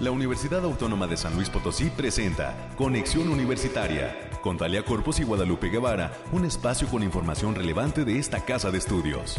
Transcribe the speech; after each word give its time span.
la 0.00 0.10
Universidad 0.10 0.62
Autónoma 0.62 1.06
de 1.06 1.16
San 1.16 1.34
Luis 1.34 1.48
Potosí 1.48 1.88
presenta 1.88 2.54
Conexión 2.76 3.30
Universitaria 3.30 4.14
con 4.42 4.58
Talia 4.58 4.84
Corpus 4.84 5.20
y 5.20 5.24
Guadalupe 5.24 5.70
Guevara, 5.70 6.12
un 6.32 6.44
espacio 6.44 6.86
con 6.88 7.02
información 7.02 7.54
relevante 7.54 8.04
de 8.04 8.18
esta 8.18 8.44
casa 8.44 8.70
de 8.70 8.78
estudios. 8.78 9.36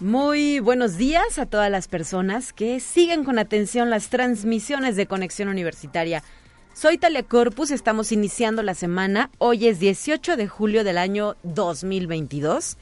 Muy 0.00 0.58
buenos 0.58 0.96
días 0.96 1.38
a 1.38 1.46
todas 1.46 1.70
las 1.70 1.86
personas 1.86 2.52
que 2.52 2.80
siguen 2.80 3.24
con 3.24 3.38
atención 3.38 3.88
las 3.88 4.08
transmisiones 4.08 4.96
de 4.96 5.06
Conexión 5.06 5.48
Universitaria. 5.48 6.24
Soy 6.74 6.98
Talia 6.98 7.22
Corpus, 7.22 7.70
estamos 7.70 8.10
iniciando 8.10 8.64
la 8.64 8.74
semana. 8.74 9.30
Hoy 9.38 9.68
es 9.68 9.78
18 9.78 10.36
de 10.36 10.48
julio 10.48 10.82
del 10.82 10.98
año 10.98 11.36
2022 11.44 12.76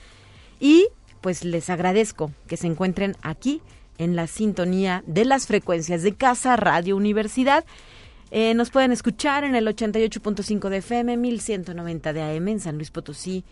y 0.63 0.87
pues 1.21 1.45
les 1.45 1.69
agradezco 1.71 2.31
que 2.47 2.57
se 2.57 2.69
encuentren 2.69 3.17
aquí 3.21 3.61
en 3.99 4.15
la 4.17 4.29
sintonía 4.29 5.03
de 5.07 5.25
las 5.25 5.49
frecuencias 5.49 6.03
de 6.03 6.15
Casa 6.15 6.57
Radio 6.57 6.97
Universidad. 6.97 7.65
Eh, 8.31 8.55
nos 8.55 8.71
pueden 8.71 8.93
escuchar 8.93 9.43
en 9.43 9.57
el 9.57 9.67
88.5 9.67 10.69
de 10.69 10.77
FM, 10.79 11.17
1190 11.17 12.13
de 12.13 12.23
AM 12.23 12.49
en 12.49 12.61
San 12.61 12.77
Luis 12.77 12.93
Potosí, 12.93 13.45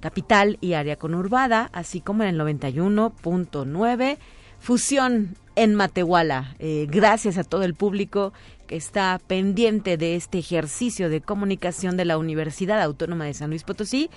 capital 0.00 0.58
y 0.60 0.72
área 0.72 0.96
conurbada, 0.96 1.70
así 1.72 2.00
como 2.00 2.24
en 2.24 2.30
el 2.30 2.40
91.9 2.40 4.18
Fusión 4.58 5.36
en 5.54 5.74
Matehuala. 5.76 6.56
Eh, 6.58 6.88
gracias 6.90 7.38
a 7.38 7.44
todo 7.44 7.62
el 7.62 7.74
público 7.74 8.32
que 8.66 8.74
está 8.74 9.20
pendiente 9.24 9.96
de 9.96 10.16
este 10.16 10.38
ejercicio 10.38 11.08
de 11.10 11.20
comunicación 11.20 11.96
de 11.96 12.06
la 12.06 12.18
Universidad 12.18 12.82
Autónoma 12.82 13.24
de 13.24 13.34
San 13.34 13.50
Luis 13.50 13.62
Potosí 13.62 14.10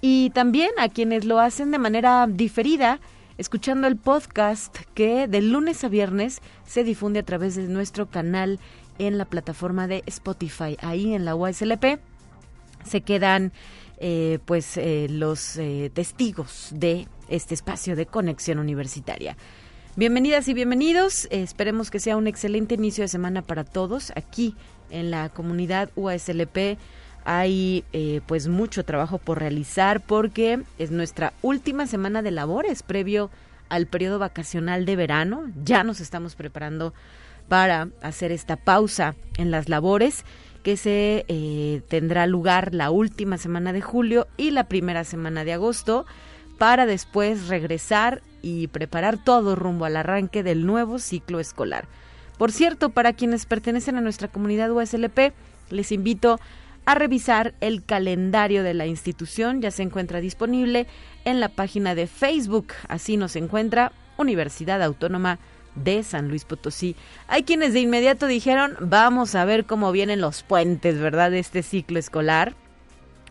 y 0.00 0.30
también 0.30 0.70
a 0.78 0.88
quienes 0.88 1.24
lo 1.24 1.38
hacen 1.38 1.70
de 1.70 1.78
manera 1.78 2.26
diferida, 2.26 3.00
escuchando 3.38 3.86
el 3.86 3.96
podcast 3.96 4.76
que 4.94 5.28
de 5.28 5.42
lunes 5.42 5.84
a 5.84 5.88
viernes 5.88 6.40
se 6.66 6.84
difunde 6.84 7.20
a 7.20 7.24
través 7.24 7.54
de 7.54 7.64
nuestro 7.64 8.08
canal 8.10 8.58
en 8.98 9.18
la 9.18 9.24
plataforma 9.24 9.86
de 9.86 10.02
Spotify. 10.06 10.76
Ahí 10.80 11.14
en 11.14 11.24
la 11.24 11.34
USLP 11.34 12.00
se 12.84 13.00
quedan 13.02 13.52
eh, 13.98 14.38
pues 14.46 14.76
eh, 14.76 15.06
los 15.10 15.56
eh, 15.56 15.90
testigos 15.92 16.68
de 16.72 17.06
este 17.28 17.54
espacio 17.54 17.96
de 17.96 18.06
conexión 18.06 18.58
universitaria. 18.58 19.36
Bienvenidas 19.96 20.48
y 20.48 20.54
bienvenidos. 20.54 21.28
esperemos 21.30 21.90
que 21.90 21.98
sea 21.98 22.16
un 22.16 22.26
excelente 22.26 22.76
inicio 22.76 23.02
de 23.02 23.08
semana 23.08 23.42
para 23.42 23.64
todos 23.64 24.12
aquí 24.16 24.54
en 24.90 25.10
la 25.10 25.28
comunidad 25.28 25.90
USLP 25.96 26.78
hay 27.24 27.84
eh, 27.92 28.20
pues 28.26 28.48
mucho 28.48 28.84
trabajo 28.84 29.18
por 29.18 29.38
realizar 29.38 30.00
porque 30.00 30.60
es 30.78 30.90
nuestra 30.90 31.32
última 31.42 31.86
semana 31.86 32.22
de 32.22 32.30
labores 32.30 32.82
previo 32.82 33.30
al 33.68 33.86
periodo 33.86 34.18
vacacional 34.18 34.84
de 34.84 34.96
verano. 34.96 35.50
Ya 35.64 35.84
nos 35.84 36.00
estamos 36.00 36.34
preparando 36.34 36.92
para 37.48 37.88
hacer 38.02 38.32
esta 38.32 38.56
pausa 38.56 39.14
en 39.36 39.50
las 39.50 39.68
labores 39.68 40.24
que 40.62 40.76
se 40.76 41.24
eh, 41.28 41.82
tendrá 41.88 42.26
lugar 42.26 42.74
la 42.74 42.90
última 42.90 43.38
semana 43.38 43.72
de 43.72 43.80
julio 43.80 44.26
y 44.36 44.50
la 44.50 44.64
primera 44.64 45.04
semana 45.04 45.44
de 45.44 45.54
agosto 45.54 46.06
para 46.58 46.84
después 46.84 47.48
regresar 47.48 48.22
y 48.42 48.66
preparar 48.68 49.22
todo 49.22 49.56
rumbo 49.56 49.86
al 49.86 49.96
arranque 49.96 50.42
del 50.42 50.66
nuevo 50.66 50.98
ciclo 50.98 51.40
escolar. 51.40 51.86
Por 52.36 52.52
cierto, 52.52 52.90
para 52.90 53.12
quienes 53.12 53.46
pertenecen 53.46 53.96
a 53.96 54.00
nuestra 54.00 54.28
comunidad 54.28 54.70
USLP, 54.70 55.32
les 55.70 55.92
invito 55.92 56.38
a 56.84 56.94
revisar 56.94 57.54
el 57.60 57.84
calendario 57.84 58.62
de 58.62 58.74
la 58.74 58.86
institución. 58.86 59.60
Ya 59.60 59.70
se 59.70 59.82
encuentra 59.82 60.20
disponible 60.20 60.86
en 61.24 61.40
la 61.40 61.48
página 61.48 61.94
de 61.94 62.06
Facebook. 62.06 62.68
Así 62.88 63.16
nos 63.16 63.36
encuentra 63.36 63.92
Universidad 64.16 64.82
Autónoma 64.82 65.38
de 65.74 66.02
San 66.02 66.28
Luis 66.28 66.44
Potosí. 66.44 66.96
Hay 67.28 67.44
quienes 67.44 67.72
de 67.72 67.80
inmediato 67.80 68.26
dijeron, 68.26 68.76
vamos 68.80 69.34
a 69.34 69.44
ver 69.44 69.66
cómo 69.66 69.92
vienen 69.92 70.20
los 70.20 70.42
puentes, 70.42 70.98
¿verdad?, 70.98 71.30
de 71.30 71.38
este 71.38 71.62
ciclo 71.62 71.98
escolar. 71.98 72.54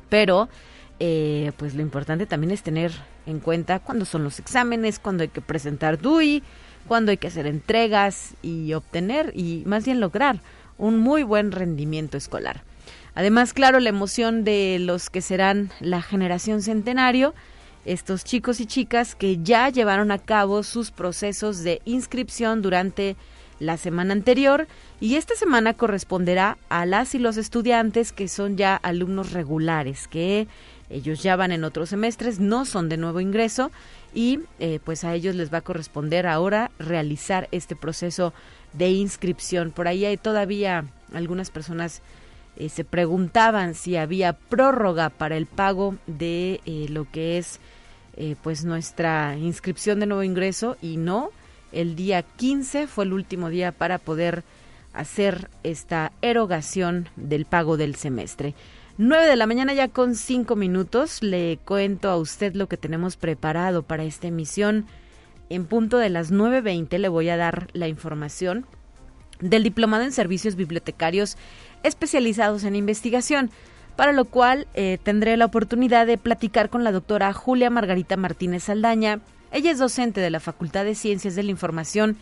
Pero, 0.09 0.49
eh, 0.99 1.51
pues 1.57 1.75
lo 1.75 1.81
importante 1.81 2.25
también 2.25 2.51
es 2.51 2.63
tener 2.63 2.91
en 3.25 3.39
cuenta 3.39 3.79
cuándo 3.79 4.05
son 4.05 4.23
los 4.23 4.39
exámenes, 4.39 4.99
cuándo 4.99 5.23
hay 5.23 5.29
que 5.29 5.41
presentar 5.41 5.99
DUI, 5.99 6.43
cuándo 6.87 7.11
hay 7.11 7.17
que 7.17 7.27
hacer 7.27 7.45
entregas 7.45 8.35
y 8.41 8.73
obtener 8.73 9.31
y 9.35 9.63
más 9.65 9.85
bien 9.85 9.99
lograr 9.99 10.41
un 10.77 10.97
muy 10.97 11.23
buen 11.23 11.51
rendimiento 11.51 12.17
escolar. 12.17 12.63
Además, 13.15 13.53
claro, 13.53 13.79
la 13.79 13.89
emoción 13.89 14.43
de 14.43 14.77
los 14.79 15.09
que 15.09 15.21
serán 15.21 15.71
la 15.79 16.01
generación 16.01 16.61
centenario, 16.61 17.33
estos 17.85 18.23
chicos 18.23 18.59
y 18.59 18.65
chicas 18.65 19.15
que 19.15 19.39
ya 19.41 19.69
llevaron 19.69 20.11
a 20.11 20.19
cabo 20.19 20.63
sus 20.63 20.91
procesos 20.91 21.63
de 21.63 21.81
inscripción 21.85 22.61
durante 22.61 23.15
la 23.59 23.77
semana 23.77 24.13
anterior 24.13 24.67
y 24.99 25.15
esta 25.15 25.35
semana 25.35 25.73
corresponderá 25.73 26.57
a 26.69 26.85
las 26.85 27.13
y 27.15 27.19
los 27.19 27.37
estudiantes 27.37 28.11
que 28.11 28.27
son 28.27 28.57
ya 28.57 28.75
alumnos 28.75 29.31
regulares, 29.33 30.07
que 30.07 30.47
ellos 30.89 31.21
ya 31.21 31.35
van 31.35 31.51
en 31.51 31.63
otros 31.63 31.89
semestres, 31.89 32.39
no 32.39 32.65
son 32.65 32.89
de 32.89 32.97
nuevo 32.97 33.19
ingreso 33.19 33.71
y 34.13 34.39
eh, 34.59 34.79
pues 34.83 35.03
a 35.03 35.13
ellos 35.13 35.35
les 35.35 35.53
va 35.53 35.59
a 35.59 35.61
corresponder 35.61 36.25
ahora 36.25 36.71
realizar 36.79 37.47
este 37.51 37.75
proceso 37.75 38.33
de 38.73 38.89
inscripción. 38.89 39.71
Por 39.71 39.87
ahí 39.87 40.05
hay 40.05 40.17
todavía 40.17 40.85
algunas 41.13 41.51
personas 41.51 42.01
eh, 42.59 42.67
se 42.67 42.83
preguntaban 42.83 43.73
si 43.73 43.95
había 43.95 44.33
prórroga 44.33 45.09
para 45.09 45.37
el 45.37 45.45
pago 45.45 45.95
de 46.07 46.59
eh, 46.65 46.87
lo 46.89 47.09
que 47.09 47.37
es 47.37 47.59
eh, 48.17 48.35
pues 48.43 48.65
nuestra 48.65 49.37
inscripción 49.37 50.01
de 50.01 50.05
nuevo 50.05 50.23
ingreso 50.23 50.75
y 50.81 50.97
no, 50.97 51.29
el 51.71 51.95
día 51.95 52.21
15 52.21 52.87
fue 52.87 53.05
el 53.05 53.13
último 53.13 53.49
día 53.49 53.71
para 53.71 53.97
poder 53.97 54.43
hacer 54.91 55.49
esta 55.63 56.11
erogación 56.21 57.07
del 57.15 57.45
pago 57.45 57.77
del 57.77 57.95
semestre. 57.95 58.55
9 58.97 59.25
de 59.25 59.35
la 59.37 59.47
mañana 59.47 59.73
ya 59.73 59.87
con 59.87 60.15
5 60.15 60.57
minutos 60.57 61.23
le 61.23 61.59
cuento 61.63 62.09
a 62.09 62.17
usted 62.17 62.55
lo 62.55 62.67
que 62.67 62.75
tenemos 62.75 63.15
preparado 63.15 63.83
para 63.83 64.03
esta 64.03 64.27
emisión. 64.27 64.85
En 65.49 65.65
punto 65.65 65.97
de 65.97 66.09
las 66.09 66.29
9.20 66.33 66.97
le 66.97 67.07
voy 67.07 67.29
a 67.29 67.37
dar 67.37 67.69
la 67.71 67.87
información 67.87 68.65
del 69.39 69.63
Diplomado 69.63 70.03
en 70.03 70.11
Servicios 70.11 70.55
Bibliotecarios 70.55 71.37
especializados 71.83 72.63
en 72.63 72.75
investigación, 72.75 73.51
para 73.95 74.13
lo 74.13 74.25
cual 74.25 74.67
eh, 74.73 74.97
tendré 75.03 75.37
la 75.37 75.45
oportunidad 75.45 76.07
de 76.07 76.17
platicar 76.17 76.69
con 76.69 76.83
la 76.83 76.91
doctora 76.91 77.33
Julia 77.33 77.69
Margarita 77.69 78.17
Martínez 78.17 78.63
Saldaña. 78.63 79.19
Ella 79.51 79.71
es 79.71 79.79
docente 79.79 80.21
de 80.21 80.29
la 80.29 80.39
Facultad 80.39 80.85
de 80.85 80.95
Ciencias 80.95 81.35
de 81.35 81.43
la 81.43 81.51
Información 81.51 82.17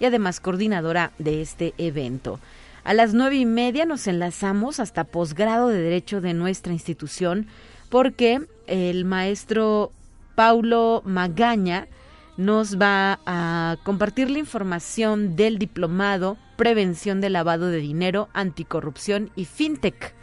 y 0.00 0.04
además 0.04 0.40
coordinadora 0.40 1.12
de 1.18 1.40
este 1.40 1.74
evento. 1.78 2.40
A 2.84 2.94
las 2.94 3.14
nueve 3.14 3.36
y 3.36 3.46
media 3.46 3.84
nos 3.84 4.06
enlazamos 4.08 4.80
hasta 4.80 5.04
posgrado 5.04 5.68
de 5.68 5.80
Derecho 5.80 6.20
de 6.20 6.34
nuestra 6.34 6.72
institución 6.72 7.46
porque 7.88 8.42
el 8.66 9.04
maestro 9.04 9.92
Paulo 10.34 11.02
Magaña 11.04 11.86
nos 12.36 12.80
va 12.80 13.20
a 13.26 13.76
compartir 13.84 14.30
la 14.30 14.38
información 14.38 15.36
del 15.36 15.58
diplomado 15.58 16.36
Prevención 16.62 17.20
de 17.20 17.28
Lavado 17.28 17.70
de 17.70 17.78
Dinero, 17.78 18.28
Anticorrupción 18.34 19.32
y 19.34 19.46
FinTech. 19.46 20.14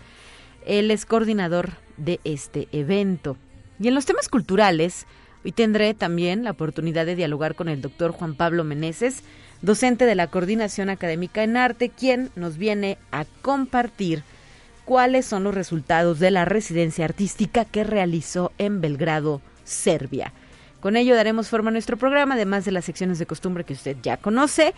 Él 0.66 0.90
es 0.90 1.06
coordinador 1.06 1.72
de 1.98 2.22
este 2.24 2.70
evento. 2.72 3.36
Y 3.78 3.90
en 3.90 3.94
los 3.94 4.06
temas 4.06 4.30
culturales, 4.30 5.06
hoy 5.44 5.52
tendré 5.52 5.94
también 5.94 6.46
la 6.46 6.52
oportunidad 6.52 7.06
de 7.06 7.18
dialogar 7.18 7.56
con 7.56 7.68
el 7.68 7.82
doctor 7.82 8.14
Juan 8.14 8.36
Pablo 8.36 8.64
Meneses, 8.64 9.24
docente 9.62 10.06
de 10.06 10.16
la 10.16 10.28
Coordinación 10.28 10.88
Académica 10.90 11.44
en 11.44 11.58
Arte, 11.58 11.90
quien 11.90 12.30
nos 12.38 12.58
viene 12.58 12.98
a 13.12 13.26
compartir 13.42 14.24
cuáles 14.86 15.26
son 15.26 15.44
los 15.44 15.54
resultados 15.54 16.20
de 16.20 16.32
la 16.32 16.46
residencia 16.46 17.04
artística 17.04 17.66
que 17.66 17.84
realizó 17.84 18.54
en 18.58 18.80
Belgrado, 18.80 19.42
Serbia. 19.66 20.32
Con 20.80 20.96
ello 20.96 21.16
daremos 21.16 21.50
forma 21.50 21.68
a 21.68 21.74
nuestro 21.74 21.98
programa, 21.98 22.36
además 22.36 22.64
de 22.64 22.72
las 22.72 22.86
secciones 22.86 23.20
de 23.20 23.26
costumbre 23.26 23.66
que 23.66 23.74
usted 23.74 23.98
ya 24.02 24.16
conoce. 24.16 24.74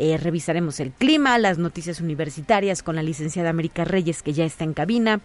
Eh, 0.00 0.16
revisaremos 0.16 0.78
el 0.78 0.92
clima, 0.92 1.36
las 1.38 1.58
noticias 1.58 2.00
universitarias 2.00 2.84
con 2.84 2.94
la 2.94 3.02
licenciada 3.02 3.50
América 3.50 3.84
Reyes, 3.84 4.22
que 4.22 4.32
ya 4.32 4.44
está 4.44 4.62
en 4.62 4.72
cabina. 4.72 5.20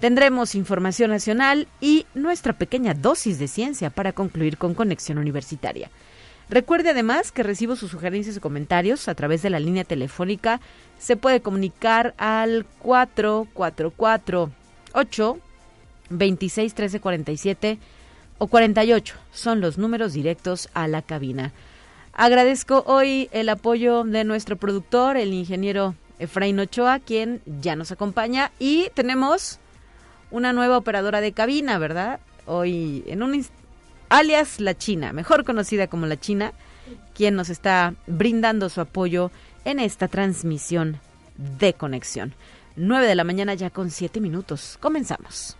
Tendremos 0.00 0.56
información 0.56 1.12
nacional 1.12 1.68
y 1.80 2.04
nuestra 2.14 2.52
pequeña 2.52 2.94
dosis 2.94 3.38
de 3.38 3.46
ciencia 3.46 3.90
para 3.90 4.12
concluir 4.12 4.58
con 4.58 4.74
Conexión 4.74 5.18
Universitaria. 5.18 5.88
Recuerde 6.50 6.90
además 6.90 7.30
que 7.30 7.44
recibo 7.44 7.76
sus 7.76 7.92
sugerencias 7.92 8.36
y 8.36 8.40
comentarios 8.40 9.06
a 9.06 9.14
través 9.14 9.42
de 9.42 9.50
la 9.50 9.60
línea 9.60 9.84
telefónica. 9.84 10.60
Se 10.98 11.16
puede 11.16 11.40
comunicar 11.40 12.14
al 12.18 12.66
444 12.80 14.50
8 14.94 15.38
26 16.10 16.74
13 16.74 17.00
47 17.00 17.78
o 18.38 18.48
48 18.48 19.14
son 19.32 19.60
los 19.60 19.78
números 19.78 20.12
directos 20.12 20.70
a 20.74 20.88
la 20.88 21.02
cabina. 21.02 21.52
Agradezco 22.20 22.82
hoy 22.88 23.28
el 23.30 23.48
apoyo 23.48 24.02
de 24.02 24.24
nuestro 24.24 24.56
productor, 24.56 25.16
el 25.16 25.32
ingeniero 25.32 25.94
Efraín 26.18 26.58
Ochoa, 26.58 26.98
quien 26.98 27.40
ya 27.60 27.76
nos 27.76 27.92
acompaña 27.92 28.50
y 28.58 28.90
tenemos 28.94 29.60
una 30.32 30.52
nueva 30.52 30.78
operadora 30.78 31.20
de 31.20 31.30
cabina, 31.30 31.78
¿verdad? 31.78 32.18
Hoy 32.44 33.04
en 33.06 33.22
un 33.22 33.46
alias 34.08 34.58
La 34.58 34.76
China, 34.76 35.12
mejor 35.12 35.44
conocida 35.44 35.86
como 35.86 36.06
La 36.06 36.18
China, 36.18 36.54
quien 37.14 37.36
nos 37.36 37.50
está 37.50 37.94
brindando 38.08 38.68
su 38.68 38.80
apoyo 38.80 39.30
en 39.64 39.78
esta 39.78 40.08
transmisión 40.08 40.98
de 41.36 41.74
conexión. 41.74 42.34
9 42.74 43.06
de 43.06 43.14
la 43.14 43.22
mañana 43.22 43.54
ya 43.54 43.70
con 43.70 43.92
7 43.92 44.20
minutos. 44.20 44.76
Comenzamos. 44.80 45.56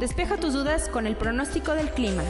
Despeja 0.00 0.38
tus 0.38 0.54
dudas 0.54 0.88
con 0.88 1.06
el 1.06 1.14
pronóstico 1.14 1.74
del 1.74 1.90
clima. 1.90 2.22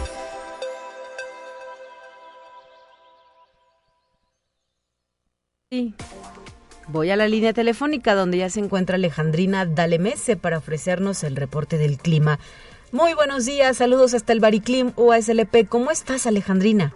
Sí. 5.70 5.94
Voy 6.88 7.11
a 7.11 7.17
la 7.17 7.28
línea 7.28 7.52
telefónica 7.52 8.17
donde 8.17 8.38
ya 8.38 8.50
se 8.50 8.58
encuentra 8.58 8.96
Alejandrina 8.96 9.67
Dalemese 9.67 10.37
para 10.37 10.58
ofrecernos 10.58 11.22
el 11.22 11.37
reporte 11.37 11.78
del 11.78 11.99
clima. 11.99 12.40
Muy 12.90 13.14
buenos 13.14 13.46
días, 13.46 13.76
saludos 13.76 14.14
hasta 14.14 14.32
el 14.32 14.40
Bariclim 14.40 14.93
UASLP. 14.96 15.69
¿Cómo 15.69 15.93
estás, 15.93 16.26
Alejandrina? 16.26 16.93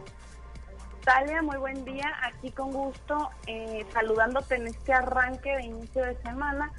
Talia, 1.05 1.41
muy 1.41 1.59
buen 1.59 1.85
día. 1.85 2.13
Aquí 2.25 2.51
con 2.51 2.73
gusto, 2.73 3.31
eh, 3.47 3.87
saludándote 3.93 4.57
en 4.57 4.67
este 4.67 4.93
arranque 4.93 5.55
de 5.55 5.67
inicio 5.67 6.05
de 6.05 6.17
semana. 6.17 6.73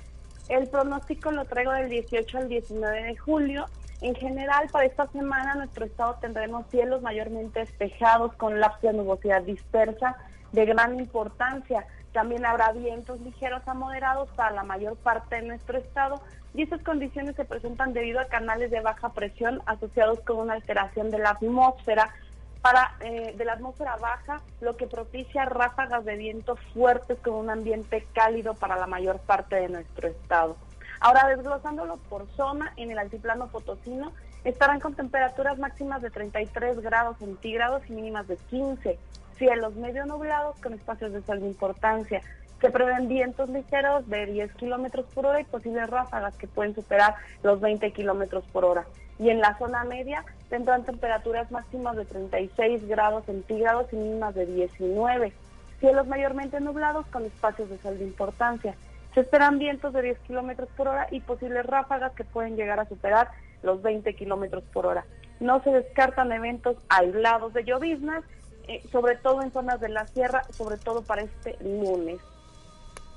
El 0.50 0.68
pronóstico 0.68 1.32
lo 1.32 1.46
traigo 1.46 1.72
del 1.72 1.88
18 1.88 2.40
al 2.40 2.50
19 2.50 3.04
de 3.04 3.16
julio. 3.16 3.68
En 4.02 4.14
general, 4.16 4.68
para 4.72 4.86
esta 4.86 5.08
semana, 5.08 5.56
nuestro 5.56 5.86
estado 5.86 6.16
tendremos 6.22 6.66
cielos 6.68 7.02
mayormente 7.02 7.60
despejados 7.60 8.34
con 8.34 8.60
lapsos 8.60 8.82
de 8.82 8.94
nubosidad 8.94 9.42
dispersa 9.42 10.18
de 10.52 10.66
gran 10.66 11.00
importancia. 11.00 11.88
También 12.12 12.46
habrá 12.46 12.72
vientos 12.72 13.20
ligeros 13.22 13.62
a 13.68 13.74
moderados 13.74 14.30
para 14.32 14.52
la 14.52 14.64
mayor 14.64 14.96
parte 14.98 15.36
de 15.36 15.44
nuestro 15.44 15.78
estado 15.78 16.22
y 16.54 16.62
estas 16.62 16.82
condiciones 16.82 17.36
se 17.36 17.46
presentan 17.46 17.94
debido 17.94 18.20
a 18.20 18.26
canales 18.26 18.72
de 18.72 18.80
baja 18.80 19.10
presión 19.10 19.62
asociados 19.66 20.20
con 20.22 20.38
una 20.38 20.54
alteración 20.54 21.12
de 21.12 21.20
la 21.20 21.32
atmósfera 21.32 22.14
para 22.62 22.96
eh, 23.02 23.34
de 23.38 23.46
la 23.46 23.54
atmósfera 23.54 23.96
baja, 23.98 24.42
lo 24.60 24.76
que 24.76 24.88
propicia 24.88 25.46
ráfagas 25.46 26.04
de 26.04 26.16
viento 26.16 26.56
fuertes 26.74 27.20
con 27.20 27.36
un 27.36 27.50
ambiente 27.50 28.08
cálido 28.14 28.56
para 28.56 28.78
la 28.78 28.88
mayor 28.88 29.20
parte 29.20 29.58
de 29.58 29.70
nuestro 29.70 30.08
estado. 30.08 30.56
Ahora 31.00 31.28
desglosándolo 31.28 31.98
por 32.10 32.28
zona, 32.36 32.74
en 32.78 32.92
el 32.92 33.00
altiplano 33.00 33.48
potosino 33.48 34.12
estarán 34.44 34.80
con 34.80 34.94
temperaturas 34.94 35.58
máximas 35.58 36.02
de 36.02 36.12
33 36.12 36.80
grados 36.82 37.18
centígrados 37.18 37.82
y 37.90 37.94
mínimas 37.94 38.28
de 38.28 38.38
15 38.38 38.98
cielos 39.38 39.76
medio 39.76 40.06
nublados 40.06 40.56
con 40.62 40.74
espacios 40.74 41.14
de 41.14 41.22
sol 41.24 41.40
de 41.42 41.48
importancia. 41.48 42.22
Se 42.62 42.70
prevén 42.70 43.08
vientos 43.08 43.50
ligeros 43.50 44.08
de 44.10 44.26
10 44.28 44.54
kilómetros 44.54 45.06
por 45.14 45.26
hora 45.26 45.42
y 45.42 45.44
posibles 45.44 45.90
ráfagas 45.90 46.36
que 46.36 46.48
pueden 46.48 46.74
superar 46.74 47.16
los 47.44 47.60
20 47.60 47.92
kilómetros 47.92 48.46
por 48.46 48.66
hora. 48.66 48.86
Y 49.20 49.30
en 49.30 49.40
la 49.40 49.58
zona 49.58 49.84
media 49.84 50.24
tendrán 50.50 50.84
temperaturas 50.84 51.52
máximas 51.52 51.96
de 51.96 52.06
36 52.06 52.88
grados 52.88 53.26
centígrados 53.26 53.92
y 53.92 53.98
mínimas 53.98 54.36
de 54.36 54.46
19. 54.46 55.34
Cielos 55.80 56.08
mayormente 56.08 56.60
nublados 56.62 57.06
con 57.08 57.26
espacios 57.26 57.70
de 57.70 57.78
sol 57.80 57.98
de 57.98 58.06
importancia. 58.06 58.76
Se 59.16 59.22
esperan 59.22 59.58
vientos 59.58 59.94
de 59.94 60.04
10 60.04 60.20
kilómetros 60.20 60.70
por 60.78 60.90
hora 60.90 61.08
y 61.10 61.22
posibles 61.22 61.66
ráfagas 61.66 62.12
que 62.14 62.24
pueden 62.24 62.56
llegar 62.56 62.80
a 62.80 62.88
superar 62.88 63.32
los 63.64 63.82
20 63.82 64.14
kilómetros 64.14 64.64
por 64.66 64.86
hora. 64.86 65.06
No 65.40 65.64
se 65.64 65.72
descartan 65.72 66.32
eventos 66.32 66.78
aislados 66.90 67.54
de 67.54 67.64
lloviznas 67.64 68.24
eh, 68.68 68.82
sobre 68.92 69.16
todo 69.16 69.44
en 69.44 69.52
zonas 69.52 69.80
de 69.80 69.90
la 69.90 70.08
sierra, 70.08 70.44
sobre 70.52 70.78
todo 70.78 71.04
para 71.04 71.22
este 71.22 71.56
lunes. 71.62 72.20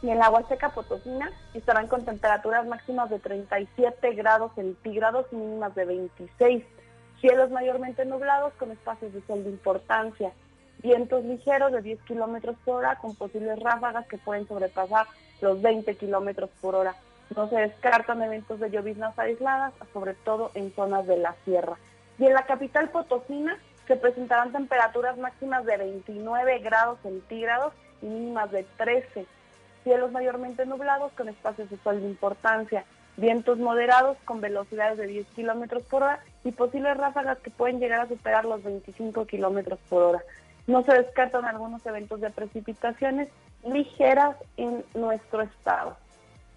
Y 0.03 0.11
en 0.11 0.19
la 0.19 0.31
Huasteca 0.31 0.71
Potosina 0.71 1.31
estarán 1.55 1.89
con 1.89 2.05
temperaturas 2.05 2.67
máximas 2.67 3.09
de 3.09 3.19
37 3.19 4.13
grados 4.13 4.53
centígrados 4.55 5.27
y 5.33 5.37
mínimas 5.37 5.75
de 5.75 5.87
26. 5.87 6.65
Cielos 7.21 7.51
mayormente 7.51 8.05
nublados 8.05 8.53
con 8.55 8.71
espacios 8.71 9.13
de 9.15 9.23
sol 9.27 9.43
de 9.43 9.51
importancia. 9.51 10.33
Vientos 10.83 11.25
ligeros 11.25 11.73
de 11.73 11.83
10 11.83 12.03
kilómetros 12.03 12.57
por 12.65 12.77
hora 12.77 12.97
con 12.97 13.15
posibles 13.17 13.59
ráfagas 13.59 14.07
que 14.07 14.19
pueden 14.19 14.47
sobrepasar 14.47 15.07
los 15.41 15.61
20 15.61 15.97
kilómetros 15.97 16.51
por 16.61 16.75
hora. 16.75 16.95
No 17.35 17.49
se 17.49 17.57
descartan 17.57 18.23
eventos 18.23 18.61
de 18.61 18.71
lloviznas 18.71 19.19
aisladas, 19.19 19.73
sobre 19.93 20.15
todo 20.15 20.51
en 20.55 20.73
zonas 20.75 21.07
de 21.07 21.19
la 21.19 21.35
sierra. 21.45 21.77
Y 22.19 22.27
en 22.27 22.35
la 22.35 22.47
capital 22.47 22.91
potosina 22.91 23.59
se 23.87 23.97
presentarán 23.97 24.53
temperaturas 24.53 25.19
máximas 25.19 25.65
de 25.65 25.77
29 25.77 26.59
grados 26.61 26.99
centígrados 27.03 27.73
y 28.01 28.07
mínimas 28.07 28.51
de 28.51 28.65
13. 28.77 29.27
Cielos 29.83 30.13
mayormente 30.13 30.65
nublados 30.67 31.13
con 31.13 31.29
espacios 31.29 31.71
de 31.71 31.79
sol 31.79 32.01
de 32.01 32.07
importancia. 32.07 32.85
Vientos 33.17 33.59
moderados 33.59 34.17
con 34.25 34.41
velocidades 34.41 34.99
de 34.99 35.07
10 35.07 35.27
kilómetros 35.29 35.83
por 35.85 36.05
hora 36.05 36.21
y 36.45 36.53
posibles 36.53 36.97
ráfagas 36.97 37.39
que 37.39 37.51
pueden 37.51 37.81
llegar 37.81 38.01
a 38.01 38.09
superar 38.09 38.45
los 38.45 38.63
25 38.63 39.27
kilómetros 39.27 39.81
por 39.89 40.03
hora. 40.03 40.23
No 40.69 40.85
se 40.85 40.95
descartan 40.95 41.45
algunos 41.45 41.85
eventos 41.85 42.21
de 42.21 42.31
precipitaciones 42.31 43.29
ligeras 43.65 44.37
en 44.57 44.85
nuestro 44.95 45.43
estado. 45.43 45.97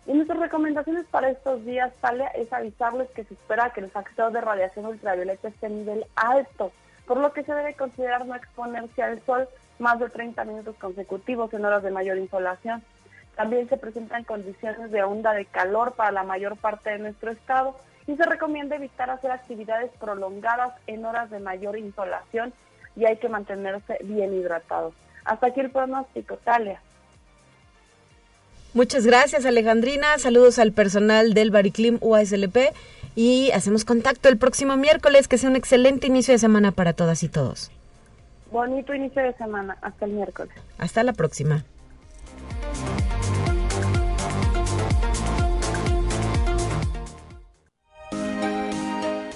Y 0.06 0.14
nuestras 0.14 0.40
recomendaciones 0.40 1.08
para 1.08 1.32
estos 1.32 1.66
días, 1.66 1.92
Talia, 2.02 2.28
es 2.28 2.54
avisarles 2.54 3.10
que 3.12 3.24
se 3.24 3.34
espera 3.34 3.72
que 3.72 3.82
el 3.82 3.90
factor 3.90 4.32
de 4.32 4.42
radiación 4.42 4.86
ultravioleta 4.86 5.48
esté 5.48 5.66
a 5.66 5.70
nivel 5.70 6.06
alto 6.16 6.72
por 7.12 7.18
lo 7.18 7.34
que 7.34 7.44
se 7.44 7.54
debe 7.54 7.74
considerar 7.74 8.26
no 8.26 8.36
exponerse 8.36 9.04
al 9.04 9.22
sol 9.26 9.48
más 9.80 10.00
de 10.00 10.10
30 10.10 10.46
minutos 10.46 10.78
consecutivos 10.78 11.54
en 11.54 11.66
horas 11.66 11.84
de 11.84 11.92
mayor 11.92 12.18
insolación. 12.18 12.82
También 13.36 13.68
se 13.68 13.76
presentan 13.76 14.24
condiciones 14.24 14.92
de 14.92 15.04
onda 15.04 15.34
de 15.34 15.44
calor 15.44 15.94
para 15.94 16.12
la 16.12 16.24
mayor 16.24 16.56
parte 16.56 16.92
de 16.92 17.00
nuestro 17.00 17.32
estado 17.32 17.76
y 18.08 18.16
se 18.16 18.26
recomienda 18.26 18.78
evitar 18.78 19.10
hacer 19.10 19.32
actividades 19.32 19.92
prolongadas 20.00 20.74
en 20.88 21.04
horas 21.04 21.30
de 21.30 21.40
mayor 21.40 21.78
insolación 21.78 22.54
y 22.96 23.06
hay 23.06 23.18
que 23.18 23.30
mantenerse 23.30 23.98
bien 24.04 24.34
hidratados. 24.34 24.94
Hasta 25.26 25.48
aquí 25.48 25.60
el 25.60 25.72
pronóstico, 25.72 26.38
Talia. 26.38 26.82
Muchas 28.74 29.06
gracias, 29.06 29.46
Alejandrina. 29.46 30.18
Saludos 30.18 30.58
al 30.58 30.72
personal 30.72 31.34
del 31.34 31.52
Bariclim 31.52 31.98
UASLP 32.00 32.74
y 33.16 33.52
hacemos 33.52 33.84
contacto 33.84 34.30
el 34.30 34.38
próximo 34.38 34.78
miércoles. 34.78 35.28
Que 35.28 35.38
sea 35.38 35.50
un 35.50 35.58
excelente 35.58 36.08
inicio 36.08 36.34
de 36.34 36.40
semana 36.40 36.72
para 36.72 36.94
todas 36.94 37.22
y 37.24 37.30
todos. 37.30 37.70
Bonito 38.50 38.94
inicio 38.94 39.24
de 39.24 39.34
semana. 39.34 39.78
Hasta 39.82 40.06
el 40.06 40.12
miércoles. 40.12 40.54
Hasta 40.78 41.04
la 41.04 41.14
próxima. 41.14 41.66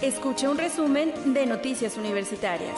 Escucha 0.02 0.50
un 0.50 0.58
resumen 0.58 1.34
de 1.34 1.46
Noticias 1.46 1.98
Universitarias. 1.98 2.76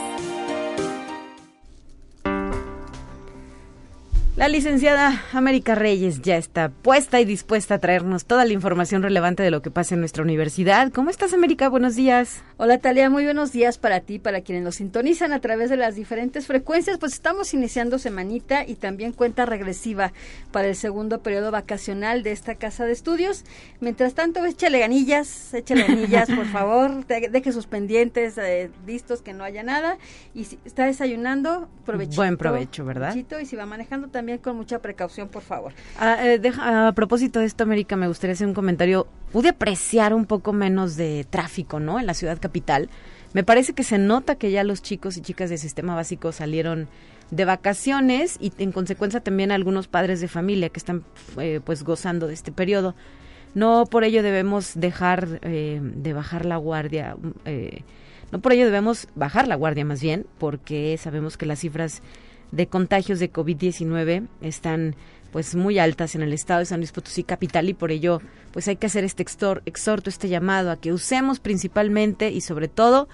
La 4.37 4.49
licenciada 4.49 5.23
América 5.33 5.73
Reyes 5.73 6.21
ya 6.21 6.37
está 6.37 6.69
puesta 6.69 7.19
y 7.19 7.25
dispuesta 7.25 7.73
a 7.73 7.79
traernos 7.79 8.25
toda 8.25 8.45
la 8.45 8.53
información 8.53 9.01
relevante 9.01 9.41
de 9.41 9.49
lo 9.49 9.63
que 9.63 9.71
pasa 9.71 9.95
en 9.95 10.01
nuestra 10.01 10.21
universidad. 10.21 10.91
¿Cómo 10.91 11.09
estás, 11.09 11.33
América? 11.33 11.69
Buenos 11.69 11.95
días. 11.95 12.43
Hola, 12.57 12.77
Talia. 12.77 13.09
Muy 13.09 13.23
buenos 13.23 13.51
días 13.51 13.79
para 13.79 14.01
ti, 14.01 14.19
para 14.19 14.41
quienes 14.41 14.63
nos 14.63 14.75
sintonizan 14.75 15.33
a 15.33 15.39
través 15.39 15.71
de 15.71 15.77
las 15.77 15.95
diferentes 15.95 16.45
frecuencias. 16.45 16.99
Pues 16.99 17.13
estamos 17.13 17.51
iniciando 17.55 17.97
semanita 17.97 18.63
y 18.63 18.75
también 18.75 19.11
cuenta 19.11 19.47
regresiva 19.47 20.13
para 20.51 20.67
el 20.67 20.75
segundo 20.75 21.23
periodo 21.23 21.49
vacacional 21.49 22.21
de 22.21 22.31
esta 22.31 22.53
casa 22.53 22.85
de 22.85 22.91
estudios. 22.91 23.43
Mientras 23.79 24.13
tanto, 24.13 24.45
échale 24.45 24.77
ganillas, 24.77 25.51
échale 25.55 25.81
ganillas, 25.87 26.29
por 26.29 26.45
favor. 26.51 27.07
Deje 27.07 27.51
sus 27.51 27.65
pendientes 27.65 28.37
eh, 28.37 28.69
listos, 28.85 29.23
que 29.23 29.33
no 29.33 29.43
haya 29.43 29.63
nada. 29.63 29.97
Y 30.35 30.43
si 30.43 30.59
está 30.63 30.85
desayunando, 30.85 31.69
provechito. 31.87 32.17
Buen 32.17 32.37
provecho, 32.37 32.85
¿verdad? 32.85 33.15
y 33.15 33.45
si 33.47 33.55
va 33.55 33.65
manejando 33.65 34.09
también 34.09 34.26
con 34.41 34.57
mucha 34.57 34.79
precaución, 34.79 35.29
por 35.29 35.41
favor. 35.41 35.73
Ah, 35.97 36.17
eh, 36.21 36.41
a 36.59 36.91
propósito 36.93 37.39
de 37.39 37.45
esto, 37.45 37.63
América, 37.63 37.95
me 37.95 38.07
gustaría 38.07 38.33
hacer 38.33 38.47
un 38.47 38.53
comentario. 38.53 39.07
Pude 39.31 39.49
apreciar 39.49 40.13
un 40.13 40.25
poco 40.25 40.53
menos 40.53 40.97
de 40.97 41.25
tráfico, 41.29 41.79
¿no? 41.79 41.99
En 41.99 42.05
la 42.05 42.13
ciudad 42.13 42.37
capital. 42.39 42.89
Me 43.33 43.43
parece 43.43 43.73
que 43.73 43.83
se 43.83 43.97
nota 43.97 44.35
que 44.35 44.51
ya 44.51 44.63
los 44.63 44.81
chicos 44.81 45.17
y 45.17 45.21
chicas 45.21 45.49
del 45.49 45.59
sistema 45.59 45.95
básico 45.95 46.31
salieron 46.31 46.87
de 47.31 47.45
vacaciones 47.45 48.37
y 48.39 48.51
en 48.57 48.71
consecuencia 48.71 49.19
también 49.19 49.51
algunos 49.51 49.87
padres 49.87 50.21
de 50.21 50.27
familia 50.27 50.69
que 50.69 50.79
están 50.79 51.03
eh, 51.39 51.59
pues 51.63 51.83
gozando 51.83 52.27
de 52.27 52.33
este 52.33 52.51
periodo. 52.51 52.95
No 53.53 53.85
por 53.85 54.03
ello 54.03 54.23
debemos 54.23 54.73
dejar 54.75 55.39
eh, 55.41 55.79
de 55.81 56.13
bajar 56.13 56.45
la 56.45 56.57
guardia, 56.57 57.15
no 58.31 58.39
por 58.39 58.51
ello 58.51 58.65
debemos 58.65 59.07
bajar 59.15 59.47
la 59.47 59.55
guardia 59.55 59.85
más 59.85 60.01
bien, 60.01 60.25
porque 60.37 60.97
sabemos 60.97 61.37
que 61.37 61.45
las 61.45 61.59
cifras 61.59 62.01
de 62.51 62.67
contagios 62.67 63.19
de 63.19 63.31
COVID-19 63.31 64.27
están 64.41 64.95
pues 65.31 65.55
muy 65.55 65.79
altas 65.79 66.15
en 66.15 66.21
el 66.21 66.33
estado 66.33 66.59
de 66.59 66.65
San 66.65 66.79
Luis 66.79 66.91
Potosí 66.91 67.23
capital 67.23 67.69
y 67.69 67.73
por 67.73 67.91
ello 67.91 68.21
pues 68.51 68.67
hay 68.67 68.77
que 68.77 68.87
hacer 68.87 69.03
este 69.03 69.23
exhorto, 69.23 70.09
este 70.09 70.29
llamado 70.29 70.71
a 70.71 70.79
que 70.79 70.93
usemos 70.93 71.39
principalmente 71.39 72.31
y 72.31 72.41
sobre 72.41 72.67
todo 72.67 73.07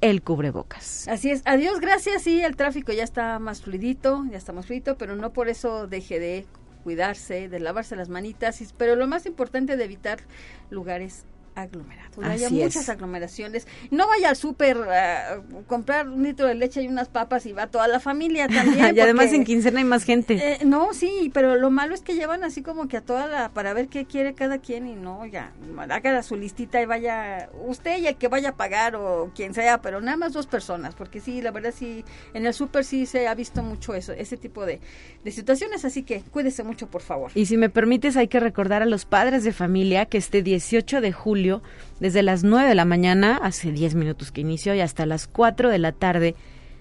el 0.00 0.22
cubrebocas. 0.22 1.06
Así 1.08 1.30
es, 1.30 1.42
adiós, 1.44 1.80
gracias, 1.80 2.22
sí, 2.22 2.42
el 2.42 2.56
tráfico 2.56 2.92
ya 2.92 3.04
está 3.04 3.38
más 3.38 3.62
fluidito, 3.62 4.24
ya 4.30 4.36
está 4.36 4.52
más 4.52 4.66
fluidito, 4.66 4.98
pero 4.98 5.14
no 5.14 5.32
por 5.32 5.48
eso 5.48 5.86
deje 5.86 6.18
de 6.18 6.44
cuidarse, 6.82 7.48
de 7.48 7.60
lavarse 7.60 7.94
las 7.94 8.08
manitas, 8.08 8.74
pero 8.76 8.96
lo 8.96 9.06
más 9.06 9.26
importante 9.26 9.76
de 9.76 9.84
evitar 9.84 10.18
lugares 10.70 11.24
aglomerados. 11.54 12.02
Hay 12.22 12.50
muchas 12.50 12.88
aglomeraciones. 12.88 13.66
No 13.90 14.06
vaya 14.06 14.30
al 14.30 14.36
súper 14.36 14.78
a 14.78 15.42
comprar 15.66 16.08
un 16.08 16.22
litro 16.22 16.46
de 16.46 16.54
leche 16.54 16.82
y 16.82 16.88
unas 16.88 17.08
papas 17.08 17.46
y 17.46 17.52
va 17.52 17.66
toda 17.66 17.88
la 17.88 18.00
familia 18.00 18.48
también. 18.52 18.96
y 18.96 19.00
además 19.00 19.32
en 19.32 19.44
quincena 19.44 19.78
hay 19.78 19.84
más 19.84 20.04
gente. 20.04 20.34
Eh, 20.34 20.58
no, 20.64 20.92
sí, 20.92 21.30
pero 21.32 21.56
lo 21.56 21.70
malo 21.70 21.94
es 21.94 22.00
que 22.00 22.14
llevan 22.14 22.44
así 22.44 22.62
como 22.62 22.88
que 22.88 22.98
a 22.98 23.00
toda 23.02 23.26
la, 23.26 23.48
para 23.50 23.74
ver 23.74 23.88
qué 23.88 24.04
quiere 24.04 24.34
cada 24.34 24.58
quien 24.58 24.86
y 24.86 24.94
no, 24.94 25.26
ya, 25.26 25.52
haga 25.90 26.22
su 26.22 26.36
listita 26.36 26.80
y 26.80 26.86
vaya 26.86 27.50
usted 27.66 27.98
y 27.98 28.06
el 28.06 28.16
que 28.16 28.28
vaya 28.28 28.50
a 28.50 28.56
pagar 28.56 28.96
o 28.96 29.30
quien 29.34 29.54
sea, 29.54 29.80
pero 29.82 30.00
nada 30.00 30.16
más 30.16 30.32
dos 30.32 30.46
personas, 30.46 30.94
porque 30.94 31.20
sí, 31.20 31.42
la 31.42 31.50
verdad 31.50 31.74
sí, 31.76 32.04
en 32.34 32.46
el 32.46 32.54
súper 32.54 32.84
sí 32.84 33.06
se 33.06 33.28
ha 33.28 33.34
visto 33.34 33.62
mucho 33.62 33.94
eso, 33.94 34.12
ese 34.12 34.36
tipo 34.36 34.66
de, 34.66 34.80
de 35.24 35.30
situaciones, 35.30 35.84
así 35.84 36.02
que 36.02 36.20
cuídese 36.20 36.62
mucho, 36.62 36.88
por 36.88 37.02
favor. 37.02 37.30
Y 37.34 37.46
si 37.46 37.56
me 37.56 37.68
permites, 37.68 38.16
hay 38.16 38.28
que 38.28 38.40
recordar 38.40 38.82
a 38.82 38.86
los 38.86 39.04
padres 39.04 39.44
de 39.44 39.52
familia 39.52 40.06
que 40.06 40.18
este 40.18 40.42
18 40.42 41.00
de 41.00 41.12
julio 41.12 41.41
desde 42.00 42.22
las 42.22 42.44
9 42.44 42.68
de 42.68 42.74
la 42.74 42.84
mañana, 42.84 43.38
hace 43.42 43.72
10 43.72 43.94
minutos 43.94 44.32
que 44.32 44.40
inició, 44.40 44.74
y 44.74 44.80
hasta 44.80 45.06
las 45.06 45.26
4 45.26 45.70
de 45.70 45.78
la 45.78 45.92
tarde, 45.92 46.34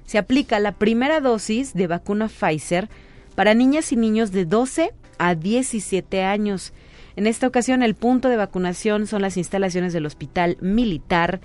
se 0.05 0.17
aplica 0.17 0.59
la 0.59 0.73
primera 0.73 1.21
dosis 1.21 1.73
de 1.73 1.87
vacuna 1.87 2.27
Pfizer 2.27 2.89
para 3.35 3.53
niñas 3.53 3.91
y 3.91 3.95
niños 3.95 4.31
de 4.31 4.45
12 4.45 4.93
a 5.17 5.35
17 5.35 6.23
años. 6.23 6.73
En 7.15 7.27
esta 7.27 7.47
ocasión, 7.47 7.83
el 7.83 7.95
punto 7.95 8.29
de 8.29 8.37
vacunación 8.37 9.07
son 9.07 9.21
las 9.21 9.37
instalaciones 9.37 9.93
del 9.93 10.05
Hospital 10.05 10.57
Militar 10.61 11.41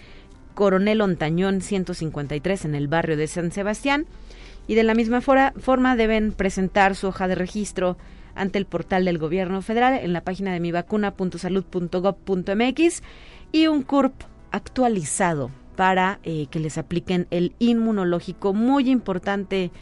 Coronel 0.55 1.03
Ontañón 1.03 1.61
153 1.61 2.65
en 2.65 2.75
el 2.75 2.89
barrio 2.89 3.17
de 3.17 3.27
San 3.27 3.53
Sebastián. 3.53 4.07
Y 4.67 4.75
de 4.75 4.83
la 4.83 4.95
misma 4.95 5.21
forma 5.21 5.95
deben 5.95 6.33
presentar 6.33 6.97
su 6.97 7.07
hoja 7.09 7.29
de 7.29 7.37
registro 7.37 7.97
ante 8.37 8.59
el 8.59 8.67
portal 8.67 9.05
del 9.05 9.19
gobierno 9.19 9.63
federal 9.63 9.95
en 9.95 10.13
la 10.13 10.23
página 10.23 10.53
de 10.53 10.61
mivacuna.salud.gov.mx 10.61 13.03
y 13.53 13.67
un 13.67 13.83
CURP 13.83 14.15
actualizado 14.53 15.51
para 15.75 16.21
eh, 16.23 16.47
que 16.51 16.61
les 16.61 16.79
apliquen 16.79 17.27
el 17.31 17.55
inmunológico. 17.59 18.55
Muy 18.55 18.91
importante, 18.91 19.73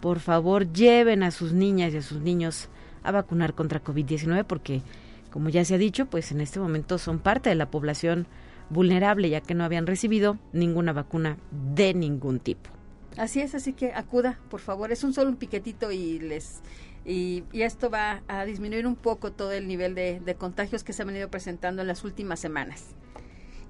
por 0.00 0.20
favor, 0.20 0.72
lleven 0.72 1.22
a 1.22 1.30
sus 1.30 1.52
niñas 1.52 1.94
y 1.94 1.98
a 1.98 2.02
sus 2.02 2.20
niños 2.20 2.68
a 3.02 3.12
vacunar 3.12 3.54
contra 3.54 3.82
COVID-19 3.82 4.44
porque, 4.44 4.82
como 5.30 5.48
ya 5.48 5.64
se 5.64 5.74
ha 5.74 5.78
dicho, 5.78 6.06
pues 6.06 6.32
en 6.32 6.40
este 6.40 6.60
momento 6.60 6.98
son 6.98 7.18
parte 7.18 7.48
de 7.48 7.54
la 7.54 7.70
población 7.70 8.26
vulnerable 8.70 9.30
ya 9.30 9.40
que 9.40 9.54
no 9.54 9.64
habían 9.64 9.86
recibido 9.86 10.38
ninguna 10.52 10.92
vacuna 10.92 11.38
de 11.50 11.94
ningún 11.94 12.40
tipo. 12.40 12.70
Así 13.16 13.40
es, 13.40 13.54
así 13.54 13.72
que 13.72 13.92
acuda, 13.92 14.38
por 14.48 14.60
favor. 14.60 14.92
Es 14.92 15.02
un 15.02 15.12
solo 15.12 15.30
un 15.30 15.36
piquetito 15.36 15.90
y 15.90 16.20
les 16.20 16.60
y, 17.08 17.44
esto 17.52 17.90
va 17.90 18.22
a 18.28 18.44
disminuir 18.44 18.86
un 18.86 18.94
poco 18.94 19.32
todo 19.32 19.52
el 19.52 19.66
nivel 19.66 19.94
de, 19.94 20.20
de 20.20 20.34
contagios 20.34 20.84
que 20.84 20.92
se 20.92 21.02
han 21.02 21.08
venido 21.08 21.30
presentando 21.30 21.82
en 21.82 21.88
las 21.88 22.04
últimas 22.04 22.38
semanas. 22.38 22.94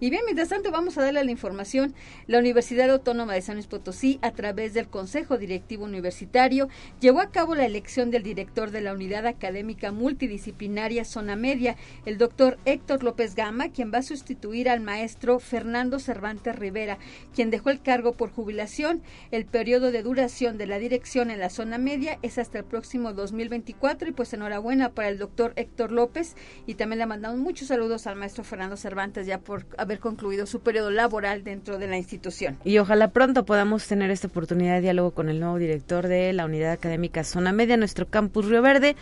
Y 0.00 0.10
bien, 0.10 0.22
mientras 0.26 0.50
tanto 0.50 0.70
vamos 0.70 0.96
a 0.96 1.02
darle 1.02 1.24
la 1.24 1.30
información. 1.32 1.92
La 2.28 2.38
Universidad 2.38 2.88
Autónoma 2.88 3.34
de 3.34 3.42
San 3.42 3.56
Luis 3.56 3.66
Potosí, 3.66 4.20
a 4.22 4.30
través 4.30 4.72
del 4.72 4.88
Consejo 4.88 5.38
Directivo 5.38 5.84
Universitario, 5.84 6.68
llevó 7.00 7.20
a 7.20 7.32
cabo 7.32 7.56
la 7.56 7.66
elección 7.66 8.12
del 8.12 8.22
director 8.22 8.70
de 8.70 8.80
la 8.80 8.92
Unidad 8.92 9.26
Académica 9.26 9.90
Multidisciplinaria 9.90 11.04
Zona 11.04 11.34
Media, 11.34 11.76
el 12.06 12.16
doctor 12.16 12.58
Héctor 12.64 13.02
López 13.02 13.34
Gama, 13.34 13.70
quien 13.70 13.92
va 13.92 13.98
a 13.98 14.02
sustituir 14.02 14.68
al 14.68 14.80
maestro 14.80 15.40
Fernando 15.40 15.98
Cervantes 15.98 16.54
Rivera, 16.54 16.98
quien 17.34 17.50
dejó 17.50 17.70
el 17.70 17.82
cargo 17.82 18.12
por 18.12 18.30
jubilación. 18.30 19.02
El 19.32 19.46
periodo 19.46 19.90
de 19.90 20.04
duración 20.04 20.58
de 20.58 20.66
la 20.66 20.78
dirección 20.78 21.28
en 21.32 21.40
la 21.40 21.50
Zona 21.50 21.76
Media 21.76 22.20
es 22.22 22.38
hasta 22.38 22.58
el 22.58 22.64
próximo 22.64 23.14
2024 23.14 24.10
y 24.10 24.12
pues 24.12 24.32
enhorabuena 24.32 24.90
para 24.90 25.08
el 25.08 25.18
doctor 25.18 25.54
Héctor 25.56 25.90
López 25.90 26.36
y 26.66 26.74
también 26.74 27.00
le 27.00 27.06
mandamos 27.06 27.38
muchos 27.40 27.66
saludos 27.66 28.06
al 28.06 28.14
maestro 28.14 28.44
Fernando 28.44 28.76
Cervantes 28.76 29.26
ya 29.26 29.40
por 29.40 29.66
haber 29.88 30.00
concluido 30.00 30.44
su 30.44 30.60
periodo 30.60 30.90
laboral 30.90 31.44
dentro 31.44 31.78
de 31.78 31.88
la 31.88 31.96
institución. 31.96 32.58
Y 32.62 32.76
ojalá 32.76 33.10
pronto 33.10 33.46
podamos 33.46 33.86
tener 33.86 34.10
esta 34.10 34.26
oportunidad 34.26 34.74
de 34.74 34.82
diálogo 34.82 35.12
con 35.12 35.30
el 35.30 35.40
nuevo 35.40 35.56
director 35.56 36.08
de 36.08 36.32
la 36.34 36.44
Unidad 36.44 36.72
Académica 36.72 37.24
Zona 37.24 37.52
Media, 37.52 37.78
nuestro 37.78 38.06
campus 38.06 38.46
Río 38.46 38.60
Verde, 38.60 38.96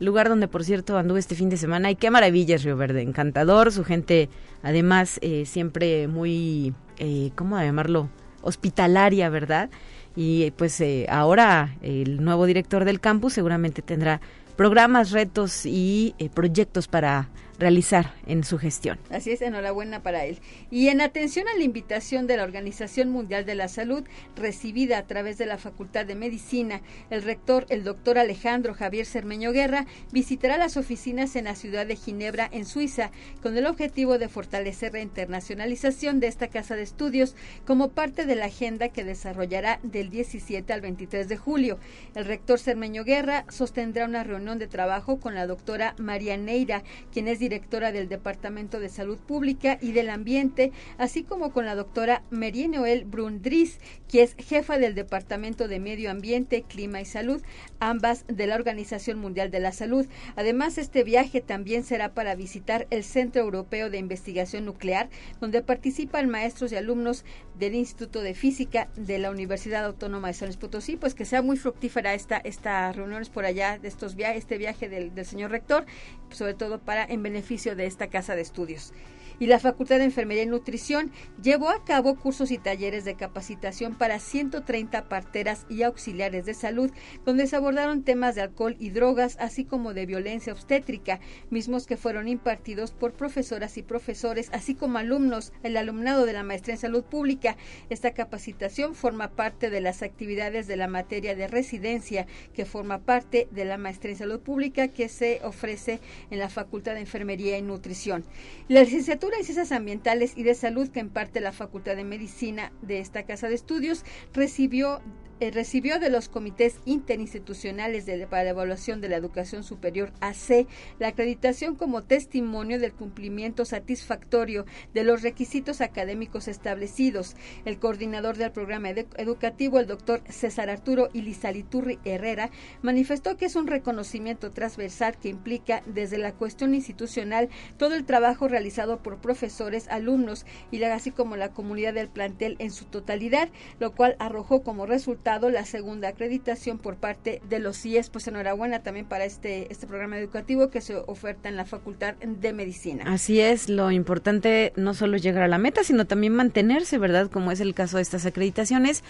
lugar 0.00 0.28
donde 0.28 0.48
por 0.48 0.64
cierto 0.64 0.98
anduve 0.98 1.20
este 1.20 1.36
fin 1.36 1.50
de 1.50 1.56
semana 1.56 1.88
y 1.92 1.94
qué 1.94 2.10
maravilla 2.10 2.56
es 2.56 2.64
Río 2.64 2.76
Verde, 2.76 3.02
encantador, 3.02 3.70
su 3.70 3.84
gente 3.84 4.28
además 4.64 5.20
eh, 5.22 5.46
siempre 5.46 6.08
muy, 6.08 6.74
eh, 6.98 7.30
¿cómo 7.36 7.56
llamarlo? 7.56 8.08
Hospitalaria, 8.42 9.28
¿verdad? 9.28 9.70
Y 10.16 10.50
pues 10.52 10.80
eh, 10.80 11.06
ahora 11.08 11.76
el 11.80 12.24
nuevo 12.24 12.46
director 12.46 12.84
del 12.84 13.00
campus 13.00 13.34
seguramente 13.34 13.82
tendrá 13.82 14.20
programas, 14.56 15.10
retos 15.10 15.66
y 15.66 16.14
eh, 16.18 16.28
proyectos 16.28 16.88
para 16.88 17.28
realizar 17.58 18.14
en 18.26 18.44
su 18.44 18.58
gestión. 18.58 18.98
Así 19.10 19.32
es, 19.32 19.42
enhorabuena 19.42 20.02
para 20.02 20.24
él. 20.24 20.38
Y 20.70 20.88
en 20.88 21.00
atención 21.00 21.46
a 21.48 21.56
la 21.56 21.64
invitación 21.64 22.26
de 22.26 22.36
la 22.36 22.44
Organización 22.44 23.10
Mundial 23.10 23.44
de 23.44 23.54
la 23.54 23.68
Salud, 23.68 24.04
recibida 24.36 24.98
a 24.98 25.06
través 25.06 25.38
de 25.38 25.46
la 25.46 25.58
Facultad 25.58 26.06
de 26.06 26.14
Medicina, 26.14 26.80
el 27.10 27.22
rector, 27.22 27.66
el 27.68 27.84
doctor 27.84 28.18
Alejandro 28.18 28.74
Javier 28.74 29.06
Cermeño 29.06 29.52
Guerra, 29.52 29.86
visitará 30.12 30.56
las 30.56 30.76
oficinas 30.76 31.36
en 31.36 31.44
la 31.44 31.54
ciudad 31.54 31.86
de 31.86 31.96
Ginebra, 31.96 32.48
en 32.50 32.66
Suiza, 32.66 33.10
con 33.42 33.56
el 33.56 33.66
objetivo 33.66 34.18
de 34.18 34.28
fortalecer 34.28 34.92
la 34.92 35.00
internacionalización 35.00 36.20
de 36.20 36.26
esta 36.26 36.48
casa 36.48 36.76
de 36.76 36.82
estudios 36.82 37.36
como 37.66 37.90
parte 37.90 38.26
de 38.26 38.34
la 38.34 38.46
agenda 38.46 38.88
que 38.88 39.04
desarrollará 39.04 39.80
del 39.82 40.10
17 40.10 40.72
al 40.72 40.80
23 40.80 41.28
de 41.28 41.36
julio. 41.36 41.78
El 42.14 42.24
rector 42.24 42.58
Cermeño 42.58 43.04
Guerra 43.04 43.44
sostendrá 43.48 44.04
una 44.04 44.24
reunión 44.24 44.58
de 44.58 44.66
trabajo 44.66 45.20
con 45.20 45.34
la 45.34 45.46
doctora 45.46 45.94
María 45.98 46.36
Neira, 46.36 46.82
quien 47.12 47.28
es 47.28 47.38
directora 47.44 47.92
del 47.92 48.08
Departamento 48.08 48.80
de 48.80 48.88
Salud 48.88 49.18
Pública 49.18 49.76
y 49.82 49.92
del 49.92 50.08
Ambiente, 50.08 50.72
así 50.96 51.24
como 51.24 51.52
con 51.52 51.66
la 51.66 51.74
doctora 51.74 52.22
Marie 52.30 52.68
Noel 52.68 53.04
Brundris, 53.04 53.78
que 54.08 54.22
es 54.22 54.34
jefa 54.38 54.78
del 54.78 54.94
Departamento 54.94 55.68
de 55.68 55.78
Medio 55.78 56.10
Ambiente, 56.10 56.62
Clima 56.62 57.02
y 57.02 57.04
Salud, 57.04 57.42
ambas 57.80 58.24
de 58.28 58.46
la 58.46 58.54
Organización 58.54 59.18
Mundial 59.18 59.50
de 59.50 59.60
la 59.60 59.72
Salud. 59.72 60.06
Además, 60.36 60.78
este 60.78 61.04
viaje 61.04 61.42
también 61.42 61.84
será 61.84 62.14
para 62.14 62.34
visitar 62.34 62.86
el 62.88 63.04
Centro 63.04 63.42
Europeo 63.42 63.90
de 63.90 63.98
Investigación 63.98 64.64
Nuclear, 64.64 65.10
donde 65.38 65.60
participan 65.60 66.30
maestros 66.30 66.72
y 66.72 66.76
alumnos 66.76 67.26
del 67.58 67.74
Instituto 67.74 68.22
de 68.22 68.32
Física 68.32 68.88
de 68.96 69.18
la 69.18 69.30
Universidad 69.30 69.84
Autónoma 69.84 70.28
de 70.28 70.34
San 70.34 70.48
Luis 70.48 70.56
Potosí, 70.56 70.96
pues 70.96 71.14
que 71.14 71.26
sea 71.26 71.42
muy 71.42 71.58
fructífera 71.58 72.14
esta, 72.14 72.38
esta 72.38 72.90
reuniones 72.92 73.28
por 73.28 73.44
allá 73.44 73.78
de 73.78 73.88
estos 73.88 74.14
viajes, 74.14 74.38
este 74.38 74.56
viaje 74.56 74.88
del, 74.88 75.14
del 75.14 75.26
señor 75.26 75.50
rector, 75.50 75.84
sobre 76.30 76.54
todo 76.54 76.78
para 76.78 77.04
en 77.04 77.22
beneficio 77.34 77.74
de 77.74 77.86
esta 77.86 78.06
casa 78.06 78.36
de 78.36 78.42
estudios 78.42 78.92
y 79.38 79.46
la 79.46 79.58
Facultad 79.58 79.98
de 79.98 80.04
Enfermería 80.04 80.44
y 80.44 80.46
Nutrición 80.46 81.10
llevó 81.42 81.70
a 81.70 81.84
cabo 81.84 82.16
cursos 82.16 82.50
y 82.50 82.58
talleres 82.58 83.04
de 83.04 83.14
capacitación 83.14 83.94
para 83.94 84.18
130 84.18 85.08
parteras 85.08 85.66
y 85.68 85.82
auxiliares 85.82 86.46
de 86.46 86.54
salud, 86.54 86.90
donde 87.24 87.46
se 87.46 87.56
abordaron 87.56 88.02
temas 88.02 88.34
de 88.34 88.42
alcohol 88.42 88.76
y 88.78 88.90
drogas, 88.90 89.36
así 89.40 89.64
como 89.64 89.94
de 89.94 90.06
violencia 90.06 90.52
obstétrica, 90.52 91.20
mismos 91.50 91.86
que 91.86 91.96
fueron 91.96 92.28
impartidos 92.28 92.92
por 92.92 93.12
profesoras 93.12 93.76
y 93.78 93.82
profesores, 93.82 94.50
así 94.52 94.74
como 94.74 94.98
alumnos, 94.98 95.52
el 95.62 95.76
alumnado 95.76 96.26
de 96.26 96.32
la 96.32 96.42
maestría 96.42 96.74
en 96.74 96.80
salud 96.80 97.04
pública. 97.04 97.56
Esta 97.90 98.12
capacitación 98.12 98.94
forma 98.94 99.28
parte 99.28 99.70
de 99.70 99.80
las 99.80 100.02
actividades 100.02 100.66
de 100.66 100.76
la 100.76 100.88
materia 100.88 101.34
de 101.34 101.48
residencia, 101.48 102.26
que 102.52 102.64
forma 102.64 102.98
parte 102.98 103.48
de 103.50 103.64
la 103.64 103.78
maestría 103.78 104.12
en 104.12 104.18
salud 104.18 104.40
pública 104.40 104.88
que 104.88 105.08
se 105.08 105.40
ofrece 105.42 106.00
en 106.30 106.38
la 106.38 106.48
Facultad 106.48 106.94
de 106.94 107.00
Enfermería 107.00 107.58
y 107.58 107.62
Nutrición. 107.62 108.24
La 108.68 108.82
licenciatura 108.82 109.23
y 109.40 109.44
Ciencias 109.44 109.72
Ambientales 109.72 110.36
y 110.36 110.42
de 110.42 110.54
Salud 110.54 110.88
que 110.88 111.00
imparte 111.00 111.40
la 111.40 111.52
Facultad 111.52 111.96
de 111.96 112.04
Medicina 112.04 112.72
de 112.82 112.98
esta 112.98 113.24
Casa 113.24 113.48
de 113.48 113.54
Estudios 113.54 114.04
recibió 114.32 115.00
eh, 115.40 115.50
recibió 115.50 115.98
de 115.98 116.10
los 116.10 116.28
comités 116.28 116.78
interinstitucionales 116.84 118.04
para 118.30 118.44
la 118.44 118.50
evaluación 118.50 119.00
de 119.00 119.08
la 119.08 119.16
educación 119.16 119.64
superior 119.64 120.12
AC 120.20 120.66
la 121.00 121.08
acreditación 121.08 121.74
como 121.74 122.02
testimonio 122.02 122.78
del 122.78 122.92
cumplimiento 122.92 123.64
satisfactorio 123.64 124.64
de 124.92 125.02
los 125.02 125.22
requisitos 125.22 125.80
académicos 125.80 126.46
establecidos. 126.46 127.34
El 127.64 127.78
coordinador 127.78 128.36
del 128.36 128.52
programa 128.52 128.90
educativo, 128.90 129.80
el 129.80 129.86
doctor 129.86 130.22
César 130.28 130.70
Arturo 130.70 131.08
Ilizaliturri 131.12 131.98
Herrera, 132.04 132.50
manifestó 132.82 133.36
que 133.36 133.46
es 133.46 133.56
un 133.56 133.66
reconocimiento 133.66 134.52
transversal 134.52 135.16
que 135.16 135.30
implica 135.30 135.82
desde 135.86 136.18
la 136.18 136.32
cuestión 136.32 136.74
institucional 136.74 137.48
todo 137.76 137.96
el 137.96 138.04
trabajo 138.04 138.46
realizado 138.46 139.02
por 139.02 139.18
profesores, 139.18 139.88
alumnos 139.88 140.46
y 140.70 140.84
así 140.84 141.10
como 141.10 141.36
la 141.36 141.50
comunidad 141.50 141.94
del 141.94 142.08
plantel 142.08 142.56
en 142.58 142.70
su 142.70 142.84
totalidad, 142.84 143.48
lo 143.80 143.94
cual 143.94 144.16
arrojó 144.18 144.62
como 144.62 144.86
resultado 144.86 145.23
la 145.24 145.64
segunda 145.64 146.08
acreditación 146.08 146.78
por 146.78 146.96
parte 146.96 147.40
de 147.48 147.58
los 147.58 147.78
CIES. 147.78 148.10
Pues 148.10 148.28
enhorabuena 148.28 148.82
también 148.82 149.06
para 149.06 149.24
este, 149.24 149.72
este 149.72 149.86
programa 149.86 150.18
educativo 150.18 150.68
que 150.68 150.80
se 150.80 150.96
oferta 150.96 151.48
en 151.48 151.56
la 151.56 151.64
Facultad 151.64 152.14
de 152.16 152.52
Medicina. 152.52 153.04
Así 153.06 153.40
es, 153.40 153.68
lo 153.68 153.90
importante 153.90 154.72
no 154.76 154.92
solo 154.92 155.16
llegar 155.16 155.42
a 155.42 155.48
la 155.48 155.58
meta, 155.58 155.82
sino 155.82 156.04
también 156.04 156.34
mantenerse, 156.34 156.98
¿verdad? 156.98 157.30
Como 157.30 157.50
es 157.52 157.60
el 157.60 157.74
caso 157.74 157.96
de 157.96 158.02
estas 158.02 158.26
acreditaciones 158.26 159.02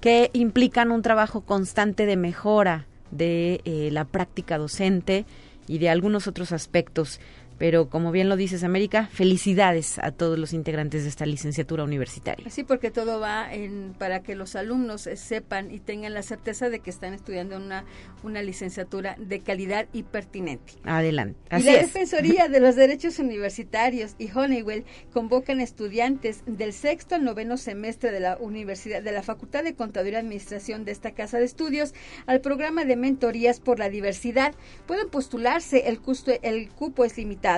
que 0.00 0.30
implican 0.34 0.90
un 0.90 1.00
trabajo 1.00 1.40
constante 1.40 2.04
de 2.06 2.16
mejora 2.16 2.86
de 3.10 3.60
eh, 3.64 3.88
la 3.92 4.04
práctica 4.04 4.58
docente 4.58 5.24
y 5.66 5.78
de 5.78 5.88
algunos 5.88 6.26
otros 6.26 6.52
aspectos. 6.52 7.18
Pero 7.62 7.88
como 7.88 8.10
bien 8.10 8.28
lo 8.28 8.34
dices, 8.34 8.64
América, 8.64 9.08
felicidades 9.12 10.00
a 10.00 10.10
todos 10.10 10.36
los 10.36 10.52
integrantes 10.52 11.04
de 11.04 11.08
esta 11.08 11.26
licenciatura 11.26 11.84
universitaria. 11.84 12.50
Sí, 12.50 12.64
porque 12.64 12.90
todo 12.90 13.20
va 13.20 13.54
en, 13.54 13.94
para 13.96 14.24
que 14.24 14.34
los 14.34 14.56
alumnos 14.56 15.02
sepan 15.14 15.70
y 15.70 15.78
tengan 15.78 16.12
la 16.12 16.24
certeza 16.24 16.70
de 16.70 16.80
que 16.80 16.90
están 16.90 17.14
estudiando 17.14 17.56
una, 17.56 17.84
una 18.24 18.42
licenciatura 18.42 19.14
de 19.16 19.42
calidad 19.42 19.86
y 19.92 20.02
pertinente. 20.02 20.72
Adelante. 20.82 21.38
y 21.56 21.62
la 21.62 21.74
Defensoría 21.74 22.48
de 22.48 22.58
los 22.60 22.74
Derechos 22.74 23.20
Universitarios 23.20 24.16
y 24.18 24.28
Honeywell 24.36 24.84
convocan 25.12 25.60
estudiantes 25.60 26.42
del 26.46 26.72
sexto 26.72 27.14
al 27.14 27.22
noveno 27.22 27.56
semestre 27.58 28.10
de 28.10 28.18
la 28.18 28.38
Universidad 28.38 29.04
de 29.04 29.12
la 29.12 29.22
Facultad 29.22 29.62
de 29.62 29.76
Contaduría 29.76 30.18
y 30.18 30.22
Administración 30.22 30.84
de 30.84 30.90
esta 30.90 31.12
casa 31.12 31.38
de 31.38 31.44
estudios 31.44 31.94
al 32.26 32.40
programa 32.40 32.84
de 32.84 32.96
mentorías 32.96 33.60
por 33.60 33.78
la 33.78 33.88
diversidad. 33.88 34.52
Pueden 34.88 35.08
postularse, 35.10 35.86
el, 35.86 36.00
el 36.42 36.68
cupo 36.70 37.04
es 37.04 37.16
limitado 37.16 37.51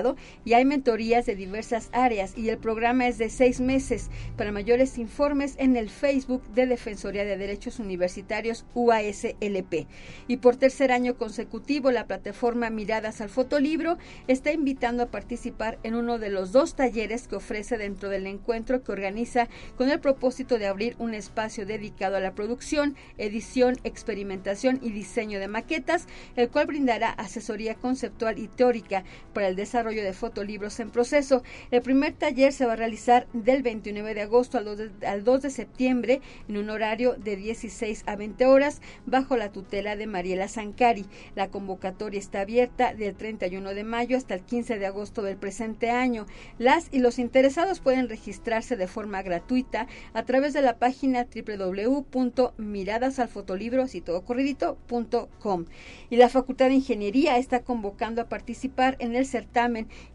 y 0.45 0.55
hay 0.55 0.65
mentorías 0.65 1.25
de 1.27 1.37
diversas 1.37 1.89
áreas 1.93 2.37
y 2.37 2.49
el 2.49 2.59
programa 2.59 3.07
es 3.07 3.17
de 3.19 3.31
seis 3.31 3.61
meses. 3.61 4.11
Para 4.37 4.51
mayores 4.51 4.99
informes 4.99 5.55
en 5.59 5.77
el 5.77 5.89
Facebook 5.89 6.43
de 6.49 6.67
Defensoría 6.67 7.25
de 7.25 7.37
Derechos 7.37 7.79
Universitarios 7.79 8.65
UASLP. 8.75 9.87
Y 10.27 10.39
por 10.39 10.57
tercer 10.57 10.91
año 10.91 11.17
consecutivo, 11.17 11.93
la 11.93 12.07
plataforma 12.07 12.71
Miradas 12.71 13.21
al 13.21 13.29
Fotolibro 13.29 13.97
está 14.27 14.51
invitando 14.53 15.05
a 15.05 15.11
participar 15.11 15.79
en 15.85 15.95
uno 15.95 16.19
de 16.19 16.31
los 16.31 16.51
dos 16.51 16.75
talleres 16.75 17.29
que 17.29 17.37
ofrece 17.37 17.79
dentro 17.79 18.09
del 18.09 18.27
encuentro 18.27 18.83
que 18.83 18.93
organiza 18.93 19.49
con 19.77 19.91
el 19.91 20.01
propósito 20.01 20.59
de 20.59 20.67
abrir 20.67 20.97
un 20.99 21.15
espacio 21.15 21.67
dedicado 21.67 22.17
a 22.17 22.21
la 22.21 22.35
producción, 22.35 22.97
edición, 23.17 23.77
experimentación 23.85 24.81
y 24.83 24.91
diseño 24.91 25.39
de 25.39 25.49
maquetas, 25.49 26.09
el 26.35 26.49
cual 26.49 26.67
brindará 26.67 27.11
asesoría 27.11 27.77
conceptual 27.77 28.39
y 28.39 28.49
teórica 28.49 29.05
para 29.33 29.49
el 29.49 29.57
desarrollo 29.57 29.84
de 29.93 30.15
fotolibros 30.15 30.81
en 30.81 30.91
proceso. 30.91 31.43
El 31.71 31.83
primer 31.83 32.15
taller 32.15 32.53
se 32.53 32.65
va 32.65 32.73
a 32.73 32.77
realizar 32.77 33.27
del 33.33 33.63
29 33.63 34.15
de 34.15 34.23
agosto 34.23 34.57
al 34.57 34.65
2 34.65 34.79
de, 34.79 34.91
al 35.07 35.25
2 35.25 35.43
de 35.43 35.51
septiembre 35.51 36.23
en 36.49 36.57
un 36.57 36.71
horario 36.71 37.15
de 37.15 37.37
16 37.37 38.05
a 38.07 38.17
20 38.17 38.47
horas 38.47 38.81
bajo 39.05 39.37
la 39.37 39.53
tutela 39.53 39.97
de 39.97 40.07
Mariela 40.07 40.49
Sancari. 40.49 41.05
La 41.35 41.49
convocatoria 41.49 42.19
está 42.19 42.41
abierta 42.41 42.95
del 42.95 43.15
31 43.15 43.75
de 43.75 43.85
mayo 43.85 44.17
hasta 44.17 44.33
el 44.35 44.41
15 44.43 44.79
de 44.79 44.87
agosto 44.87 45.23
del 45.23 45.37
presente 45.37 45.91
año. 45.91 46.25
Las 46.59 46.89
y 46.93 47.01
los 47.01 47.19
interesados 47.19 47.81
pueden 47.81 48.09
registrarse 48.09 48.77
de 48.77 48.87
forma 48.87 49.21
gratuita 49.23 49.87
a 50.13 50.25
través 50.25 50.55
de 50.55 50.63
la 50.63 50.79
página 50.79 51.27
www.miradasalfotolibros 51.27 53.95
y 53.95 54.01
todo 54.01 54.25
corridito.com. 54.25 55.67
Y 56.11 56.17
la 56.17 56.29
Facultad 56.29 56.69
de 56.69 56.75
Ingeniería 56.75 57.39
está 57.39 57.63
convocando 57.63 58.21
a 58.23 58.29
participar 58.29 58.97
en 59.01 59.17
el 59.17 59.27
certamen 59.27 59.64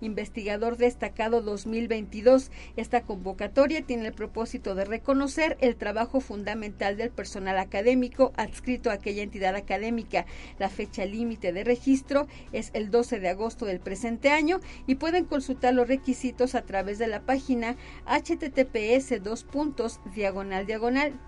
Investigador 0.02 0.78
Destacado 0.78 1.42
2022. 1.42 2.52
Esta 2.76 3.02
convocatoria 3.02 3.82
tiene 3.82 4.08
el 4.08 4.14
propósito 4.14 4.76
de 4.76 4.86
reconocer 4.86 5.58
el 5.62 5.76
trabajo 5.76 6.20
fundamental 6.20 6.98
del 6.98 7.10
personal 7.10 7.58
académico 7.58 8.32
adscrito 8.36 8.90
a 8.90 8.94
aquella 8.94 9.24
entidad 9.24 9.56
académica. 9.56 10.26
La 10.60 10.70
fecha 10.70 11.06
límite 11.06 11.52
de 11.54 11.64
registro 11.64 12.28
es 12.52 12.72
el 12.74 12.92
12 12.92 13.20
de 13.20 13.30
agosto 13.30 13.66
del 13.66 13.80
presente 13.80 14.30
año 14.30 14.60
y 14.88 14.96
pueden 14.96 15.26
consultar 15.26 15.74
los 15.74 15.88
requisitos 15.88 16.56
a 16.56 16.62
través 16.62 17.00
de 17.00 17.08
la 17.08 17.22
página 17.22 17.76
https 18.06 19.24
dos 19.24 19.44
puntos 19.44 20.00
diagonal 20.14 20.66
diagonal 20.66 21.20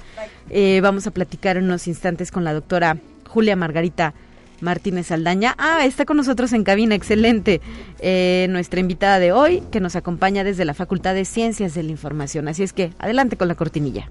Eh, 0.50 0.80
vamos 0.82 1.06
a 1.06 1.12
platicar 1.12 1.56
en 1.56 1.64
unos 1.64 1.86
instantes 1.86 2.32
con 2.32 2.42
la 2.42 2.52
doctora 2.52 2.98
Julia 3.28 3.54
Margarita 3.54 4.14
Martínez 4.60 5.10
Aldaña. 5.10 5.54
Ah, 5.58 5.84
está 5.84 6.04
con 6.04 6.16
nosotros 6.16 6.52
en 6.52 6.64
cabina, 6.64 6.94
excelente. 6.94 7.60
Eh, 8.00 8.46
nuestra 8.50 8.80
invitada 8.80 9.18
de 9.18 9.32
hoy, 9.32 9.62
que 9.70 9.80
nos 9.80 9.96
acompaña 9.96 10.44
desde 10.44 10.64
la 10.64 10.74
Facultad 10.74 11.14
de 11.14 11.24
Ciencias 11.24 11.74
de 11.74 11.82
la 11.82 11.90
Información. 11.90 12.48
Así 12.48 12.62
es 12.62 12.72
que, 12.72 12.92
adelante 12.98 13.36
con 13.36 13.48
la 13.48 13.54
cortinilla. 13.54 14.10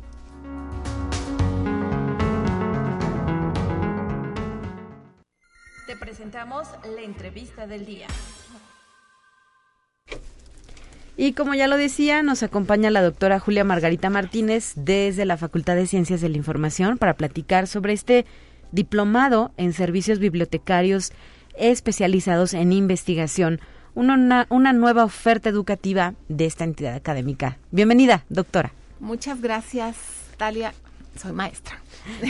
Te 5.86 5.96
presentamos 5.96 6.68
la 6.96 7.02
entrevista 7.02 7.68
del 7.68 7.86
día. 7.86 8.08
Y 11.20 11.34
como 11.34 11.56
ya 11.56 11.68
lo 11.68 11.78
decía, 11.78 12.22
nos 12.22 12.44
acompaña 12.44 12.92
la 12.92 13.02
doctora 13.02 13.40
Julia 13.40 13.64
Margarita 13.64 14.12
Martínez 14.12 14.74
desde 14.76 15.26
la 15.26 15.36
Facultad 15.36 15.76
de 15.76 15.88
Ciencias 15.88 16.22
de 16.22 16.30
la 16.30 16.38
Información 16.38 17.00
para 17.00 17.16
platicar 17.16 17.66
sobre 17.66 17.94
este 17.94 18.28
diplomado 18.72 19.52
en 19.58 19.74
servicios 19.74 20.20
bibliotecarios 20.20 21.12
especializados 21.58 22.54
en 22.54 22.72
investigación. 22.72 23.60
Una, 23.96 24.46
una 24.50 24.74
nueva 24.74 25.04
oferta 25.04 25.50
educativa 25.50 26.14
de 26.30 26.46
esta 26.46 26.64
entidad 26.64 26.94
académica. 26.96 27.58
Bienvenida, 27.72 28.26
doctora. 28.30 28.72
Muchas 29.00 29.42
gracias, 29.42 29.98
Talia. 30.38 30.74
Soy 31.16 31.32
maestra. 31.32 31.80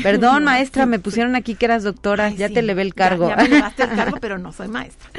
Perdón, 0.04 0.44
maestra, 0.46 0.86
me 0.86 1.00
pusieron 1.00 1.36
aquí 1.36 1.56
que 1.56 1.66
eras 1.66 1.84
doctora, 1.84 2.30
ya 2.30 2.50
te 2.50 2.62
levé 2.62 2.82
el 2.82 2.94
cargo. 2.94 3.30
Ya, 3.30 3.36
me 3.38 3.48
llevaste 3.48 3.84
el 3.84 3.96
cargo, 3.96 4.18
pero 4.22 4.38
no 4.38 4.52
soy 4.52 4.68
maestra. 4.68 5.10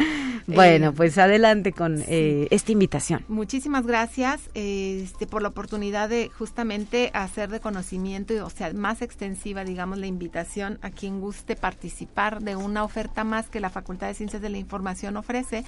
Bueno, 0.47 0.89
eh, 0.89 0.93
pues 0.93 1.19
adelante 1.19 1.73
con 1.73 2.03
eh, 2.09 2.49
esta 2.51 2.73
invitación. 2.73 3.25
Muchísimas 3.29 3.87
gracias 3.87 4.49
este, 4.55 5.27
por 5.27 5.43
la 5.43 5.49
oportunidad 5.49 6.09
de 6.09 6.31
justamente 6.31 7.11
hacer 7.13 7.51
de 7.51 7.61
conocimiento, 7.61 8.35
y, 8.35 8.39
o 8.39 8.51
sea, 8.51 8.73
más 8.73 9.03
extensiva, 9.03 9.65
digamos, 9.65 9.99
la 9.99 10.07
invitación 10.07 10.79
a 10.83 10.91
quien 10.91 11.21
guste 11.21 11.57
participar 11.57 12.43
de 12.43 12.57
una 12.57 12.85
oferta 12.85 13.25
más 13.25 13.49
que 13.49 13.61
la 13.61 13.71
Facultad 13.71 14.09
de 14.09 14.15
Ciencias 14.15 14.43
de 14.43 14.49
la 14.49 14.59
Información 14.59 15.17
ofrece, 15.17 15.65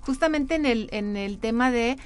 justamente 0.00 0.54
en 0.54 0.66
el, 0.66 0.88
en 0.92 1.16
el 1.16 1.38
tema 1.38 1.70
de 1.70 1.96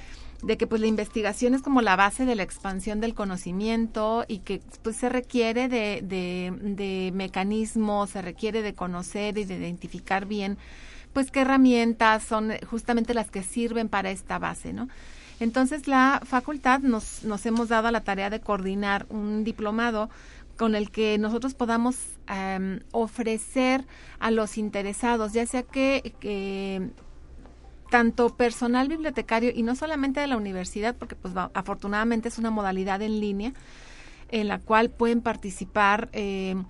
de 0.41 0.57
que 0.57 0.67
pues 0.67 0.81
la 0.81 0.87
investigación 0.87 1.53
es 1.53 1.61
como 1.61 1.81
la 1.81 1.95
base 1.95 2.25
de 2.25 2.35
la 2.35 2.43
expansión 2.43 3.01
del 3.01 3.13
conocimiento 3.13 4.25
y 4.27 4.39
que 4.39 4.61
pues 4.83 4.95
se 4.95 5.09
requiere 5.09 5.67
de, 5.69 6.01
de, 6.01 7.11
mecanismos, 7.13 8.11
se 8.11 8.21
requiere 8.21 8.61
de 8.61 8.73
conocer 8.73 9.37
y 9.37 9.45
de 9.45 9.55
identificar 9.55 10.25
bien 10.25 10.57
pues 11.13 11.31
qué 11.31 11.41
herramientas 11.41 12.23
son 12.23 12.51
justamente 12.69 13.13
las 13.13 13.31
que 13.31 13.41
sirven 13.41 13.87
para 13.87 14.11
esta 14.11 14.37
base, 14.37 14.73
¿no? 14.73 14.89
Entonces 15.39 15.87
la 15.87 16.21
facultad 16.25 16.81
nos, 16.81 17.23
nos 17.23 17.45
hemos 17.45 17.69
dado 17.69 17.87
a 17.87 17.91
la 17.91 18.03
tarea 18.03 18.29
de 18.29 18.41
coordinar 18.41 19.05
un 19.09 19.43
diplomado 19.43 20.09
con 20.57 20.75
el 20.75 20.91
que 20.91 21.17
nosotros 21.17 21.53
podamos 21.53 21.97
em, 22.27 22.79
ofrecer 22.91 23.85
a 24.19 24.31
los 24.31 24.57
interesados, 24.57 25.33
ya 25.33 25.45
sea 25.45 25.63
que, 25.63 26.13
que 26.19 26.89
tanto 27.95 28.35
personal 28.35 28.89
bibliotecario 28.89 29.53
y 29.55 29.63
no 29.63 29.73
solamente 29.73 30.19
de 30.19 30.27
la 30.27 30.35
universidad, 30.35 30.97
porque 30.97 31.15
pues 31.15 31.33
afortunadamente 31.53 32.27
es 32.27 32.37
una 32.37 32.51
modalidad 32.51 33.01
en 33.01 33.21
línea 33.21 33.53
en 34.31 34.49
la 34.49 34.59
cual 34.59 34.89
pueden 34.89 35.21
participar 35.21 36.09
eh, 36.11 36.61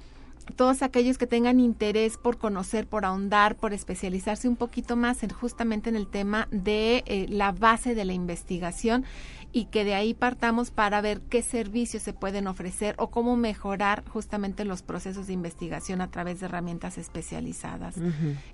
todos 0.55 0.81
aquellos 0.81 1.17
que 1.17 1.27
tengan 1.27 1.59
interés 1.59 2.17
por 2.17 2.37
conocer, 2.37 2.87
por 2.87 3.05
ahondar, 3.05 3.55
por 3.55 3.73
especializarse 3.73 4.47
un 4.47 4.55
poquito 4.55 4.95
más 4.95 5.23
en 5.23 5.29
justamente 5.29 5.89
en 5.89 5.95
el 5.95 6.07
tema 6.07 6.47
de 6.51 7.03
eh, 7.07 7.25
la 7.29 7.51
base 7.51 7.95
de 7.95 8.05
la 8.05 8.13
investigación 8.13 9.05
y 9.51 9.65
que 9.65 9.85
de 9.85 9.95
ahí 9.95 10.13
partamos 10.13 10.69
para 10.69 10.99
ver 10.99 11.21
qué 11.21 11.41
servicios 11.41 12.03
se 12.03 12.11
pueden 12.11 12.47
ofrecer 12.47 12.93
o 12.97 13.09
cómo 13.09 13.37
mejorar 13.37 14.03
justamente 14.09 14.65
los 14.65 14.81
procesos 14.81 15.27
de 15.27 15.33
investigación 15.33 16.01
a 16.01 16.11
través 16.11 16.41
de 16.41 16.47
herramientas 16.47 16.97
especializadas 16.97 17.95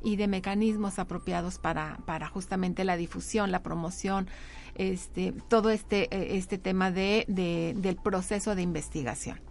y 0.04 0.16
de 0.16 0.28
mecanismos 0.28 1.00
apropiados 1.00 1.58
para, 1.58 1.98
para 2.06 2.28
justamente 2.28 2.84
la 2.84 2.98
difusión, 2.98 3.52
la 3.52 3.64
promoción, 3.64 4.28
este, 4.76 5.34
todo 5.48 5.72
este, 5.72 6.04
eh, 6.16 6.38
este 6.38 6.60
tema 6.60 6.92
de, 6.92 7.26
del 7.28 7.96
proceso 7.96 8.54
de 8.54 8.62
investigación. 8.62 9.51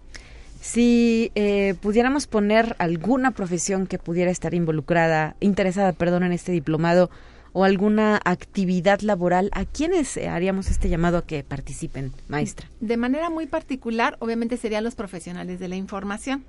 Si 0.61 1.33
eh, 1.35 1.75
pudiéramos 1.81 2.27
poner 2.27 2.77
alguna 2.79 3.31
profesión 3.31 3.87
que 3.87 3.99
pudiera 3.99 4.31
estar 4.31 4.53
involucrada, 4.53 5.35
interesada, 5.41 5.93
perdón, 5.93 6.23
en 6.25 6.33
este 6.33 6.53
diplomado, 6.53 7.11
o 7.53 7.65
alguna 7.65 8.21
actividad 8.25 9.01
laboral, 9.01 9.51
¿a 9.53 9.65
quiénes 9.65 10.17
haríamos 10.17 10.71
este 10.71 10.89
llamado 10.89 11.19
a 11.19 11.27
que 11.27 11.43
participen, 11.43 12.13
maestra? 12.29 12.69
De 12.81 12.97
manera 12.97 13.31
muy 13.31 13.47
particular, 13.47 14.17
obviamente 14.21 14.57
serían 14.57 14.85
los 14.85 14.95
profesionales 14.95 15.59
de 15.59 15.69
la 15.69 15.77
información. 15.77 16.45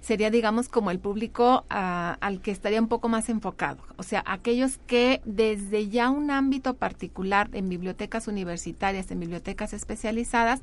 Sería, 0.00 0.30
digamos, 0.30 0.68
como 0.68 0.92
el 0.92 1.00
público 1.00 1.64
ah, 1.68 2.16
al 2.20 2.40
que 2.40 2.52
estaría 2.52 2.80
un 2.80 2.88
poco 2.88 3.08
más 3.08 3.28
enfocado. 3.28 3.82
O 3.96 4.04
sea, 4.04 4.22
aquellos 4.26 4.78
que 4.86 5.20
desde 5.24 5.88
ya 5.88 6.08
un 6.08 6.30
ámbito 6.30 6.74
particular 6.74 7.50
en 7.52 7.68
bibliotecas 7.68 8.28
universitarias, 8.28 9.10
en 9.10 9.20
bibliotecas 9.20 9.72
especializadas, 9.72 10.60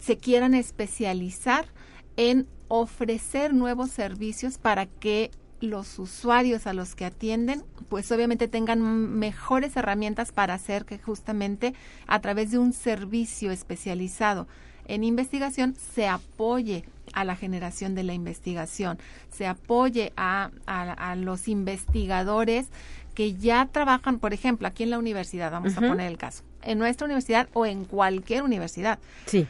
se 0.00 0.18
quieran 0.18 0.54
especializar 0.54 1.66
en 2.16 2.46
ofrecer 2.68 3.54
nuevos 3.54 3.90
servicios 3.90 4.58
para 4.58 4.86
que 4.86 5.30
los 5.60 5.98
usuarios 5.98 6.66
a 6.66 6.74
los 6.74 6.94
que 6.94 7.04
atienden, 7.04 7.64
pues 7.88 8.10
obviamente 8.12 8.48
tengan 8.48 8.82
mejores 9.18 9.76
herramientas 9.76 10.32
para 10.32 10.54
hacer 10.54 10.84
que 10.84 10.98
justamente 10.98 11.74
a 12.06 12.20
través 12.20 12.50
de 12.50 12.58
un 12.58 12.72
servicio 12.72 13.50
especializado 13.50 14.46
en 14.86 15.04
investigación 15.04 15.74
se 15.94 16.06
apoye 16.06 16.84
a 17.12 17.24
la 17.24 17.36
generación 17.36 17.94
de 17.94 18.02
la 18.02 18.14
investigación, 18.14 18.98
se 19.30 19.46
apoye 19.46 20.12
a, 20.16 20.50
los 21.16 21.48
investigadores 21.48 22.68
que 23.14 23.34
ya 23.34 23.66
trabajan, 23.72 24.18
por 24.18 24.34
ejemplo, 24.34 24.68
aquí 24.68 24.82
en 24.82 24.90
la 24.90 24.98
universidad, 24.98 25.50
vamos 25.50 25.76
a 25.76 25.80
poner 25.80 26.10
el 26.10 26.18
caso, 26.18 26.44
en 26.62 26.78
nuestra 26.78 27.06
universidad 27.06 27.48
o 27.54 27.64
en 27.64 27.84
cualquier 27.84 28.42
universidad. 28.42 28.98
Sí. 29.24 29.46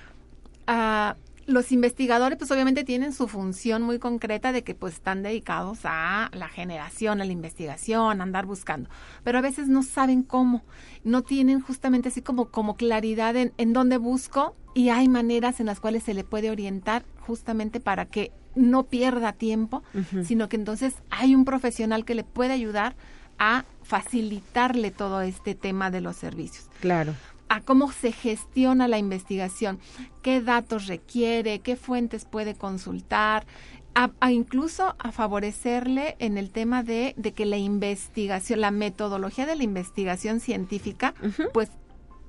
Ah, 0.66 1.16
los 1.46 1.70
investigadores 1.72 2.38
pues 2.38 2.50
obviamente 2.50 2.85
tienen 2.85 3.12
su 3.12 3.28
función 3.28 3.82
muy 3.82 3.98
concreta 3.98 4.52
de 4.52 4.64
que 4.64 4.74
pues 4.74 4.94
están 4.94 5.22
dedicados 5.22 5.80
a 5.85 6.30
la 6.32 6.48
generación, 6.48 7.20
a 7.20 7.24
la 7.24 7.32
investigación, 7.32 8.20
a 8.20 8.24
andar 8.24 8.46
buscando, 8.46 8.90
pero 9.22 9.38
a 9.38 9.42
veces 9.42 9.68
no 9.68 9.82
saben 9.82 10.22
cómo, 10.22 10.64
no 11.04 11.22
tienen 11.22 11.61
justamente 11.61 12.09
así 12.09 12.20
como, 12.20 12.46
como 12.46 12.76
claridad 12.76 13.37
en, 13.37 13.52
en 13.59 13.72
dónde 13.72 13.96
busco 13.98 14.56
y 14.74 14.88
hay 14.88 15.09
maneras 15.09 15.61
en 15.61 15.66
las 15.66 15.80
cuales 15.80 16.02
se 16.02 16.14
le 16.14 16.24
puede 16.24 16.50
orientar 16.50 17.04
justamente 17.20 17.80
para 17.80 18.06
que 18.06 18.32
no 18.54 18.85
pierda 18.85 19.35
tiempo, 19.35 19.82
sino 20.24 20.48
que 20.48 20.56
entonces 20.56 20.94
hay 21.11 21.35
un 21.35 21.44
profesional 21.44 22.06
que 22.06 22.14
le 22.14 22.24
puede 22.24 22.54
ayudar 22.54 22.96
a 23.38 23.66
facilitarle 23.82 24.90
todo 24.90 25.20
este 25.20 25.54
tema 25.54 25.90
de 25.90 26.00
los 26.00 26.16
servicios. 26.16 26.68
Claro 26.80 27.14
a 27.48 27.61
cómo 27.61 27.92
se 27.92 28.12
gestiona 28.12 28.88
la 28.88 28.98
investigación, 28.98 29.78
qué 30.22 30.40
datos 30.40 30.87
requiere, 30.87 31.61
qué 31.61 31.76
fuentes 31.76 32.24
puede 32.24 32.54
consultar, 32.54 33.46
a, 33.94 34.30
incluso 34.30 34.94
a 34.98 35.11
favorecerle 35.11 36.16
en 36.18 36.37
el 36.37 36.50
tema 36.50 36.82
de, 36.82 37.14
de, 37.16 37.32
que 37.32 37.46
la 37.46 37.56
investigación, 37.56 38.61
la 38.61 38.70
metodología 38.70 39.46
de 39.46 39.56
la 39.56 39.62
investigación 39.62 40.40
científica, 40.40 41.14
pues 41.54 41.70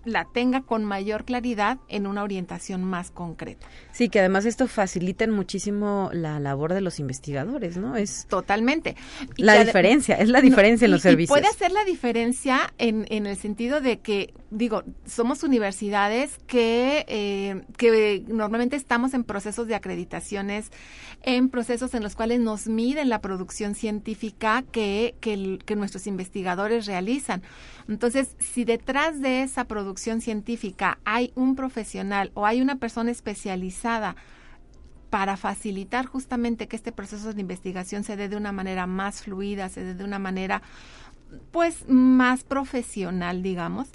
la 0.08 0.26
tenga 0.26 0.62
con 0.62 0.86
mayor 0.86 1.26
claridad 1.26 1.80
en 1.89 2.08
una 2.08 2.24
orientación 2.24 2.84
más 2.84 3.12
concreta. 3.12 3.67
Sí, 3.91 4.10
que 4.10 4.20
además 4.20 4.46
esto 4.46 4.67
facilita 4.67 5.28
muchísimo 5.28 6.10
la 6.13 6.39
labor 6.39 6.74
de 6.74 6.82
los 6.82 7.00
investigadores, 7.00 7.78
¿no? 7.78 7.96
Es 7.96 8.26
totalmente. 8.28 8.96
la 9.38 9.63
diferencia, 9.63 10.15
es 10.15 10.30
la 10.30 10.41
diferencia 10.41 10.86
en 10.86 10.91
los 10.91 11.02
servicios. 11.02 11.38
puede 11.38 11.50
hacer 11.50 11.72
la 11.72 11.84
diferencia 11.84 12.74
en, 12.78 13.06
en 13.10 13.26
el 13.26 13.36
sentido 13.36 13.82
de 13.82 14.00
que, 14.00 14.34
digo, 14.50 14.84
somos 15.06 15.43
universidades 15.43 16.38
que, 16.48 17.06
eh, 17.08 17.63
que 17.78 18.24
normalmente 18.28 18.76
estamos 18.76 19.13
en 19.13 19.24
procesos 19.24 19.67
de 19.67 19.76
acreditaciones, 19.76 20.72
en 21.24 21.50
procesos 21.50 21.93
en 21.93 22.04
los 22.04 22.15
cuales 22.15 22.39
nos 22.39 22.67
miden 22.67 23.10
la 23.10 23.20
producción 23.20 23.76
científica 23.76 24.63
que, 24.72 25.15
que, 25.20 25.60
que 25.65 25.76
nuestros 25.76 26.08
investigadores 26.08 26.86
realizan. 26.86 27.41
Entonces, 27.89 28.36
si 28.39 28.63
detrás 28.63 29.22
de 29.22 29.43
esa 29.43 29.65
producción 29.65 29.96
científica 29.97 30.99
hay 31.05 31.31
un 31.36 31.55
profesional 31.55 32.31
o 32.33 32.45
hay 32.45 32.62
una 32.62 32.77
persona 32.77 33.12
especializada 33.12 34.15
para 35.10 35.38
facilitar 35.38 36.05
justamente 36.05 36.67
que 36.67 36.75
este 36.75 36.91
proceso 36.91 37.33
de 37.33 37.41
investigación 37.41 38.03
se 38.03 38.15
dé 38.15 38.29
de 38.29 38.36
una 38.36 38.51
manera 38.51 38.88
más 38.88 39.23
fluida, 39.23 39.69
se 39.69 39.83
dé 39.83 39.93
de 39.93 40.03
una 40.03 40.19
manera 40.19 40.62
pues 41.51 41.88
más 41.88 42.43
profesional, 42.43 43.41
digamos. 43.41 43.88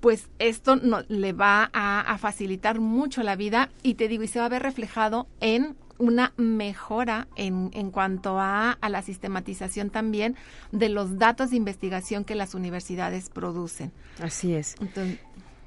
Pues 0.00 0.28
esto 0.38 0.76
no, 0.76 1.02
le 1.08 1.32
va 1.32 1.70
a, 1.72 2.00
a 2.00 2.18
facilitar 2.18 2.78
mucho 2.78 3.22
la 3.22 3.36
vida 3.36 3.70
y 3.82 3.94
te 3.94 4.08
digo, 4.08 4.22
y 4.22 4.28
se 4.28 4.38
va 4.38 4.46
a 4.46 4.50
ver 4.50 4.62
reflejado 4.62 5.26
en 5.40 5.76
una 5.98 6.32
mejora 6.36 7.28
en, 7.36 7.70
en 7.72 7.90
cuanto 7.90 8.38
a, 8.38 8.72
a, 8.72 8.88
la 8.88 9.02
sistematización 9.02 9.90
también 9.90 10.36
de 10.72 10.88
los 10.88 11.18
datos 11.18 11.50
de 11.50 11.56
investigación 11.56 12.24
que 12.24 12.34
las 12.34 12.54
universidades 12.54 13.28
producen. 13.30 13.92
Así 14.20 14.54
es. 14.54 14.76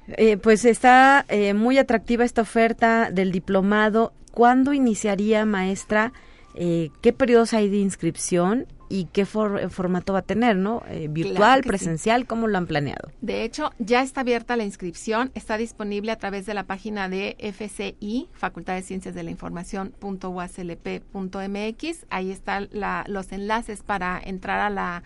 eh, 0.08 0.36
pues 0.36 0.64
está 0.64 1.24
eh, 1.28 1.54
muy 1.54 1.78
atractiva 1.78 2.24
esta 2.24 2.42
oferta 2.42 3.10
del 3.10 3.32
diplomado. 3.32 4.12
¿Cuándo 4.32 4.72
iniciaría, 4.72 5.44
maestra? 5.44 6.12
Eh, 6.54 6.90
¿Qué 7.00 7.12
periodos 7.12 7.52
hay 7.52 7.68
de 7.68 7.78
inscripción? 7.78 8.66
Y 8.92 9.06
qué 9.06 9.24
formato 9.24 10.12
va 10.12 10.18
a 10.18 10.22
tener, 10.22 10.56
¿no? 10.56 10.82
Eh, 10.90 11.06
virtual, 11.08 11.62
presencial, 11.62 12.26
¿cómo 12.26 12.46
lo 12.46 12.58
han 12.58 12.66
planeado? 12.66 13.10
De 13.22 13.42
hecho, 13.42 13.72
ya 13.78 14.02
está 14.02 14.20
abierta 14.20 14.54
la 14.54 14.64
inscripción, 14.64 15.30
está 15.34 15.56
disponible 15.56 16.12
a 16.12 16.16
través 16.16 16.44
de 16.44 16.52
la 16.52 16.64
página 16.64 17.08
de 17.08 17.34
FCI, 17.38 18.28
Facultad 18.34 18.74
de 18.74 18.82
Ciencias 18.82 19.14
de 19.14 19.22
la 19.22 19.30
Información.uaslp.mx. 19.30 22.06
Ahí 22.10 22.30
están 22.30 22.68
los 23.06 23.32
enlaces 23.32 23.82
para 23.82 24.20
entrar 24.22 24.60
a 24.60 24.68
la 24.68 25.02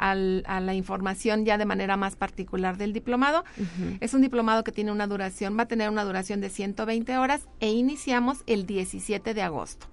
a 0.00 0.14
la 0.14 0.74
información 0.74 1.44
ya 1.44 1.58
de 1.58 1.64
manera 1.64 1.96
más 1.96 2.14
particular 2.14 2.76
del 2.76 2.92
diplomado. 2.92 3.42
Es 3.98 4.14
un 4.14 4.22
diplomado 4.22 4.62
que 4.62 4.70
tiene 4.70 4.92
una 4.92 5.08
duración, 5.08 5.58
va 5.58 5.64
a 5.64 5.66
tener 5.66 5.90
una 5.90 6.04
duración 6.04 6.40
de 6.40 6.50
120 6.50 7.18
horas 7.18 7.48
e 7.58 7.72
iniciamos 7.72 8.44
el 8.46 8.64
17 8.64 9.34
de 9.34 9.42
agosto. 9.42 9.88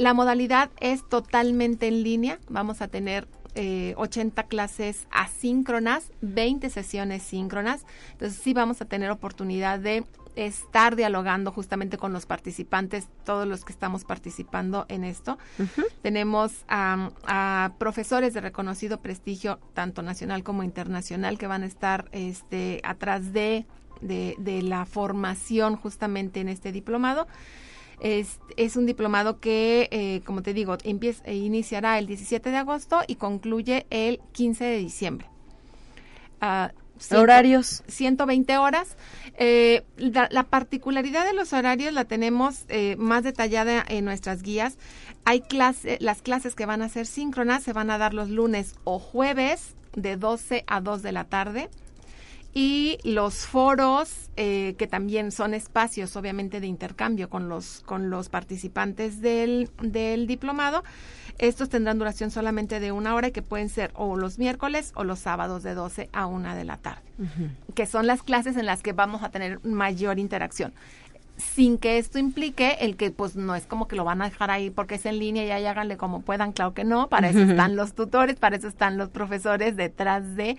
La 0.00 0.14
modalidad 0.14 0.70
es 0.80 1.06
totalmente 1.06 1.86
en 1.86 2.02
línea. 2.02 2.38
Vamos 2.48 2.80
a 2.80 2.88
tener 2.88 3.28
eh, 3.54 3.92
80 3.98 4.44
clases 4.44 5.06
asíncronas, 5.10 6.10
20 6.22 6.70
sesiones 6.70 7.22
síncronas. 7.22 7.84
Entonces 8.12 8.40
sí 8.42 8.54
vamos 8.54 8.80
a 8.80 8.86
tener 8.86 9.10
oportunidad 9.10 9.78
de 9.78 10.06
estar 10.36 10.96
dialogando 10.96 11.52
justamente 11.52 11.98
con 11.98 12.14
los 12.14 12.24
participantes, 12.24 13.08
todos 13.26 13.46
los 13.46 13.66
que 13.66 13.74
estamos 13.74 14.04
participando 14.04 14.86
en 14.88 15.04
esto. 15.04 15.36
Tenemos 16.00 16.64
a 16.66 17.72
profesores 17.76 18.32
de 18.32 18.40
reconocido 18.40 19.02
prestigio, 19.02 19.58
tanto 19.74 20.00
nacional 20.00 20.42
como 20.42 20.62
internacional, 20.62 21.36
que 21.36 21.46
van 21.46 21.62
a 21.62 21.66
estar 21.66 22.08
este, 22.12 22.80
atrás 22.84 23.34
de, 23.34 23.66
de, 24.00 24.62
la 24.62 24.86
formación 24.86 25.76
justamente 25.76 26.40
en 26.40 26.48
este 26.48 26.72
diplomado. 26.72 27.26
Es, 28.00 28.40
es, 28.56 28.76
un 28.76 28.86
diplomado 28.86 29.40
que, 29.40 29.88
eh, 29.90 30.22
como 30.24 30.42
te 30.42 30.54
digo, 30.54 30.78
empieza, 30.84 31.22
e 31.24 31.36
iniciará 31.36 31.98
el 31.98 32.06
17 32.06 32.50
de 32.50 32.56
agosto 32.56 33.00
y 33.06 33.16
concluye 33.16 33.86
el 33.90 34.20
15 34.32 34.64
de 34.64 34.78
diciembre. 34.78 35.26
Uh, 36.40 36.68
horarios. 37.14 37.82
120 37.88 38.58
horas. 38.58 38.96
Eh, 39.36 39.84
la, 39.96 40.44
particularidad 40.44 41.24
de 41.24 41.32
los 41.32 41.52
horarios 41.52 41.92
la 41.92 42.04
tenemos 42.04 42.64
eh, 42.68 42.96
más 42.98 43.24
detallada 43.24 43.84
en 43.88 44.04
nuestras 44.04 44.42
guías. 44.42 44.78
Hay 45.24 45.40
clase, 45.40 45.98
las 46.00 46.22
clases 46.22 46.54
que 46.54 46.66
van 46.66 46.82
a 46.82 46.88
ser 46.88 47.06
síncronas 47.06 47.62
se 47.62 47.72
van 47.72 47.90
a 47.90 47.98
dar 47.98 48.14
los 48.14 48.28
lunes 48.28 48.74
o 48.84 48.98
jueves 48.98 49.74
de 49.94 50.16
12 50.16 50.64
a 50.66 50.80
2 50.80 51.02
de 51.02 51.12
la 51.12 51.24
tarde 51.24 51.68
y 52.52 52.98
los 53.04 53.46
foros 53.46 54.30
eh, 54.36 54.74
que 54.78 54.86
también 54.86 55.30
son 55.30 55.54
espacios 55.54 56.16
obviamente 56.16 56.60
de 56.60 56.66
intercambio 56.66 57.28
con 57.28 57.48
los 57.48 57.82
con 57.86 58.10
los 58.10 58.28
participantes 58.28 59.20
del, 59.20 59.70
del 59.82 60.26
diplomado. 60.26 60.82
Estos 61.38 61.68
tendrán 61.68 61.98
duración 61.98 62.30
solamente 62.30 62.80
de 62.80 62.92
una 62.92 63.14
hora 63.14 63.28
y 63.28 63.32
que 63.32 63.42
pueden 63.42 63.68
ser 63.68 63.92
o 63.94 64.16
los 64.16 64.38
miércoles 64.38 64.92
o 64.94 65.04
los 65.04 65.20
sábados 65.20 65.62
de 65.62 65.74
12 65.74 66.10
a 66.12 66.26
1 66.26 66.54
de 66.54 66.64
la 66.64 66.76
tarde 66.76 67.02
que 67.74 67.86
son 67.86 68.06
las 68.06 68.22
clases 68.22 68.56
en 68.56 68.66
las 68.66 68.82
que 68.82 68.92
vamos 68.92 69.22
a 69.22 69.30
tener 69.30 69.64
mayor 69.64 70.18
interacción. 70.18 70.72
Sin 71.36 71.78
que 71.78 71.96
esto 71.96 72.18
implique 72.18 72.76
el 72.80 72.96
que 72.96 73.10
pues 73.10 73.34
no 73.34 73.54
es 73.54 73.66
como 73.66 73.88
que 73.88 73.96
lo 73.96 74.04
van 74.04 74.20
a 74.20 74.26
dejar 74.26 74.50
ahí 74.50 74.68
porque 74.68 74.96
es 74.96 75.06
en 75.06 75.18
línea 75.18 75.44
y 75.44 75.50
ahí 75.50 75.64
háganle 75.64 75.96
como 75.96 76.20
puedan, 76.20 76.52
claro 76.52 76.74
que 76.74 76.84
no, 76.84 77.08
para 77.08 77.30
eso 77.30 77.38
están 77.50 77.76
los 77.76 77.94
tutores, 77.94 78.36
para 78.36 78.56
eso 78.56 78.68
están 78.68 78.98
los 78.98 79.08
profesores 79.08 79.76
detrás 79.76 80.36
de 80.36 80.58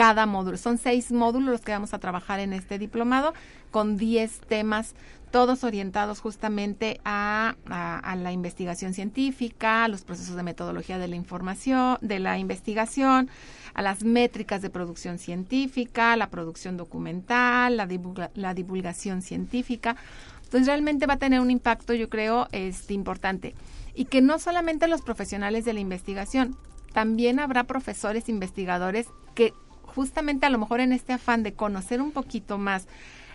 cada 0.00 0.24
módulo. 0.24 0.56
Son 0.56 0.78
seis 0.78 1.12
módulos 1.12 1.50
los 1.50 1.60
que 1.60 1.72
vamos 1.72 1.92
a 1.92 1.98
trabajar 1.98 2.40
en 2.40 2.54
este 2.54 2.78
diplomado 2.78 3.34
con 3.70 3.98
diez 3.98 4.40
temas, 4.40 4.94
todos 5.30 5.62
orientados 5.62 6.20
justamente 6.20 7.02
a, 7.04 7.54
la 7.66 8.32
investigación 8.32 8.94
científica, 8.94 9.84
a 9.84 9.88
los 9.88 10.00
procesos 10.00 10.36
de 10.36 10.42
metodología 10.42 10.96
de 10.96 11.06
la 11.06 11.16
información, 11.16 11.98
de 12.00 12.18
la 12.18 12.38
investigación, 12.38 13.28
a 13.74 13.82
las 13.82 14.02
métricas 14.02 14.62
de 14.62 14.70
producción 14.70 15.18
científica, 15.18 16.16
la 16.16 16.30
producción 16.30 16.78
documental, 16.78 17.76
la, 17.76 17.86
la 18.32 18.54
divulgación 18.54 19.20
científica. 19.20 19.96
Entonces 20.44 20.66
realmente 20.66 21.04
va 21.04 21.14
a 21.14 21.18
tener 21.18 21.40
un 21.40 21.50
impacto, 21.50 21.92
yo 21.92 22.08
creo, 22.08 22.48
este, 22.52 22.94
importante. 22.94 23.54
Y 23.94 24.06
que 24.06 24.22
no 24.22 24.38
solamente 24.38 24.88
los 24.88 25.02
profesionales 25.02 25.66
de 25.66 25.74
la 25.74 25.80
investigación, 25.80 26.56
también 26.94 27.38
habrá 27.38 27.64
profesores 27.64 28.30
investigadores 28.30 29.06
que 29.34 29.52
justamente 29.94 30.46
a 30.46 30.50
lo 30.50 30.58
mejor 30.58 30.80
en 30.80 30.92
este 30.92 31.12
afán 31.12 31.42
de 31.42 31.54
conocer 31.54 32.00
un 32.00 32.12
poquito 32.12 32.58
más 32.58 32.86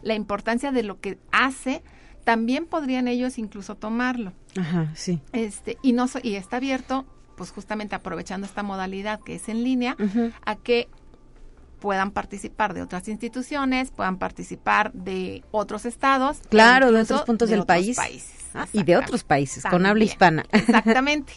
la 0.01 0.15
importancia 0.15 0.71
de 0.71 0.83
lo 0.83 0.99
que 0.99 1.17
hace, 1.31 1.83
también 2.23 2.65
podrían 2.65 3.07
ellos 3.07 3.37
incluso 3.37 3.75
tomarlo. 3.75 4.33
Ajá, 4.59 4.91
sí. 4.95 5.21
Este, 5.31 5.77
y 5.81 5.93
no 5.93 6.07
y 6.23 6.35
está 6.35 6.57
abierto, 6.57 7.05
pues 7.35 7.51
justamente 7.51 7.95
aprovechando 7.95 8.47
esta 8.47 8.63
modalidad 8.63 9.19
que 9.19 9.35
es 9.35 9.49
en 9.49 9.63
línea, 9.63 9.95
a 10.45 10.55
que 10.55 10.87
puedan 11.79 12.11
participar 12.11 12.73
de 12.73 12.81
otras 12.81 13.07
instituciones, 13.07 13.91
puedan 13.91 14.17
participar 14.17 14.91
de 14.93 15.43
otros 15.51 15.85
estados. 15.85 16.39
Claro, 16.49 16.91
de 16.91 17.01
otros 17.01 17.23
puntos 17.23 17.49
del 17.49 17.65
país. 17.65 17.97
Ah, 18.57 18.67
y 18.71 18.83
de 18.83 18.95
otros 18.95 19.25
países, 19.25 19.63
con 19.65 19.85
habla 19.85 20.05
hispana. 20.05 20.45
Exactamente. 20.53 21.33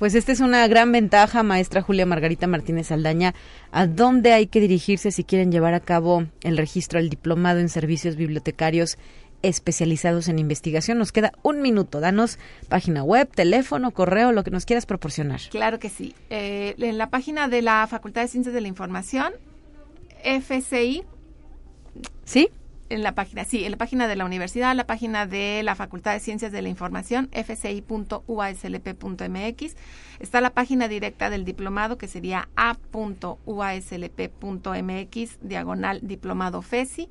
pues 0.00 0.16
esta 0.16 0.32
es 0.32 0.40
una 0.40 0.66
gran 0.66 0.90
ventaja, 0.90 1.44
maestra 1.44 1.80
Julia 1.80 2.06
Margarita 2.06 2.48
Martínez 2.48 2.90
Aldaña. 2.90 3.34
¿A 3.70 3.86
dónde 3.86 4.32
hay 4.32 4.48
que 4.48 4.60
dirigirse 4.60 5.12
si 5.12 5.22
quieren 5.22 5.52
llevar 5.52 5.74
a 5.74 5.80
cabo 5.80 6.24
el 6.42 6.56
registro 6.56 6.98
al 6.98 7.08
diplomado 7.08 7.60
en 7.60 7.68
servicios 7.68 8.16
bibliotecarios 8.16 8.98
especializados 9.42 10.28
en 10.28 10.38
investigación. 10.38 10.98
Nos 10.98 11.12
queda 11.12 11.32
un 11.42 11.62
minuto. 11.62 12.00
Danos 12.00 12.38
página 12.68 13.02
web, 13.02 13.28
teléfono, 13.34 13.90
correo, 13.90 14.32
lo 14.32 14.44
que 14.44 14.50
nos 14.50 14.66
quieras 14.66 14.86
proporcionar. 14.86 15.40
Claro 15.50 15.78
que 15.78 15.88
sí. 15.88 16.14
Eh, 16.28 16.74
en 16.78 16.98
la 16.98 17.10
página 17.10 17.48
de 17.48 17.62
la 17.62 17.86
Facultad 17.86 18.22
de 18.22 18.28
Ciencias 18.28 18.54
de 18.54 18.60
la 18.60 18.68
Información, 18.68 19.32
FCI. 20.24 21.04
¿Sí? 22.24 22.48
en 22.90 23.02
la 23.02 23.14
página, 23.14 23.44
sí, 23.44 23.64
en 23.64 23.70
la 23.70 23.78
página 23.78 24.06
de 24.08 24.16
la 24.16 24.24
universidad, 24.26 24.74
la 24.74 24.86
página 24.86 25.24
de 25.24 25.62
la 25.62 25.76
Facultad 25.76 26.12
de 26.12 26.20
Ciencias 26.20 26.52
de 26.52 26.60
la 26.60 26.68
Información, 26.68 27.30
fci.uaslp.mx. 27.32 28.16
Está 30.18 30.40
la 30.40 30.50
página 30.50 30.88
directa 30.88 31.30
del 31.30 31.44
diplomado 31.44 31.96
que 31.96 32.08
sería 32.08 32.48
a.uaslp.mx, 32.56 33.38
diagonal 35.40 36.00
diplomado 36.02 36.62
FESI. 36.62 37.08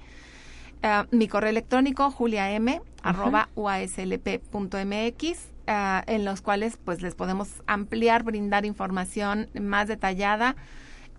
Ah, 0.84 1.08
mi 1.12 1.28
correo 1.28 1.50
electrónico, 1.50 2.12
juliam, 2.12 2.68
arroba 3.02 3.50
uaslp.mx, 3.56 5.48
ah, 5.68 6.04
en 6.08 6.26
los 6.26 6.42
cuales 6.42 6.78
pues 6.84 7.02
les 7.02 7.16
podemos 7.16 7.50
ampliar, 7.68 8.24
brindar 8.24 8.66
información 8.66 9.50
más 9.60 9.88
detallada 9.88 10.58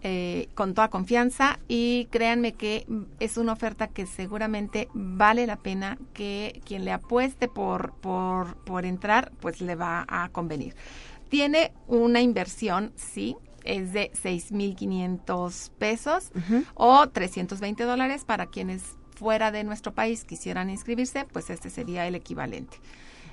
eh, 0.02 0.48
con 0.54 0.74
toda 0.74 0.88
confianza 0.88 1.58
y 1.68 2.08
créanme 2.10 2.52
que 2.52 2.86
es 3.18 3.36
una 3.36 3.52
oferta 3.52 3.88
que 3.88 4.06
seguramente 4.06 4.88
vale 4.94 5.46
la 5.46 5.56
pena 5.56 5.98
que 6.14 6.62
quien 6.64 6.84
le 6.84 6.92
apueste 6.92 7.48
por, 7.48 7.92
por, 7.94 8.56
por 8.64 8.84
entrar, 8.84 9.32
pues 9.40 9.60
le 9.60 9.74
va 9.74 10.06
a 10.08 10.28
convenir. 10.30 10.74
Tiene 11.28 11.72
una 11.86 12.20
inversión, 12.20 12.92
sí, 12.96 13.36
es 13.64 13.92
de 13.92 14.10
6.500 14.12 15.70
pesos 15.78 16.30
o 16.74 17.08
320 17.08 17.84
dólares 17.84 18.24
para 18.24 18.46
quienes 18.46 18.96
fuera 19.14 19.52
de 19.52 19.64
nuestro 19.64 19.92
país 19.92 20.24
quisieran 20.24 20.70
inscribirse, 20.70 21.26
pues 21.30 21.50
este 21.50 21.68
sería 21.68 22.06
el 22.06 22.14
equivalente. 22.14 22.78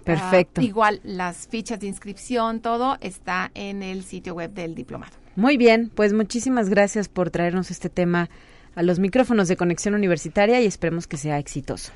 Perfecto. 0.04 0.62
Ah, 0.62 0.64
igual 0.64 1.02
las 1.04 1.48
fichas 1.48 1.80
de 1.80 1.88
inscripción, 1.88 2.62
todo 2.62 2.98
está 3.02 3.52
en 3.54 3.84
el 3.84 4.04
sitio 4.04 4.34
web 4.36 4.52
del 4.52 4.76
diplomado. 4.76 5.27
Muy 5.38 5.56
bien, 5.56 5.92
pues 5.94 6.14
muchísimas 6.14 6.68
gracias 6.68 7.10
por 7.10 7.30
traernos 7.30 7.70
este 7.70 7.90
tema 7.90 8.28
a 8.74 8.82
los 8.82 8.98
micrófonos 8.98 9.48
de 9.48 9.56
conexión 9.56 9.94
universitaria 9.94 10.60
y 10.62 10.66
esperemos 10.66 11.06
que 11.06 11.18
sea 11.18 11.38
exitoso. 11.38 11.92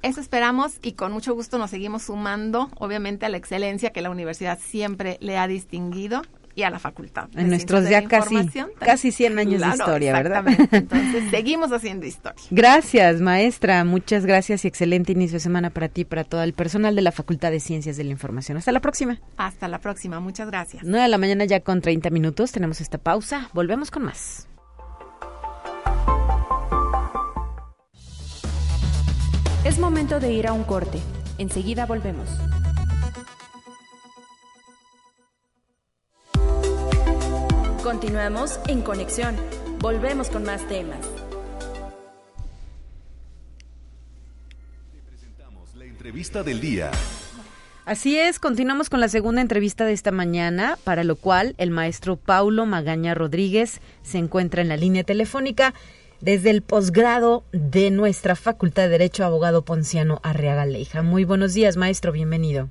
Eso 0.00 0.22
esperamos 0.22 0.78
y 0.80 0.92
con 0.92 1.12
mucho 1.12 1.34
gusto 1.34 1.58
nos 1.58 1.68
seguimos 1.68 2.04
sumando, 2.04 2.70
obviamente, 2.78 3.26
a 3.26 3.28
la 3.28 3.36
excelencia 3.36 3.90
que 3.90 4.00
la 4.00 4.08
universidad 4.08 4.58
siempre 4.58 5.18
le 5.20 5.36
ha 5.36 5.46
distinguido 5.46 6.22
y 6.58 6.64
a 6.64 6.70
la 6.70 6.80
facultad. 6.80 7.28
En 7.36 7.50
nuestros 7.50 7.88
ya 7.88 8.02
casi, 8.02 8.36
casi 8.80 9.12
100 9.12 9.38
años 9.38 9.62
de 9.62 9.68
historia, 9.68 10.12
¿verdad? 10.12 10.44
Entonces, 10.72 11.30
seguimos 11.30 11.70
haciendo 11.70 12.04
historia. 12.04 12.42
Gracias, 12.50 13.20
maestra. 13.20 13.84
Muchas 13.84 14.26
gracias 14.26 14.64
y 14.64 14.68
excelente 14.68 15.12
inicio 15.12 15.36
de 15.36 15.40
semana 15.40 15.70
para 15.70 15.88
ti 15.88 16.00
y 16.00 16.04
para 16.04 16.24
todo 16.24 16.42
el 16.42 16.54
personal 16.54 16.96
de 16.96 17.02
la 17.02 17.12
Facultad 17.12 17.52
de 17.52 17.60
Ciencias 17.60 17.96
de 17.96 18.02
la 18.02 18.10
Información. 18.10 18.58
Hasta 18.58 18.72
la 18.72 18.80
próxima. 18.80 19.20
Hasta 19.36 19.68
la 19.68 19.78
próxima. 19.78 20.18
Muchas 20.18 20.48
gracias. 20.48 20.82
9 20.84 21.00
de 21.00 21.08
la 21.08 21.18
mañana 21.18 21.44
ya 21.44 21.60
con 21.60 21.80
30 21.80 22.10
minutos. 22.10 22.50
Tenemos 22.50 22.80
esta 22.80 22.98
pausa. 22.98 23.50
Volvemos 23.52 23.92
con 23.92 24.02
más. 24.02 24.48
Es 29.64 29.78
momento 29.78 30.18
de 30.18 30.32
ir 30.32 30.48
a 30.48 30.52
un 30.52 30.64
corte. 30.64 30.98
Enseguida 31.38 31.86
volvemos. 31.86 32.28
Continuamos 37.82 38.60
en 38.66 38.82
conexión. 38.82 39.36
Volvemos 39.78 40.30
con 40.30 40.42
más 40.42 40.66
temas. 40.66 40.98
Te 44.90 44.98
presentamos 45.08 45.76
la 45.76 45.84
entrevista 45.84 46.42
del 46.42 46.60
día. 46.60 46.90
Así 47.86 48.18
es, 48.18 48.40
continuamos 48.40 48.90
con 48.90 49.00
la 49.00 49.08
segunda 49.08 49.40
entrevista 49.40 49.84
de 49.84 49.92
esta 49.92 50.10
mañana, 50.10 50.76
para 50.82 51.04
lo 51.04 51.14
cual 51.14 51.54
el 51.56 51.70
maestro 51.70 52.16
Paulo 52.16 52.66
Magaña 52.66 53.14
Rodríguez 53.14 53.80
se 54.02 54.18
encuentra 54.18 54.60
en 54.60 54.68
la 54.68 54.76
línea 54.76 55.04
telefónica 55.04 55.72
desde 56.20 56.50
el 56.50 56.62
posgrado 56.62 57.44
de 57.52 57.92
nuestra 57.92 58.34
Facultad 58.34 58.82
de 58.82 58.88
Derecho, 58.88 59.24
abogado 59.24 59.64
Ponciano 59.64 60.18
Arriaga 60.24 60.66
Leija. 60.66 61.02
Muy 61.02 61.24
buenos 61.24 61.54
días, 61.54 61.76
maestro, 61.76 62.10
bienvenido. 62.10 62.68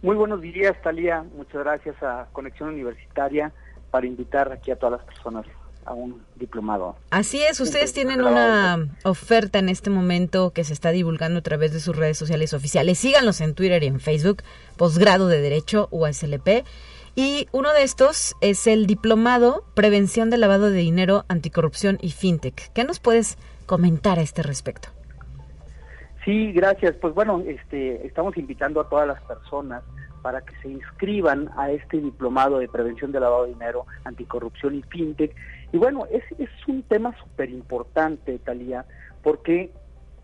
Muy 0.00 0.14
buenos 0.14 0.40
días, 0.40 0.80
Talía. 0.82 1.24
Muchas 1.36 1.64
gracias 1.64 2.00
a 2.04 2.28
Conexión 2.32 2.68
Universitaria 2.68 3.52
para 3.96 4.06
invitar 4.06 4.52
aquí 4.52 4.70
a 4.70 4.76
todas 4.76 5.00
las 5.00 5.06
personas 5.06 5.46
a 5.86 5.94
un 5.94 6.20
diplomado. 6.34 6.96
Así 7.08 7.42
es, 7.42 7.58
ustedes 7.60 7.94
tienen 7.94 8.20
una 8.20 8.88
oferta 9.04 9.58
en 9.58 9.70
este 9.70 9.88
momento 9.88 10.50
que 10.50 10.64
se 10.64 10.74
está 10.74 10.90
divulgando 10.90 11.38
a 11.38 11.42
través 11.42 11.72
de 11.72 11.80
sus 11.80 11.96
redes 11.96 12.18
sociales 12.18 12.52
oficiales. 12.52 12.98
Síganlos 12.98 13.40
en 13.40 13.54
Twitter 13.54 13.82
y 13.84 13.86
en 13.86 13.98
Facebook, 13.98 14.42
posgrado 14.76 15.28
de 15.28 15.40
Derecho 15.40 15.88
USLP. 15.92 16.66
Y 17.14 17.48
uno 17.52 17.72
de 17.72 17.84
estos 17.84 18.36
es 18.42 18.66
el 18.66 18.86
diplomado 18.86 19.64
Prevención 19.72 20.28
del 20.28 20.42
Lavado 20.42 20.68
de 20.70 20.76
Dinero, 20.76 21.24
Anticorrupción 21.28 21.96
y 22.02 22.10
FinTech. 22.10 22.70
¿Qué 22.74 22.84
nos 22.84 23.00
puedes 23.00 23.38
comentar 23.64 24.18
a 24.18 24.22
este 24.22 24.42
respecto? 24.42 24.90
Sí, 26.26 26.52
gracias. 26.52 26.96
Pues 27.00 27.14
bueno, 27.14 27.42
este, 27.46 28.06
estamos 28.06 28.36
invitando 28.36 28.82
a 28.82 28.90
todas 28.90 29.08
las 29.08 29.22
personas 29.22 29.82
para 30.26 30.40
que 30.40 30.56
se 30.60 30.68
inscriban 30.68 31.50
a 31.56 31.70
este 31.70 32.00
diplomado 32.00 32.58
de 32.58 32.66
prevención 32.66 33.12
del 33.12 33.22
lavado 33.22 33.44
de 33.44 33.52
dinero, 33.52 33.86
anticorrupción 34.02 34.74
y 34.74 34.82
fintech. 34.82 35.32
Y 35.70 35.78
bueno, 35.78 36.04
es, 36.10 36.24
es 36.40 36.50
un 36.66 36.82
tema 36.82 37.16
súper 37.16 37.48
importante, 37.48 38.36
Talía, 38.40 38.84
porque 39.22 39.70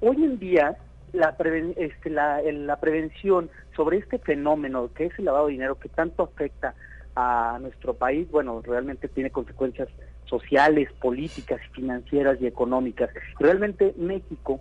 hoy 0.01 0.25
en 0.25 0.41
día 0.41 0.77
la, 1.13 1.37
este, 1.77 2.11
la 2.11 2.81
prevención 2.81 3.49
sobre 3.77 3.99
este 3.99 4.19
fenómeno 4.19 4.91
que 4.93 5.05
es 5.05 5.17
el 5.21 5.27
lavado 5.27 5.47
de 5.47 5.53
dinero 5.53 5.79
que 5.79 5.89
tanto 5.89 6.25
afecta 6.25 6.75
a 7.15 7.59
nuestro 7.61 7.95
país, 7.95 8.29
bueno, 8.29 8.61
realmente 8.61 9.07
tiene 9.07 9.31
consecuencias 9.31 9.89
sociales, 10.25 10.89
políticas, 11.01 11.61
financieras 11.71 12.39
y 12.41 12.49
económicas. 12.49 13.11
Realmente 13.39 13.95
México, 13.97 14.61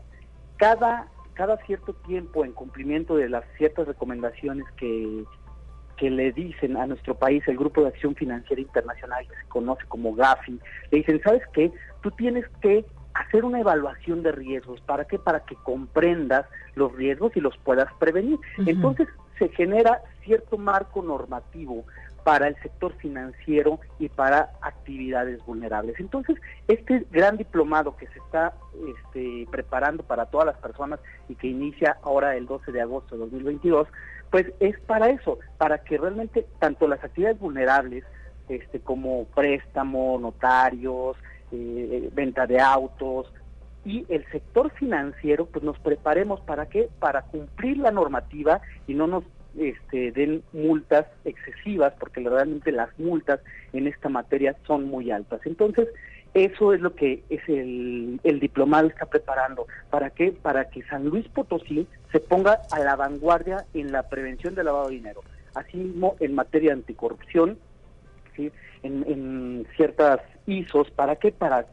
cada 0.57 1.07
cada 1.33 1.57
cierto 1.65 1.93
tiempo, 1.93 2.45
en 2.45 2.53
cumplimiento 2.53 3.15
de 3.15 3.29
las 3.29 3.43
ciertas 3.57 3.87
recomendaciones 3.87 4.65
que, 4.77 5.23
que 5.97 6.09
le 6.09 6.31
dicen 6.31 6.77
a 6.77 6.87
nuestro 6.87 7.15
país 7.15 7.43
el 7.47 7.57
Grupo 7.57 7.81
de 7.81 7.89
Acción 7.89 8.15
Financiera 8.15 8.61
Internacional, 8.61 9.27
que 9.27 9.35
se 9.35 9.47
conoce 9.47 9.85
como 9.87 10.13
GAFI, 10.13 10.59
le 10.91 10.97
dicen, 10.97 11.21
¿sabes 11.23 11.43
qué? 11.53 11.71
Tú 12.01 12.11
tienes 12.11 12.45
que 12.61 12.85
hacer 13.13 13.43
una 13.45 13.59
evaluación 13.59 14.23
de 14.23 14.31
riesgos. 14.31 14.81
¿Para 14.81 15.05
qué? 15.05 15.19
Para 15.19 15.41
que 15.41 15.55
comprendas 15.55 16.45
los 16.75 16.93
riesgos 16.95 17.35
y 17.35 17.41
los 17.41 17.57
puedas 17.57 17.91
prevenir. 17.99 18.39
Entonces 18.65 19.07
se 19.37 19.49
genera 19.49 20.01
cierto 20.23 20.57
marco 20.57 21.01
normativo 21.01 21.85
para 22.23 22.47
el 22.47 22.55
sector 22.61 22.93
financiero 22.97 23.79
y 23.99 24.09
para 24.09 24.51
actividades 24.61 25.43
vulnerables. 25.45 25.99
Entonces, 25.99 26.37
este 26.67 27.05
gran 27.11 27.37
diplomado 27.37 27.95
que 27.97 28.07
se 28.07 28.19
está 28.19 28.53
este, 28.87 29.47
preparando 29.51 30.03
para 30.03 30.25
todas 30.27 30.45
las 30.45 30.57
personas 30.57 30.99
y 31.29 31.35
que 31.35 31.47
inicia 31.47 31.97
ahora 32.03 32.35
el 32.35 32.45
12 32.45 32.71
de 32.71 32.81
agosto 32.81 33.15
de 33.15 33.21
2022, 33.21 33.87
pues 34.29 34.47
es 34.59 34.79
para 34.81 35.09
eso, 35.09 35.39
para 35.57 35.79
que 35.79 35.97
realmente 35.97 36.45
tanto 36.59 36.87
las 36.87 37.03
actividades 37.03 37.39
vulnerables, 37.39 38.05
este, 38.49 38.79
como 38.79 39.25
préstamo, 39.25 40.17
notarios, 40.19 41.17
eh, 41.51 42.09
venta 42.13 42.47
de 42.47 42.59
autos, 42.59 43.31
y 43.83 44.05
el 44.09 44.25
sector 44.31 44.71
financiero, 44.73 45.47
pues 45.47 45.63
nos 45.63 45.79
preparemos 45.79 46.39
para 46.41 46.67
qué? 46.67 46.89
Para 46.99 47.23
cumplir 47.23 47.77
la 47.77 47.91
normativa 47.91 48.61
y 48.87 48.93
no 48.93 49.07
nos 49.07 49.23
este, 49.57 50.11
den 50.11 50.43
multas 50.53 51.05
excesivas, 51.25 51.93
porque 51.99 52.21
realmente 52.21 52.71
las 52.71 52.97
multas 52.99 53.39
en 53.73 53.87
esta 53.87 54.09
materia 54.09 54.55
son 54.65 54.85
muy 54.85 55.11
altas. 55.11 55.41
Entonces, 55.45 55.87
eso 56.33 56.73
es 56.73 56.79
lo 56.79 56.95
que 56.95 57.23
es 57.29 57.41
el, 57.49 58.19
el 58.23 58.39
diplomado 58.39 58.87
está 58.87 59.05
preparando. 59.05 59.67
¿Para 59.89 60.11
qué? 60.11 60.31
Para 60.31 60.69
que 60.69 60.83
San 60.83 61.05
Luis 61.05 61.27
Potosí 61.27 61.87
se 62.11 62.19
ponga 62.19 62.59
a 62.71 62.79
la 62.79 62.95
vanguardia 62.95 63.65
en 63.73 63.91
la 63.91 64.07
prevención 64.07 64.55
del 64.55 64.65
lavado 64.65 64.87
de 64.89 64.95
dinero. 64.95 65.21
Asimismo, 65.53 66.15
en 66.21 66.33
materia 66.33 66.69
de 66.69 66.75
anticorrupción, 66.75 67.57
¿sí? 68.35 68.51
en, 68.83 69.03
en 69.07 69.67
ciertas 69.75 70.21
ISOs. 70.45 70.89
¿Para 70.91 71.17
qué? 71.17 71.33
Para 71.33 71.65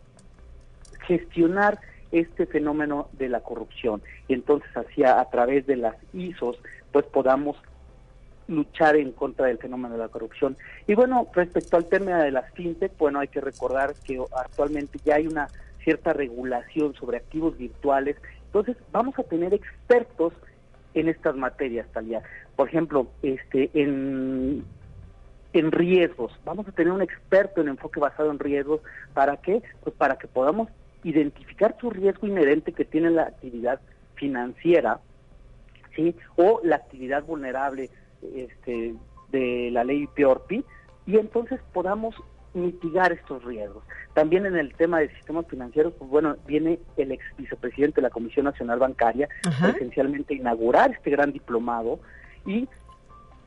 gestionar 1.07 1.79
este 2.13 2.47
fenómeno 2.47 3.09
de 3.13 3.29
la 3.29 3.41
corrupción. 3.41 4.03
Y 4.29 4.35
entonces, 4.35 4.71
hacia 4.77 5.21
a 5.21 5.29
través 5.31 5.67
de 5.67 5.77
las 5.77 5.97
ISOs, 6.13 6.59
pues 6.93 7.07
podamos 7.07 7.57
luchar 8.47 8.97
en 8.97 9.13
contra 9.13 9.47
del 9.47 9.59
fenómeno 9.59 9.95
de 9.95 10.01
la 10.01 10.09
corrupción. 10.09 10.57
Y 10.87 10.95
bueno, 10.95 11.29
respecto 11.35 11.77
al 11.77 11.87
tema 11.87 12.23
de 12.23 12.31
las 12.31 12.51
fintech, 12.55 12.97
bueno, 12.97 13.21
hay 13.21 13.29
que 13.29 13.41
recordar 13.41 13.95
que 14.05 14.21
actualmente 14.37 14.99
ya 15.05 15.17
hay 15.17 15.27
una 15.27 15.49
cierta 15.85 16.13
regulación 16.13 16.95
sobre 16.95 17.19
activos 17.19 17.57
virtuales. 17.59 18.17
Entonces, 18.47 18.77
vamos 18.91 19.19
a 19.19 19.23
tener 19.23 19.53
expertos 19.53 20.33
en 20.95 21.09
estas 21.09 21.37
materias, 21.37 21.87
Talia. 21.93 22.23
Por 22.57 22.69
ejemplo, 22.69 23.09
este 23.23 23.71
en 23.75 24.65
en 25.53 25.73
riesgos. 25.73 26.33
Vamos 26.45 26.69
a 26.69 26.73
tener 26.73 26.93
un 26.93 27.03
experto 27.03 27.61
en 27.61 27.69
enfoque 27.69 28.01
basado 28.01 28.31
en 28.31 28.39
riesgos. 28.39 28.81
¿Para 29.15 29.37
qué? 29.39 29.63
Pues 29.83 29.95
para 29.97 30.17
que 30.17 30.29
podamos 30.29 30.69
identificar 31.09 31.77
su 31.81 31.91
riesgo 31.91 32.27
inherente 32.27 32.73
que 32.73 32.85
tiene 32.85 33.11
la 33.11 33.23
actividad 33.23 33.81
financiera, 34.15 35.01
¿sí? 35.95 36.15
O 36.37 36.61
la 36.63 36.77
actividad 36.77 37.25
vulnerable 37.25 37.91
este, 38.35 38.95
de 39.31 39.71
la 39.73 39.85
ley 39.85 40.07
PORPI 40.09 40.65
y 41.07 41.17
entonces 41.17 41.61
podamos 41.73 42.15
mitigar 42.55 43.13
estos 43.13 43.45
riesgos. 43.45 43.85
También 44.15 44.47
en 44.47 44.57
el 44.57 44.75
tema 44.75 44.99
de 45.01 45.15
sistemas 45.15 45.47
financieros, 45.47 45.93
pues 45.99 46.11
bueno, 46.11 46.37
viene 46.47 46.79
el 46.97 47.13
ex 47.13 47.25
vicepresidente 47.37 47.97
de 47.97 48.03
la 48.03 48.11
Comisión 48.11 48.45
Nacional 48.45 48.79
Bancaria 48.79 49.29
esencialmente 49.75 50.35
inaugurar 50.35 50.91
este 50.91 51.11
gran 51.11 51.33
diplomado 51.33 52.01
y 52.45 52.69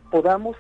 podamos 0.10 0.56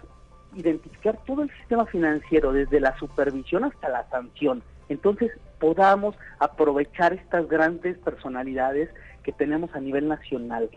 identificar 0.56 1.18
todo 1.26 1.44
el 1.44 1.50
sistema 1.52 1.86
financiero, 1.86 2.52
desde 2.52 2.80
la 2.80 2.98
supervisión 2.98 3.64
hasta 3.64 3.90
la 3.90 4.10
sanción. 4.10 4.62
Entonces 4.90 5.32
podamos 5.62 6.16
aprovechar 6.40 7.14
estas 7.14 7.48
grandes 7.48 7.98
personalidades 8.00 8.90
que 9.24 9.32
tenemos 9.32 9.74
a 9.74 9.80
nivel 9.80 10.10
nacional 10.10 10.70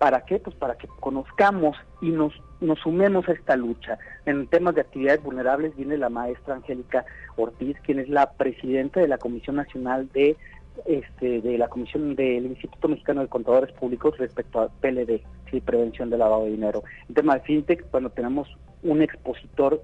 ¿Para 0.00 0.22
qué? 0.22 0.38
Pues 0.38 0.56
para 0.56 0.78
que 0.78 0.88
conozcamos 0.98 1.76
y 2.00 2.08
nos, 2.08 2.32
nos 2.62 2.78
sumemos 2.78 3.28
a 3.28 3.32
esta 3.32 3.54
lucha. 3.54 3.98
En 4.24 4.46
temas 4.46 4.74
de 4.74 4.80
actividades 4.80 5.22
vulnerables 5.22 5.76
viene 5.76 5.98
la 5.98 6.08
maestra 6.08 6.54
Angélica 6.54 7.04
Ortiz, 7.36 7.76
quien 7.82 7.98
es 7.98 8.08
la 8.08 8.30
presidenta 8.32 9.00
de 9.00 9.08
la 9.08 9.18
Comisión 9.18 9.56
Nacional 9.56 10.08
de 10.14 10.38
este, 10.86 11.42
de 11.42 11.58
la 11.58 11.68
Comisión 11.68 12.16
del 12.16 12.46
Instituto 12.46 12.88
Mexicano 12.88 13.20
de 13.20 13.28
Contadores 13.28 13.72
Públicos 13.72 14.16
respecto 14.16 14.62
a 14.62 14.70
PLD, 14.70 15.20
sí, 15.50 15.60
prevención 15.60 16.08
del 16.08 16.20
lavado 16.20 16.44
de 16.44 16.52
dinero. 16.52 16.82
En 17.06 17.14
tema 17.14 17.34
de 17.34 17.40
fintech, 17.40 17.84
bueno, 17.90 18.08
tenemos 18.08 18.48
un 18.82 19.02
expositor 19.02 19.82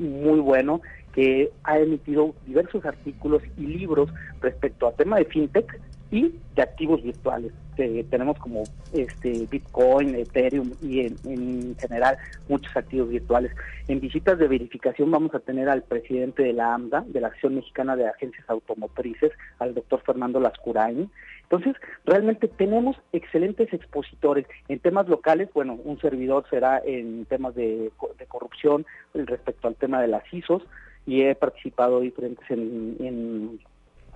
muy 0.00 0.40
bueno 0.40 0.80
que 1.12 1.50
ha 1.64 1.78
emitido 1.78 2.34
diversos 2.46 2.84
artículos 2.84 3.42
y 3.56 3.66
libros 3.66 4.10
respecto 4.40 4.86
a 4.86 4.92
tema 4.92 5.18
de 5.18 5.24
fintech 5.26 5.80
y 6.10 6.34
de 6.54 6.62
activos 6.62 7.02
virtuales 7.02 7.52
tenemos 7.74 8.38
como 8.38 8.64
este 8.92 9.46
Bitcoin, 9.50 10.14
Ethereum 10.14 10.72
y 10.82 11.00
en, 11.00 11.76
general 11.78 12.18
muchos 12.48 12.74
activos 12.76 13.08
virtuales. 13.08 13.52
En 13.88 14.00
visitas 14.00 14.38
de 14.38 14.48
verificación 14.48 15.10
vamos 15.10 15.34
a 15.34 15.40
tener 15.40 15.68
al 15.68 15.82
presidente 15.82 16.42
de 16.42 16.52
la 16.52 16.74
AMDA, 16.74 17.04
de 17.06 17.20
la 17.20 17.28
Acción 17.28 17.54
Mexicana 17.54 17.96
de 17.96 18.08
Agencias 18.08 18.48
Automotrices, 18.48 19.32
al 19.58 19.74
doctor 19.74 20.02
Fernando 20.04 20.40
Lascurain. 20.40 21.10
Entonces, 21.42 21.76
realmente 22.04 22.48
tenemos 22.48 22.96
excelentes 23.12 23.72
expositores. 23.72 24.46
En 24.68 24.78
temas 24.78 25.08
locales, 25.08 25.50
bueno, 25.52 25.78
un 25.84 26.00
servidor 26.00 26.44
será 26.48 26.80
en 26.84 27.26
temas 27.26 27.54
de, 27.54 27.90
corrupción 28.28 28.86
respecto 29.12 29.68
al 29.68 29.76
tema 29.76 30.00
de 30.00 30.08
las 30.08 30.22
ISOs 30.32 30.62
y 31.06 31.22
he 31.22 31.34
participado 31.34 32.00
diferentes 32.00 32.48
en, 32.50 32.96
en 33.00 33.60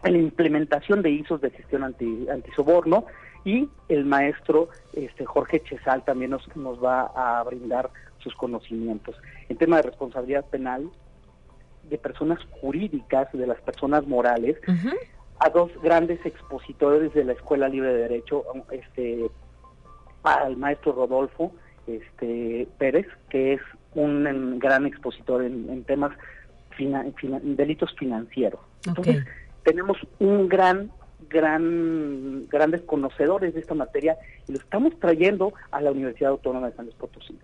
en 0.03 0.13
la 0.13 0.19
implementación 0.19 1.03
de 1.03 1.11
ISOs 1.11 1.41
de 1.41 1.51
gestión 1.51 1.85
anti, 1.85 2.29
antisoborno 2.29 3.07
y 3.45 3.69
el 3.89 4.05
maestro 4.05 4.69
este, 4.93 5.25
Jorge 5.25 5.61
Chesal 5.61 6.05
también 6.05 6.31
nos, 6.33 6.45
nos 6.57 6.83
va 6.83 7.13
a 7.15 7.43
brindar 7.45 7.91
sus 8.19 8.35
conocimientos. 8.35 9.17
En 9.49 9.57
tema 9.57 9.77
de 9.77 9.83
responsabilidad 9.83 10.45
penal 10.47 10.91
de 11.89 11.99
personas 11.99 12.41
jurídicas, 12.61 13.33
de 13.33 13.47
las 13.47 13.61
personas 13.61 14.07
morales, 14.07 14.57
a 15.39 15.51
dos 15.51 15.71
grandes 15.83 16.25
expositores 16.27 17.15
de 17.15 17.25
la 17.25 17.35
Escuela 17.35 17.69
Libre 17.69 17.93
de 17.93 18.03
Derecho, 18.03 18.45
este, 18.73 19.31
al 20.25 20.57
maestro 20.57 20.93
Rodolfo 20.93 21.53
este, 21.87 22.67
Pérez, 22.79 23.07
que 23.31 23.55
es 23.55 23.61
un, 23.95 24.59
gran 24.59 24.87
expositor 24.87 25.45
en, 25.45 25.85
temas 25.85 26.17
delitos 26.79 27.95
financieros. 27.99 28.61
Entonces, 28.87 29.25
tenemos 29.63 29.99
un 30.19 30.49
gran 30.49 30.91
gran 31.29 32.47
grandes 32.49 32.83
conocedores 32.83 33.55
de 33.55 33.61
esta 33.61 33.75
materia 33.75 34.17
y 34.47 34.53
lo 34.53 34.59
estamos 34.59 34.99
trayendo 35.01 35.53
a 35.71 35.81
la 35.81 35.91
Universidad 35.91 36.31
Autónoma 36.31 36.71
de 36.71 36.77
San 36.77 36.87
Luis 36.87 36.97
Potosí. 36.97 37.39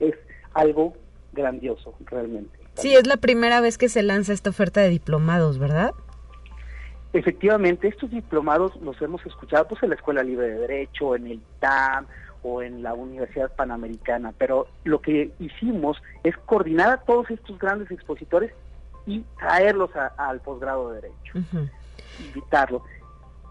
Es 0.00 0.14
algo 0.54 0.94
grandioso 1.32 1.94
realmente. 2.06 2.58
Sí, 2.74 2.94
es 2.94 3.06
la 3.06 3.16
primera 3.16 3.60
vez 3.60 3.76
que 3.76 3.88
se 3.88 4.02
lanza 4.02 4.32
esta 4.32 4.50
oferta 4.50 4.80
de 4.80 4.88
diplomados, 4.88 5.58
¿verdad? 5.58 5.92
Efectivamente, 7.12 7.88
estos 7.88 8.10
diplomados 8.10 8.76
los 8.80 9.00
hemos 9.02 9.24
escuchado 9.26 9.66
pues 9.66 9.82
en 9.82 9.90
la 9.90 9.94
Escuela 9.96 10.22
Libre 10.22 10.48
de 10.48 10.58
Derecho, 10.58 11.16
en 11.16 11.26
el 11.26 11.40
TAM 11.58 12.06
o 12.42 12.62
en 12.62 12.82
la 12.82 12.94
Universidad 12.94 13.50
Panamericana, 13.54 14.32
pero 14.38 14.68
lo 14.84 15.00
que 15.00 15.32
hicimos 15.40 16.00
es 16.22 16.36
coordinar 16.36 16.90
a 16.90 16.96
todos 16.98 17.30
estos 17.30 17.58
grandes 17.58 17.90
expositores 17.90 18.52
y 19.08 19.24
traerlos 19.38 19.90
al 20.16 20.40
posgrado 20.40 20.90
de 20.90 21.00
Derecho, 21.00 21.32
invitarlos. 22.20 22.82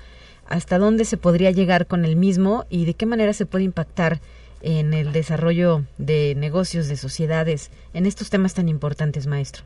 ¿Hasta 0.47 0.79
dónde 0.79 1.05
se 1.05 1.17
podría 1.17 1.51
llegar 1.51 1.87
con 1.87 2.05
el 2.05 2.17
mismo 2.17 2.65
y 2.69 2.85
de 2.85 2.95
qué 2.95 3.07
manera 3.07 3.33
se 3.33 3.47
puede 3.47 3.65
impactar 3.65 4.19
en 4.63 4.95
el 4.95 5.13
desarrollo 5.13 5.83
de 5.99 6.35
negocios, 6.37 6.89
de 6.89 6.97
sociedades, 6.97 7.71
en 7.93 8.07
estos 8.07 8.31
temas 8.31 8.55
tan 8.55 8.69
importantes, 8.69 9.27
maestro? 9.27 9.65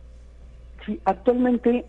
Sí, 0.87 1.01
actualmente 1.05 1.85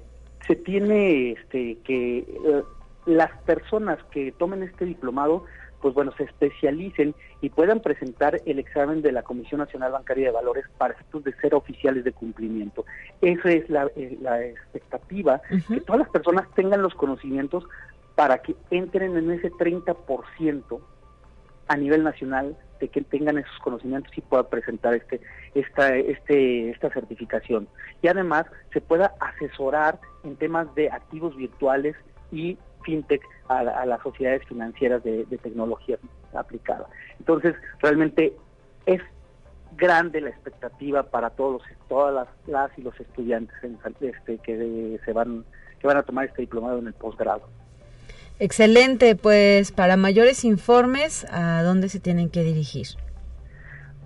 se 0.46 0.56
tiene 0.56 1.32
este, 1.32 1.78
que 1.84 2.20
eh, 2.20 2.64
las 3.06 3.32
personas 3.46 4.00
que 4.12 4.32
tomen 4.34 4.64
este 4.64 4.86
diplomado 4.86 5.46
pues 5.82 5.94
bueno, 5.94 6.12
se 6.18 6.24
especialicen 6.24 7.16
y 7.42 7.50
puedan 7.50 7.80
presentar 7.80 8.42
el 8.46 8.60
examen 8.60 9.02
de 9.02 9.12
la 9.12 9.24
Comisión 9.24 9.60
Nacional 9.60 9.92
Bancaria 9.92 10.28
de 10.28 10.32
Valores 10.32 10.66
para 10.78 10.96
de 11.14 11.34
ser 11.36 11.56
oficiales 11.56 12.04
de 12.04 12.12
cumplimiento. 12.12 12.86
Esa 13.22 13.52
es 13.52 13.70
la, 13.70 13.88
eh, 13.96 14.54
expectativa, 14.56 15.42
que 15.68 15.82
todas 15.82 16.00
las 16.00 16.10
personas 16.10 16.48
tengan 16.56 16.82
los 16.82 16.94
conocimientos 16.94 17.64
para 18.16 18.40
que 18.40 18.56
entren 18.70 19.16
en 19.18 19.32
ese 19.32 19.50
30% 19.52 20.82
a 21.68 21.78
nivel 21.78 22.04
nacional 22.04 22.58
de 22.80 22.88
que 22.90 23.02
tengan 23.02 23.38
esos 23.38 23.58
conocimientos 23.60 24.12
y 24.18 24.22
puedan 24.22 24.48
presentar 24.48 24.94
este 24.94 25.22
esta 25.54 25.96
este 25.96 26.72
esta 26.72 26.90
certificación 26.90 27.68
y 28.02 28.08
además 28.08 28.46
se 28.74 28.82
pueda 28.82 29.14
asesorar 29.20 30.00
en 30.24 30.36
temas 30.38 30.74
de 30.76 30.90
activos 30.90 31.36
virtuales 31.36 31.96
y 32.32 32.58
fintech 32.90 33.22
a, 33.48 33.86
las 33.86 34.02
sociedades 34.02 34.44
financieras 34.48 35.04
de, 35.04 35.26
tecnología 35.42 35.98
aplicada. 36.34 36.88
Entonces, 37.20 37.56
realmente 37.80 38.34
es 38.86 39.02
grande 39.78 40.22
la 40.22 40.30
expectativa 40.30 41.04
para 41.04 41.30
todos 41.30 41.62
todas 41.88 42.28
las, 42.48 42.78
y 42.78 42.82
los 42.82 43.00
estudiantes 43.00 43.56
este, 44.02 44.38
que 44.40 45.00
se 45.06 45.14
van 45.14 45.46
que 45.80 45.88
van 45.88 45.98
a 45.98 46.04
tomar 46.04 46.26
este 46.26 46.42
diplomado 46.42 46.80
en 46.80 46.88
el 46.88 46.94
posgrado. 46.94 47.48
Excelente, 48.40 49.16
pues 49.16 49.72
para 49.72 49.96
mayores 49.96 50.44
informes, 50.44 51.26
¿a 51.32 51.64
dónde 51.64 51.88
se 51.88 52.00
tienen 52.02 52.30
que 52.30 52.44
dirigir? 52.44 52.88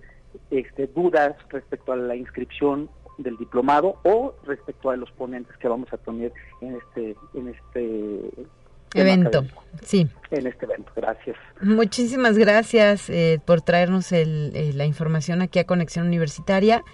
este, 0.50 0.86
dudas 0.86 1.36
respecto 1.50 1.92
a 1.92 1.96
la 1.96 2.16
inscripción 2.16 2.88
del 3.18 3.36
diplomado 3.36 3.96
o 4.04 4.34
respecto 4.44 4.90
a 4.90 4.96
los 4.96 5.10
ponentes 5.12 5.56
que 5.56 5.68
vamos 5.68 5.92
a 5.92 5.98
tener 5.98 6.32
en 6.60 6.76
este 6.76 7.16
en 7.34 7.48
este 7.48 8.30
evento. 8.94 9.44
Sí. 9.82 10.08
En 10.30 10.46
este 10.46 10.64
evento. 10.64 10.90
Gracias. 10.96 11.36
Muchísimas 11.60 12.38
gracias 12.38 13.10
eh, 13.10 13.40
por 13.44 13.60
traernos 13.60 14.12
el, 14.12 14.52
eh, 14.54 14.72
la 14.72 14.86
información 14.86 15.42
aquí 15.42 15.58
a 15.58 15.64
Conexión 15.64 16.06
Universitaria. 16.06 16.84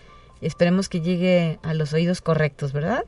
Esperemos 0.41 0.89
que 0.89 1.01
llegue 1.01 1.59
a 1.63 1.75
los 1.75 1.93
oídos 1.93 2.21
correctos, 2.21 2.73
¿verdad? 2.73 3.05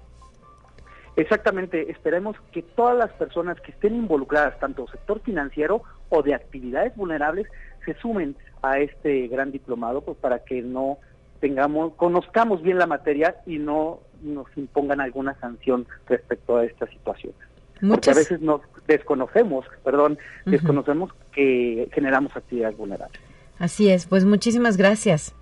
Exactamente. 1.17 1.91
Esperemos 1.91 2.37
que 2.53 2.63
todas 2.63 2.97
las 2.97 3.13
personas 3.15 3.61
que 3.61 3.73
estén 3.73 3.95
involucradas, 3.95 4.59
tanto 4.61 4.87
sector 4.89 5.21
financiero 5.21 5.83
o 6.11 6.23
de 6.23 6.35
actividades 6.35 6.95
vulnerables, 6.95 7.47
se 7.87 7.95
sumen 7.95 8.37
a 8.63 8.79
este 8.81 9.29
gran 9.29 9.51
diplomado, 9.51 10.03
pues 10.03 10.19
para 10.19 10.41
que 10.41 10.61
no 10.61 10.99
tengamos, 11.41 11.95
conozcamos 11.95 12.63
bien 12.63 12.79
la 12.79 12.87
materia 12.87 13.37
y 13.47 13.59
no 13.59 14.01
nos 14.23 14.47
impongan 14.57 15.01
alguna 15.01 15.39
sanción 15.41 15.87
respecto 16.07 16.57
a 16.59 16.65
esta 16.65 16.87
situación. 16.89 17.33
Porque 17.81 18.11
a 18.11 18.15
veces 18.15 18.41
nos 18.41 18.63
desconocemos, 18.87 19.67
perdón, 19.85 20.19
desconocemos 20.47 21.13
que 21.33 21.89
generamos 21.93 22.35
actividades 22.35 22.77
vulnerables. 22.77 23.21
Así 23.59 23.91
es, 23.91 24.07
pues 24.07 24.25
muchísimas 24.25 24.77
gracias. 24.77 25.35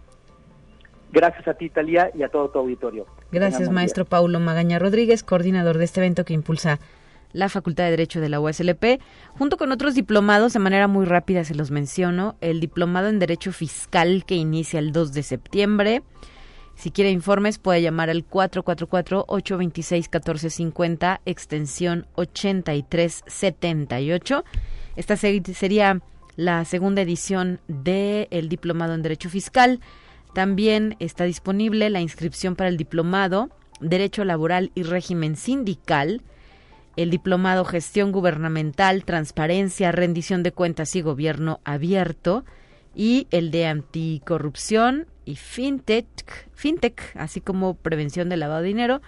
Gracias 1.13 1.47
a 1.47 1.55
ti, 1.55 1.71
Talía, 1.71 2.11
y 2.13 2.25
a 2.25 2.29
todo 2.29 2.51
tu 2.51 2.59
auditorio. 2.59 3.07
Gracias, 3.31 3.71
maestro 3.71 4.05
Paulo 4.05 4.41
Magaña 4.41 4.81
Rodríguez, 4.81 5.23
coordinador 5.23 5.79
de 5.79 5.85
este 5.85 6.01
evento 6.01 6.25
que 6.25 6.35
impulsa 6.35 6.81
la 7.35 7.51
Facultad 7.51 7.85
de 7.85 7.91
Derecho 7.91 8.23
de 8.23 8.31
la 8.31 8.41
USLP, 8.41 9.03
junto 9.37 9.59
con 9.59 9.73
otros 9.73 9.95
diplomados, 9.95 10.55
de 10.55 10.61
manera 10.61 10.89
muy 10.89 11.05
rápida 11.05 11.45
se 11.45 11.55
los 11.55 11.71
menciono, 11.71 12.37
el 12.41 12.61
diplomado 12.61 13.09
en 13.09 13.19
Derecho 13.19 13.53
Fiscal 13.53 14.25
que 14.25 14.37
inicia 14.37 14.79
el 14.79 14.93
2 14.93 15.13
de 15.13 15.23
septiembre. 15.23 16.03
Si 16.77 16.91
quiere 16.91 17.11
informes 17.11 17.59
puede 17.59 17.83
llamar 17.83 18.09
al 18.09 18.27
444-826-1450, 18.29 21.21
extensión 21.27 22.07
8378. 22.15 24.45
Esta 24.97 25.17
sería 25.17 26.01
la 26.37 26.65
segunda 26.65 27.03
edición 27.03 27.61
del 27.69 28.49
diplomado 28.49 28.95
en 28.95 29.03
Derecho 29.03 29.29
Fiscal. 29.29 29.81
También 30.35 30.97
está 30.99 31.25
disponible 31.25 31.91
la 31.91 32.01
inscripción 32.01 32.57
para 32.57 32.69
el 32.69 32.77
diplomado 32.77 33.51
Derecho 33.81 34.25
Laboral 34.25 34.71
y 34.75 34.85
Régimen 34.85 35.37
Sindical 35.37 36.23
el 36.97 37.11
diplomado 37.11 37.65
Gestión 37.65 38.13
Gubernamental, 38.13 39.05
Transparencia, 39.05 39.93
Rendición 39.93 40.43
de 40.43 40.53
Cuentas 40.53 40.95
y 40.97 41.03
Gobierno 41.03 41.61
Abierto 41.65 42.45
y 42.95 43.27
el 43.31 43.51
de 43.51 43.67
Anticorrupción 43.67 45.07
y 45.25 45.37
FinTech, 45.37 46.49
FinTech 46.55 47.17
así 47.17 47.41
como 47.41 47.75
Prevención 47.75 48.29
del 48.29 48.41
Lavado 48.41 48.63
de 48.63 48.69
Dinero, 48.69 49.03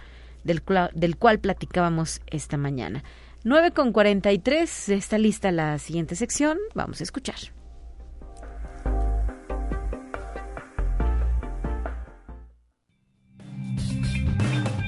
del, 0.45 0.63
del 0.95 1.17
cual 1.17 1.39
platicábamos 1.39 2.21
esta 2.27 2.57
mañana. 2.57 3.05
9 3.45 3.71
con 3.71 3.93
43, 3.93 4.89
está 4.89 5.19
lista 5.19 5.53
la 5.53 5.79
siguiente 5.79 6.17
sección, 6.17 6.59
vamos 6.75 7.01
a 7.01 7.05
escuchar. 7.05 7.56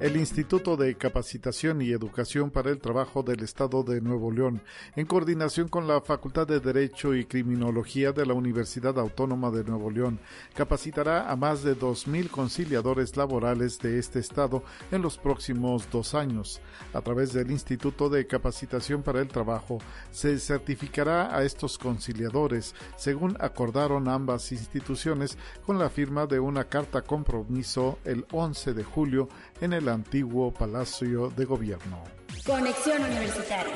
El 0.00 0.16
Instituto 0.16 0.78
de 0.78 0.96
Capacitación 0.96 1.82
y 1.82 1.90
Educación 1.90 2.50
para 2.50 2.70
el 2.70 2.78
Trabajo 2.78 3.22
del 3.22 3.42
Estado 3.42 3.82
de 3.82 4.00
Nuevo 4.00 4.32
León, 4.32 4.62
en 4.96 5.04
coordinación 5.04 5.68
con 5.68 5.86
la 5.86 6.00
Facultad 6.00 6.46
de 6.46 6.58
Derecho 6.58 7.14
y 7.14 7.26
Criminología 7.26 8.12
de 8.12 8.24
la 8.24 8.32
Universidad 8.32 8.98
Autónoma 8.98 9.50
de 9.50 9.62
Nuevo 9.62 9.90
León, 9.90 10.18
capacitará 10.54 11.30
a 11.30 11.36
más 11.36 11.62
de 11.62 11.78
2.000 11.78 12.30
conciliadores 12.30 13.14
laborales 13.18 13.78
de 13.78 13.98
este 13.98 14.20
estado 14.20 14.62
en 14.90 15.02
los 15.02 15.18
próximos 15.18 15.86
dos 15.90 16.14
años. 16.14 16.62
A 16.94 17.02
través 17.02 17.34
del 17.34 17.50
Instituto 17.50 18.08
de 18.08 18.26
Capacitación 18.26 19.02
para 19.02 19.20
el 19.20 19.28
Trabajo, 19.28 19.80
se 20.10 20.38
certificará 20.38 21.36
a 21.36 21.44
estos 21.44 21.76
conciliadores, 21.76 22.74
según 22.96 23.36
acordaron 23.38 24.08
ambas 24.08 24.50
instituciones 24.50 25.36
con 25.66 25.78
la 25.78 25.90
firma 25.90 26.24
de 26.24 26.40
una 26.40 26.64
carta 26.64 27.02
compromiso 27.02 27.98
el 28.06 28.24
11 28.32 28.72
de 28.72 28.82
julio 28.82 29.28
en 29.60 29.74
el 29.74 29.89
antiguo 29.90 30.52
Palacio 30.52 31.30
de 31.30 31.44
Gobierno. 31.44 32.02
Conexión 32.46 33.02
Universitaria. 33.02 33.74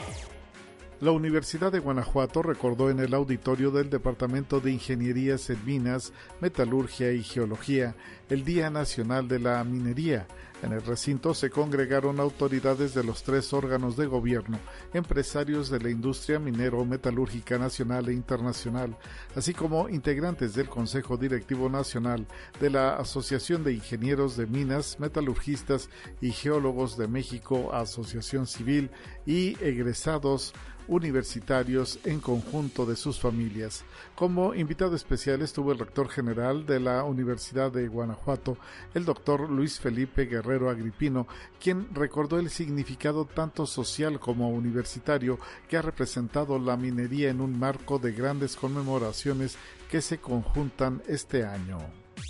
La 1.01 1.11
Universidad 1.11 1.71
de 1.71 1.81
Guanajuato 1.81 2.43
recordó 2.43 2.89
en 2.89 3.01
el 3.01 3.13
auditorio 3.13 3.71
del 3.71 3.91
Departamento 3.91 4.61
de 4.61 4.71
Ingenierías 4.71 5.51
en 5.51 5.63
Minas, 5.67 6.13
Metalurgia 6.41 7.13
y 7.13 7.23
Geología 7.23 7.95
el 8.31 8.45
Día 8.45 8.71
Nacional 8.71 9.29
de 9.29 9.39
la 9.39 9.63
Minería. 9.65 10.27
En 10.65 10.73
el 10.73 10.81
recinto 10.81 11.35
se 11.35 11.51
congregaron 11.51 12.21
autoridades 12.21 12.95
de 12.95 13.05
los 13.05 13.23
tres 13.23 13.53
órganos 13.53 13.99
de 13.99 14.07
gobierno, 14.07 14.59
empresarios 14.95 15.69
de 15.69 15.79
la 15.79 15.91
industria 15.91 16.39
minero-metalúrgica 16.39 17.59
nacional 17.59 18.09
e 18.09 18.15
internacional, 18.15 18.97
así 19.37 19.53
como 19.53 19.91
integrantes 19.91 20.55
del 20.55 20.71
Consejo 20.71 21.19
Directivo 21.19 21.69
Nacional 21.69 22.27
de 22.61 22.71
la 22.71 22.97
Asociación 22.97 23.63
de 23.63 23.75
Ingenieros 23.75 24.39
de 24.39 24.47
Minas, 24.47 24.99
Metalurgistas 25.01 25.91
y 26.23 26.31
Geólogos 26.31 26.97
de 26.97 27.09
México, 27.09 27.75
Asociación 27.75 28.47
Civil 28.47 28.91
y 29.27 29.63
egresados 29.63 30.55
universitarios 30.89 31.99
en 32.05 32.21
conjunto 32.21 32.87
de 32.87 32.97
sus 32.97 33.19
familias. 33.19 33.85
Como 34.15 34.55
invitado 34.55 34.97
especial 34.97 35.43
estuvo 35.43 35.73
el 35.73 35.79
rector 35.79 36.09
general 36.09 36.67
de 36.67 36.81
la 36.81 37.05
Universidad 37.05 37.73
de 37.73 37.89
Guanajuato, 37.89 38.57
el 38.95 39.05
doctor 39.05 39.49
Luis 39.49 39.81
Felipe 39.81 40.27
Guerrero 40.27 40.71
Agripino, 40.71 41.27
quien 41.61 41.89
recordó 41.95 42.39
el 42.39 42.51
significado 42.51 43.25
tanto 43.25 43.67
social 43.67 44.21
como 44.21 44.51
universitario 44.51 45.39
que 45.69 45.77
ha 45.77 45.83
representado 45.83 46.59
la 46.59 46.77
minería 46.77 47.31
en 47.31 47.41
un 47.41 47.59
marco 47.59 47.99
de 47.99 48.13
grandes 48.13 48.57
conmemoraciones 48.57 49.57
que 49.91 50.01
se 50.01 50.19
conjuntan 50.19 51.03
este 51.07 51.45
año. 51.45 51.79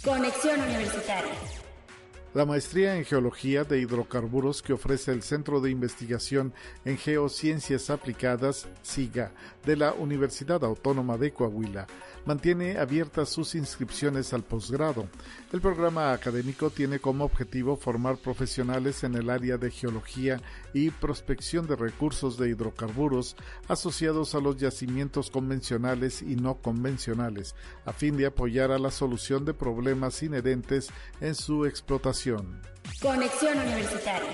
Conexión 0.02 0.60
Universitaria. 0.60 1.63
La 2.34 2.44
maestría 2.44 2.96
en 2.96 3.04
Geología 3.04 3.62
de 3.62 3.78
Hidrocarburos 3.78 4.60
que 4.60 4.72
ofrece 4.72 5.12
el 5.12 5.22
Centro 5.22 5.60
de 5.60 5.70
Investigación 5.70 6.52
en 6.84 6.98
Geociencias 6.98 7.90
Aplicadas, 7.90 8.66
SIGA, 8.82 9.30
de 9.64 9.76
la 9.76 9.92
Universidad 9.92 10.64
Autónoma 10.64 11.16
de 11.16 11.32
Coahuila, 11.32 11.86
mantiene 12.26 12.78
abiertas 12.78 13.28
sus 13.28 13.54
inscripciones 13.54 14.32
al 14.32 14.42
posgrado. 14.42 15.06
El 15.52 15.60
programa 15.60 16.12
académico 16.12 16.70
tiene 16.70 16.98
como 16.98 17.24
objetivo 17.24 17.76
formar 17.76 18.16
profesionales 18.16 19.04
en 19.04 19.14
el 19.14 19.30
área 19.30 19.56
de 19.56 19.70
geología 19.70 20.40
y 20.72 20.90
prospección 20.90 21.68
de 21.68 21.76
recursos 21.76 22.36
de 22.36 22.48
hidrocarburos 22.48 23.36
asociados 23.68 24.34
a 24.34 24.40
los 24.40 24.56
yacimientos 24.56 25.30
convencionales 25.30 26.20
y 26.20 26.34
no 26.34 26.56
convencionales, 26.56 27.54
a 27.84 27.92
fin 27.92 28.16
de 28.16 28.26
apoyar 28.26 28.72
a 28.72 28.78
la 28.80 28.90
solución 28.90 29.44
de 29.44 29.54
problemas 29.54 30.20
inherentes 30.24 30.88
en 31.20 31.36
su 31.36 31.64
explotación. 31.64 32.23
Conexión 33.02 33.58
Universitaria. 33.58 34.30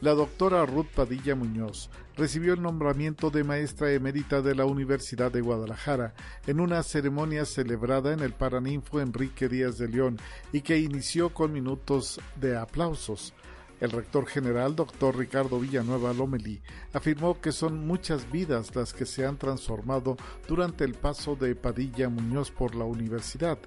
La 0.00 0.12
doctora 0.12 0.64
Ruth 0.64 0.86
Padilla 0.94 1.34
Muñoz 1.34 1.90
recibió 2.16 2.54
el 2.54 2.62
nombramiento 2.62 3.30
de 3.30 3.42
maestra 3.42 3.90
emérita 3.90 4.42
de 4.42 4.54
la 4.54 4.64
Universidad 4.64 5.32
de 5.32 5.40
Guadalajara 5.40 6.14
en 6.46 6.60
una 6.60 6.84
ceremonia 6.84 7.46
celebrada 7.46 8.12
en 8.12 8.20
el 8.20 8.32
Paraninfo 8.32 9.00
Enrique 9.00 9.48
Díaz 9.48 9.76
de 9.78 9.88
León 9.88 10.18
y 10.52 10.60
que 10.60 10.78
inició 10.78 11.30
con 11.34 11.52
minutos 11.52 12.20
de 12.36 12.56
aplausos. 12.56 13.34
El 13.80 13.90
rector 13.90 14.26
general, 14.26 14.76
doctor 14.76 15.16
Ricardo 15.16 15.58
Villanueva 15.58 16.12
Lomelí, 16.12 16.62
afirmó 16.92 17.40
que 17.40 17.50
son 17.50 17.88
muchas 17.88 18.30
vidas 18.30 18.76
las 18.76 18.94
que 18.94 19.04
se 19.04 19.26
han 19.26 19.36
transformado 19.36 20.16
durante 20.46 20.84
el 20.84 20.94
paso 20.94 21.34
de 21.34 21.56
Padilla 21.56 22.08
Muñoz 22.08 22.52
por 22.52 22.76
la 22.76 22.84
universidad. 22.84 23.58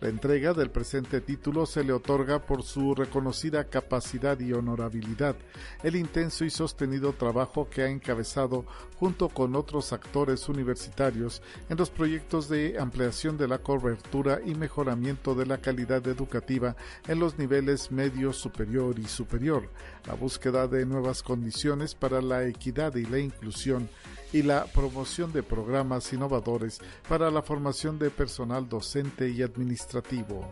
La 0.00 0.08
entrega 0.08 0.54
del 0.54 0.70
presente 0.70 1.20
título 1.20 1.66
se 1.66 1.84
le 1.84 1.92
otorga 1.92 2.38
por 2.38 2.62
su 2.62 2.94
reconocida 2.94 3.64
capacidad 3.64 4.40
y 4.40 4.54
honorabilidad, 4.54 5.36
el 5.82 5.94
intenso 5.94 6.46
y 6.46 6.50
sostenido 6.50 7.12
trabajo 7.12 7.68
que 7.68 7.82
ha 7.82 7.88
encabezado 7.88 8.64
junto 8.96 9.28
con 9.28 9.54
otros 9.56 9.92
actores 9.92 10.48
universitarios 10.48 11.42
en 11.68 11.76
los 11.76 11.90
proyectos 11.90 12.48
de 12.48 12.78
ampliación 12.78 13.36
de 13.36 13.48
la 13.48 13.58
cobertura 13.58 14.40
y 14.42 14.54
mejoramiento 14.54 15.34
de 15.34 15.44
la 15.44 15.58
calidad 15.58 16.06
educativa 16.08 16.76
en 17.06 17.20
los 17.20 17.38
niveles 17.38 17.92
medio, 17.92 18.32
superior 18.32 18.98
y 18.98 19.04
superior, 19.04 19.68
la 20.06 20.14
búsqueda 20.14 20.66
de 20.66 20.86
nuevas 20.86 21.22
condiciones 21.22 21.94
para 21.94 22.20
la 22.20 22.46
equidad 22.46 22.94
y 22.96 23.04
la 23.04 23.18
inclusión, 23.18 23.88
y 24.32 24.42
la 24.42 24.64
promoción 24.66 25.32
de 25.32 25.42
programas 25.42 26.12
innovadores 26.12 26.78
para 27.08 27.30
la 27.30 27.42
formación 27.42 27.98
de 27.98 28.10
personal 28.10 28.68
docente 28.68 29.28
y 29.28 29.42
administrativo. 29.42 30.48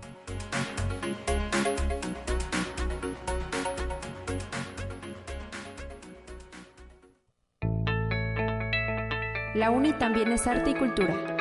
La 9.54 9.70
UNI 9.70 9.92
también 9.94 10.30
es 10.30 10.46
arte 10.46 10.70
y 10.70 10.74
cultura. 10.74 11.37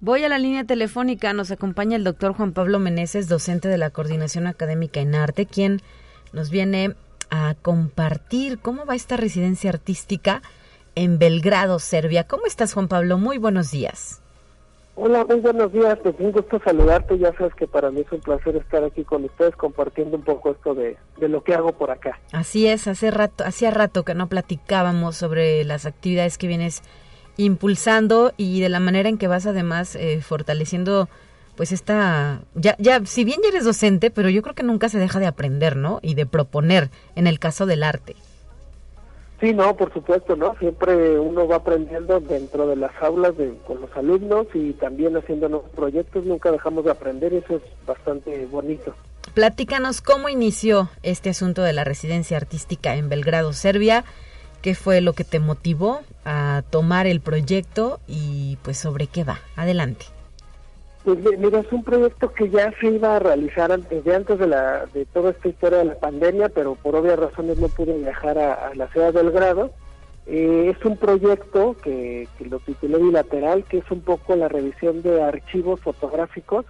Voy 0.00 0.22
a 0.22 0.28
la 0.28 0.38
línea 0.38 0.62
telefónica, 0.62 1.32
nos 1.32 1.50
acompaña 1.50 1.96
el 1.96 2.04
doctor 2.04 2.32
Juan 2.32 2.52
Pablo 2.52 2.78
Meneses, 2.78 3.28
docente 3.28 3.66
de 3.66 3.78
la 3.78 3.90
Coordinación 3.90 4.46
Académica 4.46 5.00
en 5.00 5.16
Arte, 5.16 5.44
quien 5.44 5.80
nos 6.32 6.50
viene 6.50 6.94
a 7.30 7.56
compartir 7.62 8.60
cómo 8.60 8.86
va 8.86 8.94
esta 8.94 9.16
residencia 9.16 9.70
artística 9.70 10.40
en 10.94 11.18
Belgrado, 11.18 11.80
Serbia. 11.80 12.28
¿Cómo 12.28 12.46
estás, 12.46 12.74
Juan 12.74 12.86
Pablo? 12.86 13.18
Muy 13.18 13.38
buenos 13.38 13.72
días. 13.72 14.22
Hola, 14.94 15.24
muy 15.24 15.40
buenos 15.40 15.72
días. 15.72 15.98
Pues 16.00 16.14
un 16.20 16.30
gusto 16.30 16.60
saludarte. 16.64 17.18
Ya 17.18 17.32
sabes 17.36 17.54
que 17.54 17.66
para 17.66 17.90
mí 17.90 18.02
es 18.02 18.12
un 18.12 18.20
placer 18.20 18.54
estar 18.54 18.84
aquí 18.84 19.02
con 19.02 19.24
ustedes 19.24 19.56
compartiendo 19.56 20.16
un 20.16 20.22
poco 20.22 20.52
esto 20.52 20.74
de, 20.74 20.96
de 21.18 21.28
lo 21.28 21.42
que 21.42 21.54
hago 21.54 21.72
por 21.72 21.90
acá. 21.90 22.20
Así 22.32 22.68
es, 22.68 22.86
hace 22.86 23.10
rato, 23.10 23.44
hacía 23.44 23.72
rato 23.72 24.04
que 24.04 24.14
no 24.14 24.28
platicábamos 24.28 25.16
sobre 25.16 25.64
las 25.64 25.86
actividades 25.86 26.38
que 26.38 26.46
vienes 26.46 26.82
impulsando 27.38 28.32
y 28.36 28.60
de 28.60 28.68
la 28.68 28.80
manera 28.80 29.08
en 29.08 29.16
que 29.16 29.28
vas 29.28 29.46
además 29.46 29.94
eh, 29.94 30.20
fortaleciendo 30.20 31.08
pues 31.56 31.72
esta, 31.72 32.42
ya, 32.54 32.76
ya, 32.78 33.04
si 33.04 33.24
bien 33.24 33.40
ya 33.42 33.48
eres 33.48 33.64
docente, 33.64 34.10
pero 34.10 34.28
yo 34.28 34.42
creo 34.42 34.54
que 34.54 34.62
nunca 34.62 34.88
se 34.88 34.98
deja 34.98 35.18
de 35.18 35.26
aprender, 35.26 35.74
¿no? 35.74 35.98
Y 36.02 36.14
de 36.14 36.24
proponer 36.24 36.90
en 37.16 37.26
el 37.26 37.40
caso 37.40 37.66
del 37.66 37.82
arte. 37.82 38.14
Sí, 39.40 39.54
no, 39.54 39.76
por 39.76 39.92
supuesto, 39.92 40.36
¿no? 40.36 40.56
Siempre 40.58 41.18
uno 41.18 41.48
va 41.48 41.56
aprendiendo 41.56 42.20
dentro 42.20 42.66
de 42.66 42.76
las 42.76 42.92
aulas 43.00 43.36
de, 43.36 43.56
con 43.66 43.80
los 43.80 43.90
alumnos 43.96 44.46
y 44.54 44.72
también 44.72 45.16
haciendo 45.16 45.48
nuevos 45.48 45.70
proyectos, 45.70 46.24
nunca 46.24 46.52
dejamos 46.52 46.84
de 46.84 46.90
aprender 46.90 47.32
y 47.32 47.36
eso 47.38 47.56
es 47.56 47.62
bastante 47.86 48.46
bonito. 48.46 48.94
Platícanos 49.34 50.00
cómo 50.00 50.28
inició 50.28 50.90
este 51.02 51.30
asunto 51.30 51.62
de 51.62 51.72
la 51.72 51.84
residencia 51.84 52.36
artística 52.36 52.96
en 52.96 53.08
Belgrado, 53.08 53.52
Serbia, 53.52 54.04
qué 54.62 54.74
fue 54.74 55.00
lo 55.00 55.12
que 55.12 55.24
te 55.24 55.40
motivó 55.40 56.00
a 56.24 56.62
tomar 56.70 57.06
el 57.06 57.20
proyecto 57.20 58.00
y 58.06 58.58
pues 58.62 58.78
sobre 58.78 59.06
qué 59.06 59.24
va. 59.24 59.40
Adelante. 59.56 60.06
Pues 61.04 61.18
mira, 61.38 61.60
es 61.60 61.72
un 61.72 61.84
proyecto 61.84 62.32
que 62.32 62.50
ya 62.50 62.72
se 62.80 62.88
iba 62.88 63.16
a 63.16 63.18
realizar 63.18 63.72
antes 63.72 64.04
de 64.04 64.14
antes 64.14 64.38
de, 64.38 64.46
la, 64.46 64.84
de 64.92 65.06
toda 65.06 65.30
esta 65.30 65.48
historia 65.48 65.78
de 65.78 65.84
la 65.86 65.94
pandemia, 65.94 66.48
pero 66.48 66.74
por 66.74 66.96
obvias 66.96 67.18
razones 67.18 67.58
no 67.58 67.68
pude 67.68 67.96
viajar 67.96 68.38
a, 68.38 68.74
la 68.74 68.88
ciudad 68.88 69.12
de 69.12 69.22
Belgrado. 69.22 69.70
Eh, 70.26 70.74
es 70.76 70.84
un 70.84 70.98
proyecto 70.98 71.76
que, 71.82 72.28
lo 72.40 72.58
titulé 72.58 72.98
bilateral, 72.98 73.64
que 73.64 73.78
es 73.78 73.90
un 73.90 74.02
poco 74.02 74.36
la 74.36 74.48
revisión 74.48 75.00
de 75.00 75.22
archivos 75.22 75.80
fotográficos 75.80 76.66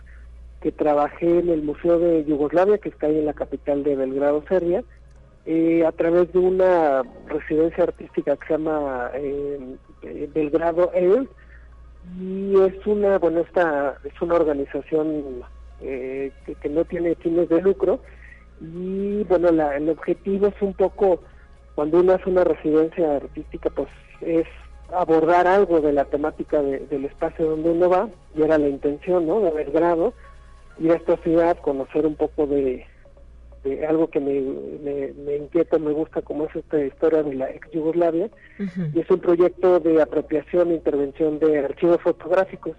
que 0.61 0.71
trabajé 0.71 1.41
en 1.41 1.49
el 1.49 1.63
Museo 1.63 1.99
de 1.99 2.25
Yugoslavia, 2.25 2.79
que 2.79 2.91
está 2.91 3.07
ahí 3.07 3.19
en 3.19 3.27
la 3.27 3.33
capital 3.33 3.83
de 3.83 3.97
Belgrado, 3.97 4.45
Serbia, 4.49 4.85
eh, 5.51 5.83
a 5.87 5.93
través 5.93 6.31
de 6.35 6.41
una 6.41 7.03
residencia 7.27 7.85
artística 7.85 8.37
que 8.37 8.47
se 8.47 8.53
llama 8.53 9.11
eh, 9.15 9.79
Belgrado 10.35 10.91
Air, 10.93 11.27
y 12.21 12.55
es 12.61 12.87
una 12.87 13.19
bueno 13.19 13.41
esta 13.41 13.97
es 14.05 14.21
una 14.21 14.35
organización 14.35 15.43
eh, 15.81 16.33
que, 16.61 16.69
no 16.69 16.85
tiene 16.85 17.15
fines 17.15 17.49
de 17.49 17.63
lucro 17.63 18.01
y 18.61 19.25
bueno 19.25 19.51
la, 19.51 19.75
el 19.75 19.89
objetivo 19.89 20.49
es 20.49 20.61
un 20.61 20.75
poco 20.75 21.21
cuando 21.75 22.01
uno 22.01 22.13
hace 22.13 22.29
una 22.29 22.45
residencia 22.45 23.17
artística 23.17 23.71
pues 23.71 23.89
es 24.21 24.47
abordar 24.93 25.47
algo 25.47 25.81
de 25.81 25.95
la 25.95 26.05
temática 26.05 26.61
del 26.61 27.07
espacio 27.07 27.49
donde 27.49 27.71
uno 27.71 27.89
va 27.89 28.11
y 28.37 28.43
era 28.43 28.59
la 28.59 28.69
intención 28.69 29.27
no 29.27 29.41
de 29.41 29.51
Belgrado 29.51 30.13
ir 30.79 30.93
a 30.93 30.97
esta 30.97 31.17
ciudad, 31.19 31.57
conocer 31.59 32.05
un 32.05 32.17
poco 32.17 32.47
de, 32.47 32.87
algo 33.89 34.09
que 34.09 34.21
me, 34.21 34.41
me, 35.15 35.37
inquieta, 35.37 35.79
me 35.79 35.93
gusta, 35.93 36.23
como 36.23 36.47
es 36.47 36.57
esta 36.57 36.83
historia 36.83 37.23
de 37.23 37.35
la 37.35 37.51
ex 37.51 37.71
Yugoslavia, 37.71 38.31
y 38.95 39.01
es 39.01 39.11
un 39.11 39.21
proyecto 39.21 39.81
de 39.81 40.01
apropiación 40.01 40.71
e 40.71 40.75
intervención 40.75 41.39
de 41.39 41.59
archivos 41.59 42.01
fotográficos. 42.03 42.77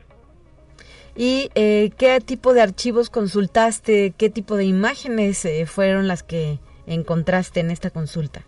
¿Y 1.15 1.49
eh, 1.55 1.91
qué 1.97 2.19
tipo 2.21 2.53
de 2.53 2.61
archivos 2.61 3.09
consultaste? 3.09 4.13
¿Qué 4.17 4.29
tipo 4.29 4.55
de 4.55 4.65
imágenes 4.65 5.43
eh, 5.45 5.65
fueron 5.65 6.07
las 6.07 6.23
que 6.23 6.59
encontraste 6.87 7.59
en 7.59 7.71
esta 7.71 7.89
consulta? 7.89 8.45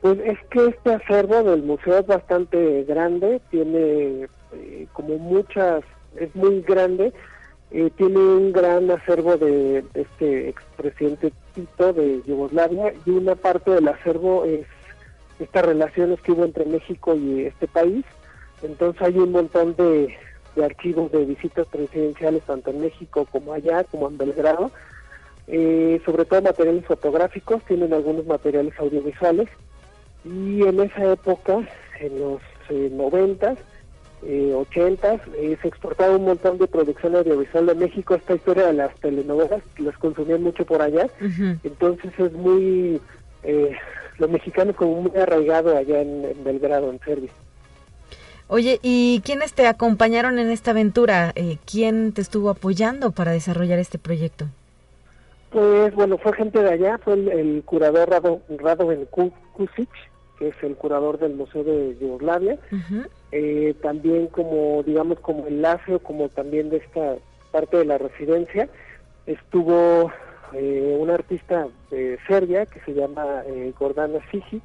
Pues 0.00 0.18
es 0.24 0.38
que 0.50 0.66
este 0.66 0.94
acervo 0.94 1.42
del 1.42 1.62
museo 1.62 1.98
es 1.98 2.06
bastante 2.06 2.84
grande, 2.84 3.40
tiene 3.50 4.26
eh, 4.52 4.86
como 4.92 5.16
muchas, 5.18 5.82
es 6.16 6.34
muy 6.34 6.60
grande, 6.62 7.12
eh, 7.76 7.90
tiene 7.96 8.18
un 8.18 8.52
gran 8.52 8.88
acervo 8.88 9.36
de, 9.36 9.84
este 9.94 10.48
expresidente 10.48 11.32
Tito 11.56 11.92
de 11.92 12.22
Yugoslavia 12.24 12.94
y 13.04 13.10
una 13.10 13.34
parte 13.34 13.72
del 13.72 13.88
acervo 13.88 14.44
es 14.44 14.64
estas 15.40 15.66
relaciones 15.66 16.20
que 16.20 16.30
hubo 16.30 16.44
entre 16.44 16.66
México 16.66 17.16
y 17.16 17.46
este 17.46 17.66
país. 17.66 18.04
Entonces 18.62 19.02
hay 19.02 19.18
un 19.18 19.32
montón 19.32 19.74
de, 19.74 20.16
archivos 20.62 21.10
de 21.10 21.24
visitas 21.24 21.66
presidenciales 21.66 22.44
tanto 22.44 22.70
en 22.70 22.80
México 22.80 23.26
como 23.32 23.52
allá, 23.52 23.82
como 23.82 24.08
en 24.08 24.18
Belgrado. 24.18 24.70
Eh, 25.48 26.00
sobre 26.04 26.26
todo 26.26 26.42
materiales 26.42 26.86
fotográficos, 26.86 27.60
tienen 27.64 27.92
algunos 27.92 28.24
materiales 28.24 28.78
audiovisuales 28.78 29.48
y 30.24 30.62
en 30.62 30.78
esa 30.78 31.10
época, 31.10 31.58
en 31.98 32.20
los 32.20 32.40
eh, 32.70 32.88
noventas, 32.92 33.58
ochentas, 34.54 35.20
eh, 35.36 35.56
se 35.60 35.68
exportaba 35.68 36.16
un 36.16 36.24
montón 36.24 36.58
de 36.58 36.66
producción 36.66 37.14
audiovisual 37.16 37.66
de 37.66 37.74
México. 37.74 38.14
Esta 38.14 38.34
historia 38.34 38.66
de 38.66 38.72
las 38.72 38.94
telenovelas, 38.96 39.62
las 39.78 39.96
consumían 39.98 40.42
mucho 40.42 40.64
por 40.64 40.82
allá. 40.82 41.08
Entonces 41.62 42.12
es 42.18 42.32
muy, 42.32 43.00
eh, 43.42 43.76
los 44.18 44.30
mexicanos 44.30 44.76
como 44.76 45.02
muy 45.02 45.20
arraigado 45.20 45.76
allá 45.76 46.00
en, 46.00 46.44
Belgrado, 46.44 46.90
en 46.90 47.00
Serbia. 47.00 47.30
Oye, 48.46 48.78
¿y 48.82 49.22
quiénes 49.24 49.54
te 49.54 49.66
acompañaron 49.66 50.38
en 50.38 50.50
esta 50.50 50.72
aventura? 50.72 51.32
Eh, 51.34 51.58
¿Quién 51.70 52.12
te 52.12 52.20
estuvo 52.20 52.50
apoyando 52.50 53.10
para 53.10 53.32
desarrollar 53.32 53.78
este 53.78 53.98
proyecto? 53.98 54.46
Pues 55.50 55.94
bueno, 55.94 56.18
fue 56.18 56.32
gente 56.34 56.60
de 56.60 56.72
allá, 56.72 56.98
fue 56.98 57.14
el, 57.14 57.62
curador 57.64 58.10
Rado, 58.10 58.40
Radovan 58.48 59.06
Kusic, 59.06 59.88
que 60.38 60.48
es 60.48 60.54
el 60.62 60.76
curador 60.76 61.18
del 61.18 61.34
Museo 61.34 61.64
de 61.64 61.96
Yugoslavia, 62.00 62.58
eh, 63.32 63.74
también 63.82 64.28
como, 64.28 64.82
digamos, 64.82 65.20
como 65.20 65.46
enlace 65.46 65.94
o 65.94 65.98
como 65.98 66.28
también 66.28 66.70
de 66.70 66.78
esta 66.78 67.16
parte 67.52 67.78
de 67.78 67.84
la 67.84 67.98
residencia, 67.98 68.68
estuvo 69.26 70.10
eh, 70.52 70.96
un 70.98 71.10
artista 71.10 71.68
de 71.90 72.18
Serbia 72.26 72.66
que 72.66 72.80
se 72.80 72.94
llama 72.94 73.42
eh, 73.46 73.72
Gordana 73.78 74.18
Sijic 74.30 74.62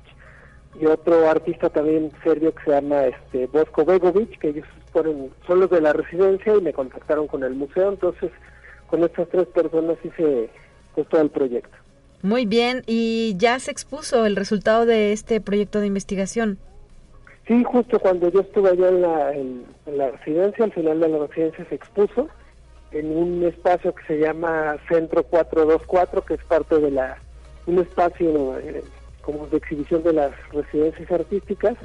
y 0.79 0.85
otro 0.85 1.29
artista 1.29 1.69
también 1.69 2.11
serbio 2.23 2.53
que 2.53 2.63
se 2.63 2.71
llama 2.71 3.05
este 3.05 3.47
Bosko 3.47 3.85
Begovic, 3.85 4.37
que 4.39 4.49
ellos 4.49 4.67
fueron, 4.91 5.31
son 5.47 5.61
los 5.61 5.69
de 5.69 5.81
la 5.81 5.93
residencia 5.93 6.55
y 6.55 6.61
me 6.61 6.73
contactaron 6.73 7.27
con 7.27 7.43
el 7.43 7.53
museo, 7.53 7.89
entonces 7.89 8.31
con 8.87 9.03
estas 9.03 9.27
tres 9.29 9.47
personas 9.47 9.97
hice 10.03 10.49
pues, 10.95 11.07
todo 11.07 11.21
el 11.21 11.29
proyecto. 11.29 11.75
Muy 12.21 12.45
bien, 12.45 12.83
y 12.85 13.35
ya 13.37 13.59
se 13.59 13.71
expuso 13.71 14.25
el 14.25 14.35
resultado 14.35 14.85
de 14.85 15.13
este 15.13 15.39
proyecto 15.39 15.79
de 15.79 15.87
investigación. 15.87 16.57
Sí, 17.47 17.63
justo 17.63 17.99
cuando 17.99 18.29
yo 18.31 18.41
estuve 18.41 18.69
allá 18.69 18.89
en 18.89 19.01
la, 19.01 19.33
en, 19.33 19.65
la 19.85 20.11
residencia, 20.11 20.65
al 20.65 20.73
final 20.73 20.99
de 20.99 21.09
la 21.09 21.17
residencia 21.25 21.65
se 21.67 21.75
expuso 21.75 22.27
en 22.91 23.15
un 23.15 23.43
espacio 23.43 23.93
que 23.95 24.05
se 24.05 24.19
llama 24.19 24.77
Centro 24.87 25.23
424, 25.23 26.25
que 26.25 26.33
es 26.35 26.43
parte 26.43 26.79
de 26.79 26.91
la 26.91 27.17
un 27.65 27.79
espacio 27.79 28.57
eh, 28.59 28.83
como 29.21 29.47
de 29.47 29.57
exhibición 29.57 30.03
de 30.03 30.13
las 30.13 30.31
residencias 30.51 31.11
artísticas 31.11 31.77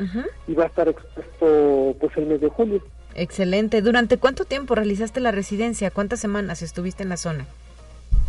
y 0.46 0.54
va 0.54 0.64
a 0.64 0.66
estar 0.68 0.88
expuesto 0.88 1.96
pues 2.00 2.16
el 2.16 2.26
mes 2.26 2.40
de 2.40 2.48
julio. 2.48 2.82
Excelente. 3.14 3.82
¿Durante 3.82 4.18
cuánto 4.18 4.44
tiempo 4.44 4.74
realizaste 4.74 5.20
la 5.20 5.30
residencia? 5.30 5.90
¿Cuántas 5.90 6.20
semanas 6.20 6.62
estuviste 6.62 7.02
en 7.02 7.10
la 7.10 7.16
zona? 7.16 7.46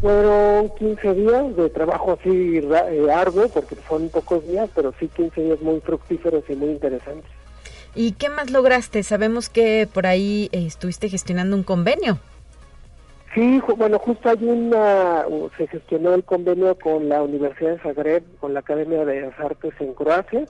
Fueron 0.02 0.70
15 0.78 1.14
días 1.14 1.56
de 1.56 1.70
trabajo 1.70 2.18
así 2.20 2.58
eh, 2.58 3.12
arduo, 3.12 3.48
porque 3.50 3.76
son 3.88 4.10
pocos 4.10 4.48
días, 4.48 4.70
pero 4.76 4.94
sí 5.00 5.08
15 5.08 5.42
días 5.42 5.62
muy 5.62 5.80
fructíferos 5.80 6.44
y 6.50 6.56
muy 6.56 6.70
interesantes. 6.70 7.32
¿Y 7.96 8.12
qué 8.14 8.30
más 8.30 8.52
lograste? 8.52 9.04
Sabemos 9.04 9.50
que 9.50 9.88
por 9.92 10.06
ahí 10.06 10.50
eh, 10.52 10.66
estuviste 10.66 11.10
gestionando 11.10 11.56
un 11.56 11.64
convenio. 11.64 12.20
Sí, 13.34 13.62
bueno, 13.78 14.00
justo 14.00 14.30
hay 14.30 14.46
una, 14.46 15.26
se 15.58 15.68
gestionó 15.68 16.14
el 16.14 16.24
convenio 16.24 16.76
con 16.80 17.10
la 17.10 17.22
Universidad 17.22 17.72
de 17.72 17.80
Zagreb, 17.80 18.24
con 18.40 18.54
la 18.54 18.62
Academia 18.62 19.04
de 19.04 19.22
las 19.22 19.40
Artes 19.40 19.74
en 19.80 19.94
Croacia, 19.94 20.46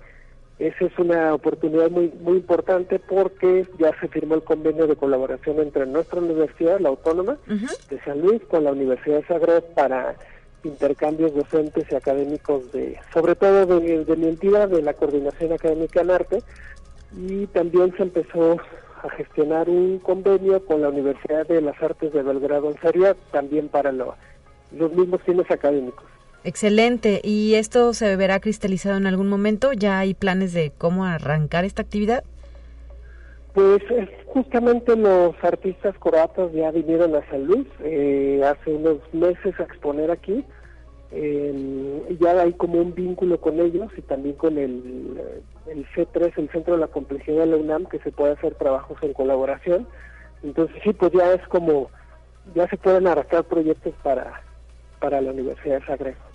esa 0.58 0.86
es 0.86 0.97
una 0.97 1.34
oportunidad 1.34 1.89
muy 1.91 2.14
muy 2.22 2.38
importante 2.38 2.97
porque 2.99 3.68
ya 3.78 3.91
se 3.99 4.08
firmó 4.08 4.36
el 4.36 4.43
convenio 4.43 4.88
de 4.88 4.95
colaboración 4.95 5.60
entre 5.60 5.86
nuestra 5.86 6.22
universidad, 6.22 6.80
la 6.80 6.89
Autónoma 6.89 7.38
de 7.47 7.99
San 8.06 8.22
Luis, 8.22 8.41
con 8.49 8.64
la 8.64 8.72
Universidad 8.72 9.18
de 9.18 9.24
Zagreb 9.24 9.64
para 9.74 10.16
intercambios 10.64 11.34
docentes 11.34 11.86
y 11.91 11.95
académicos 11.95 12.72
de, 12.72 12.97
sobre 13.14 13.36
todo 13.36 13.66
de, 13.80 14.16
mi 14.16 14.28
entidad, 14.28 14.70
de 14.70 14.82
la 14.82 14.93
Coordinación 14.93 15.53
Académica 15.53 16.01
en 16.01 16.12
Arte, 16.12 16.43
y 17.16 17.47
también 17.47 17.95
se 17.95 18.03
empezó 18.03 18.58
a 19.03 19.10
gestionar 19.12 19.70
un 19.70 19.99
convenio 19.99 20.66
con 20.66 20.82
la 20.82 20.89
Universidad 20.89 21.45
de 21.47 21.62
las 21.62 21.82
Artes 21.82 22.12
de 22.12 22.24
Belgrado 22.24 22.72
en 22.72 22.82
Serbia, 22.82 23.16
también 23.32 23.70
para 23.70 23.91
los 23.91 24.16
mismos 24.72 25.22
fines 25.22 25.49
académicos. 25.51 26.14
Excelente. 26.46 27.22
¿Y 27.24 27.56
esto 27.56 27.93
se 27.93 28.16
verá 28.16 28.39
cristalizado 28.39 28.98
en 28.98 29.08
algún 29.08 29.28
momento? 29.28 29.74
¿Ya 29.74 29.98
hay 29.98 30.14
planes 30.14 30.54
de 30.54 30.72
cómo 30.78 31.04
arrancar 31.04 31.66
esta 31.66 31.82
actividad? 31.82 32.24
Pues 33.56 33.82
justamente 34.28 34.96
los 34.96 35.34
artistas 35.41 35.96
croatas 35.98 36.52
ya 36.54 36.70
vinieron 36.70 37.16
a 37.16 37.28
San 37.32 37.46
Luis 37.46 37.66
eh, 37.84 38.43
hace 38.46 38.76
unos 38.76 38.98
meses 39.12 39.60
a 39.60 39.64
exponer 39.64 40.12
aquí. 40.12 40.46
ya 42.20 42.39
hay 42.39 42.54
como 42.54 42.80
un 42.80 42.93
vínculo 42.93 43.41
con 43.41 43.60
ellos 43.60 43.89
y 43.98 44.02
también 44.02 44.36
con 44.36 44.60
el, 44.60 45.20
el 45.66 45.88
C3, 45.96 46.34
el 46.38 46.50
Centro 46.50 46.76
de 46.76 46.82
la 46.82 46.88
Complejidad 46.88 47.39
de 47.39 47.46
la 47.48 47.58
UNAM, 47.58 47.88
que 47.88 47.98
se 48.00 48.12
puede 48.12 48.34
hacer 48.34 48.54
trabajos 48.54 48.98
en 49.02 49.14
colaboración. 49.14 49.88
Entonces 50.43 50.76
sí, 50.84 50.93
pues 50.93 51.12
ya 51.12 51.34
es 51.34 51.48
como, 51.48 51.89
ya 52.54 52.68
se 52.68 52.78
pueden 52.78 53.08
arrastrar 53.08 53.46
proyectos 53.46 53.96
para, 54.04 54.43
para 55.00 55.22
la 55.22 55.32
Universidad 55.32 55.80
de 55.80 55.86
Zagreb. 55.88 56.34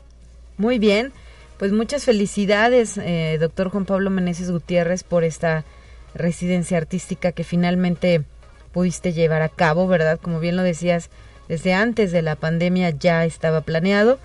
Muy 0.61 0.79
bien, 0.79 1.11
pues 1.57 1.73
muchas 1.73 2.05
felicidades, 2.05 2.99
eh, 2.99 3.39
doctor 3.41 3.71
Juan 3.71 3.87
Pablo 3.87 4.11
Meneses 4.11 4.51
Gutiérrez, 4.51 5.05
por 5.05 5.25
esta 5.25 5.65
residencia 6.13 6.77
artística 6.77 7.33
que 7.33 7.45
finalmente 7.45 8.25
pudiste 8.71 9.15
llevar 9.15 9.41
a 9.41 9.49
cabo, 9.49 9.89
¿verdad? 9.89 10.21
Como 10.21 10.39
bien 10.39 10.59
lo 10.59 10.63
decías, 10.63 11.09
desde 11.49 11.73
antes 11.73 12.13
de 12.13 12.21
la 12.21 12.37
pandemia 12.37 12.91
ya 12.91 13.25
estaba 13.25 13.63
planeado, 13.63 14.19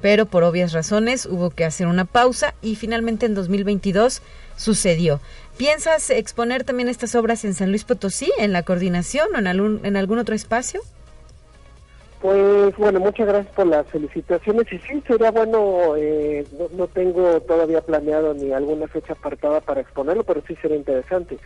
pero 0.00 0.26
por 0.26 0.44
obvias 0.44 0.72
razones 0.72 1.26
hubo 1.26 1.50
que 1.50 1.64
hacer 1.64 1.88
una 1.88 2.04
pausa 2.04 2.54
y 2.62 2.76
finalmente 2.76 3.26
en 3.26 3.34
2022 3.34 4.22
sucedió. 4.56 5.20
¿Piensas 5.56 6.08
exponer 6.10 6.62
también 6.62 6.88
estas 6.88 7.16
obras 7.16 7.44
en 7.44 7.54
San 7.54 7.70
Luis 7.70 7.82
Potosí, 7.82 8.30
en 8.38 8.52
la 8.52 8.62
coordinación 8.62 9.26
o 9.34 9.38
en 9.40 9.48
algún, 9.48 9.80
en 9.82 9.96
algún 9.96 10.20
otro 10.20 10.36
espacio? 10.36 10.82
Pues 12.20 12.76
bueno, 12.76 13.00
muchas 13.00 13.26
gracias 13.26 13.54
por 13.54 13.66
las 13.66 13.86
felicitaciones 13.86 14.70
y 14.70 14.78
sí, 14.78 15.02
sería 15.06 15.30
bueno, 15.30 15.96
eh, 15.96 16.44
no, 16.76 16.86
tengo 16.86 17.40
todavía 17.40 17.80
planeado 17.80 18.34
ni 18.34 18.52
alguna 18.52 18.86
fecha 18.88 19.14
apartada 19.14 19.60
para 19.62 19.80
exponerlo, 19.80 20.22
pero 20.24 20.42
sí 20.46 20.54
sería 20.56 20.76
interesante 20.76 21.38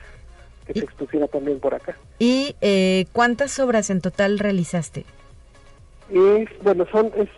que 0.66 0.72
se 0.72 0.80
expusiera 0.80 1.28
también 1.28 1.60
por 1.60 1.74
acá. 1.74 1.96
¿Y 2.18 2.56
eh, 2.60 3.06
cuántas 3.12 3.58
obras 3.60 3.90
en 3.90 4.00
total 4.00 4.40
realizaste? 4.40 5.04
Es, 6.10 6.48
bueno, 6.62 6.86
son, 6.90 7.12
es 7.16 7.28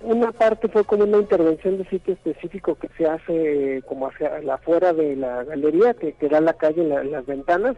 una 0.00 0.32
parte 0.32 0.68
fue 0.68 0.84
como 0.84 1.04
una 1.04 1.18
intervención 1.18 1.78
de 1.78 1.84
sitio 1.84 2.14
específico 2.14 2.74
que 2.74 2.88
se 2.98 3.06
hace 3.06 3.82
como 3.86 4.08
hacia 4.08 4.40
afuera 4.52 4.92
de 4.92 5.14
la 5.14 5.44
galería, 5.44 5.94
que, 5.94 6.12
que 6.12 6.28
da 6.28 6.40
la 6.40 6.54
calle 6.54 6.84
las 6.84 7.24
ventanas, 7.24 7.76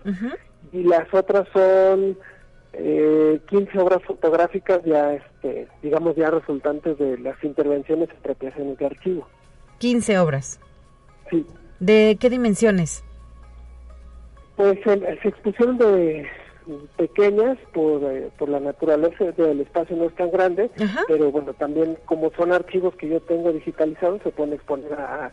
y 0.72 0.84
las 0.84 1.12
otras 1.12 1.46
son 1.52 2.16
eh, 2.78 3.40
15 3.48 3.78
obras 3.78 4.02
fotográficas 4.02 4.82
ya, 4.84 5.14
este, 5.14 5.66
digamos, 5.82 6.14
ya 6.16 6.30
resultantes 6.30 6.98
de 6.98 7.18
las 7.18 7.42
intervenciones 7.42 8.08
y 8.12 8.16
apropiaciones 8.16 8.78
de 8.78 8.86
archivo. 8.86 9.26
15 9.78 10.18
obras. 10.18 10.60
Sí. 11.30 11.46
¿De 11.80 12.16
qué 12.20 12.30
dimensiones? 12.30 13.02
Pues 14.56 14.78
se 14.84 15.28
expusieron 15.28 15.78
de 15.78 16.26
pequeñas 16.96 17.58
por, 17.72 18.02
eh, 18.04 18.30
por 18.38 18.48
la 18.48 18.60
naturaleza 18.60 19.24
del 19.24 19.60
espacio 19.60 19.96
no 19.96 20.06
es 20.06 20.14
tan 20.14 20.30
grande, 20.30 20.70
pero 21.06 21.30
bueno, 21.30 21.54
también 21.54 21.96
como 22.06 22.30
son 22.32 22.52
archivos 22.52 22.94
que 22.96 23.08
yo 23.08 23.20
tengo 23.20 23.52
digitalizados, 23.52 24.22
se 24.22 24.30
pueden 24.30 24.54
exponer 24.54 24.92
a, 24.94 25.32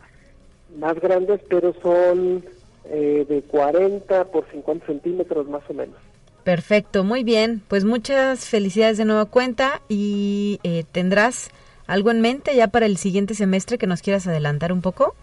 más 0.77 0.99
grandes, 0.99 1.41
pero 1.49 1.73
son 1.81 2.43
eh, 2.85 3.25
de 3.27 3.41
40 3.43 4.25
por 4.25 4.49
50 4.51 4.85
centímetros 4.85 5.47
más 5.47 5.63
o 5.69 5.73
menos. 5.73 5.97
Perfecto, 6.43 7.03
muy 7.03 7.23
bien. 7.23 7.61
Pues 7.67 7.85
muchas 7.85 8.47
felicidades 8.49 8.97
de 8.97 9.05
nueva 9.05 9.25
cuenta 9.25 9.81
y 9.87 10.59
eh, 10.63 10.83
tendrás 10.91 11.49
algo 11.87 12.11
en 12.11 12.21
mente 12.21 12.55
ya 12.55 12.67
para 12.67 12.85
el 12.85 12.97
siguiente 12.97 13.33
semestre 13.33 13.77
que 13.77 13.87
nos 13.87 14.01
quieras 14.01 14.27
adelantar 14.27 14.73
un 14.73 14.81
poco. 14.81 15.15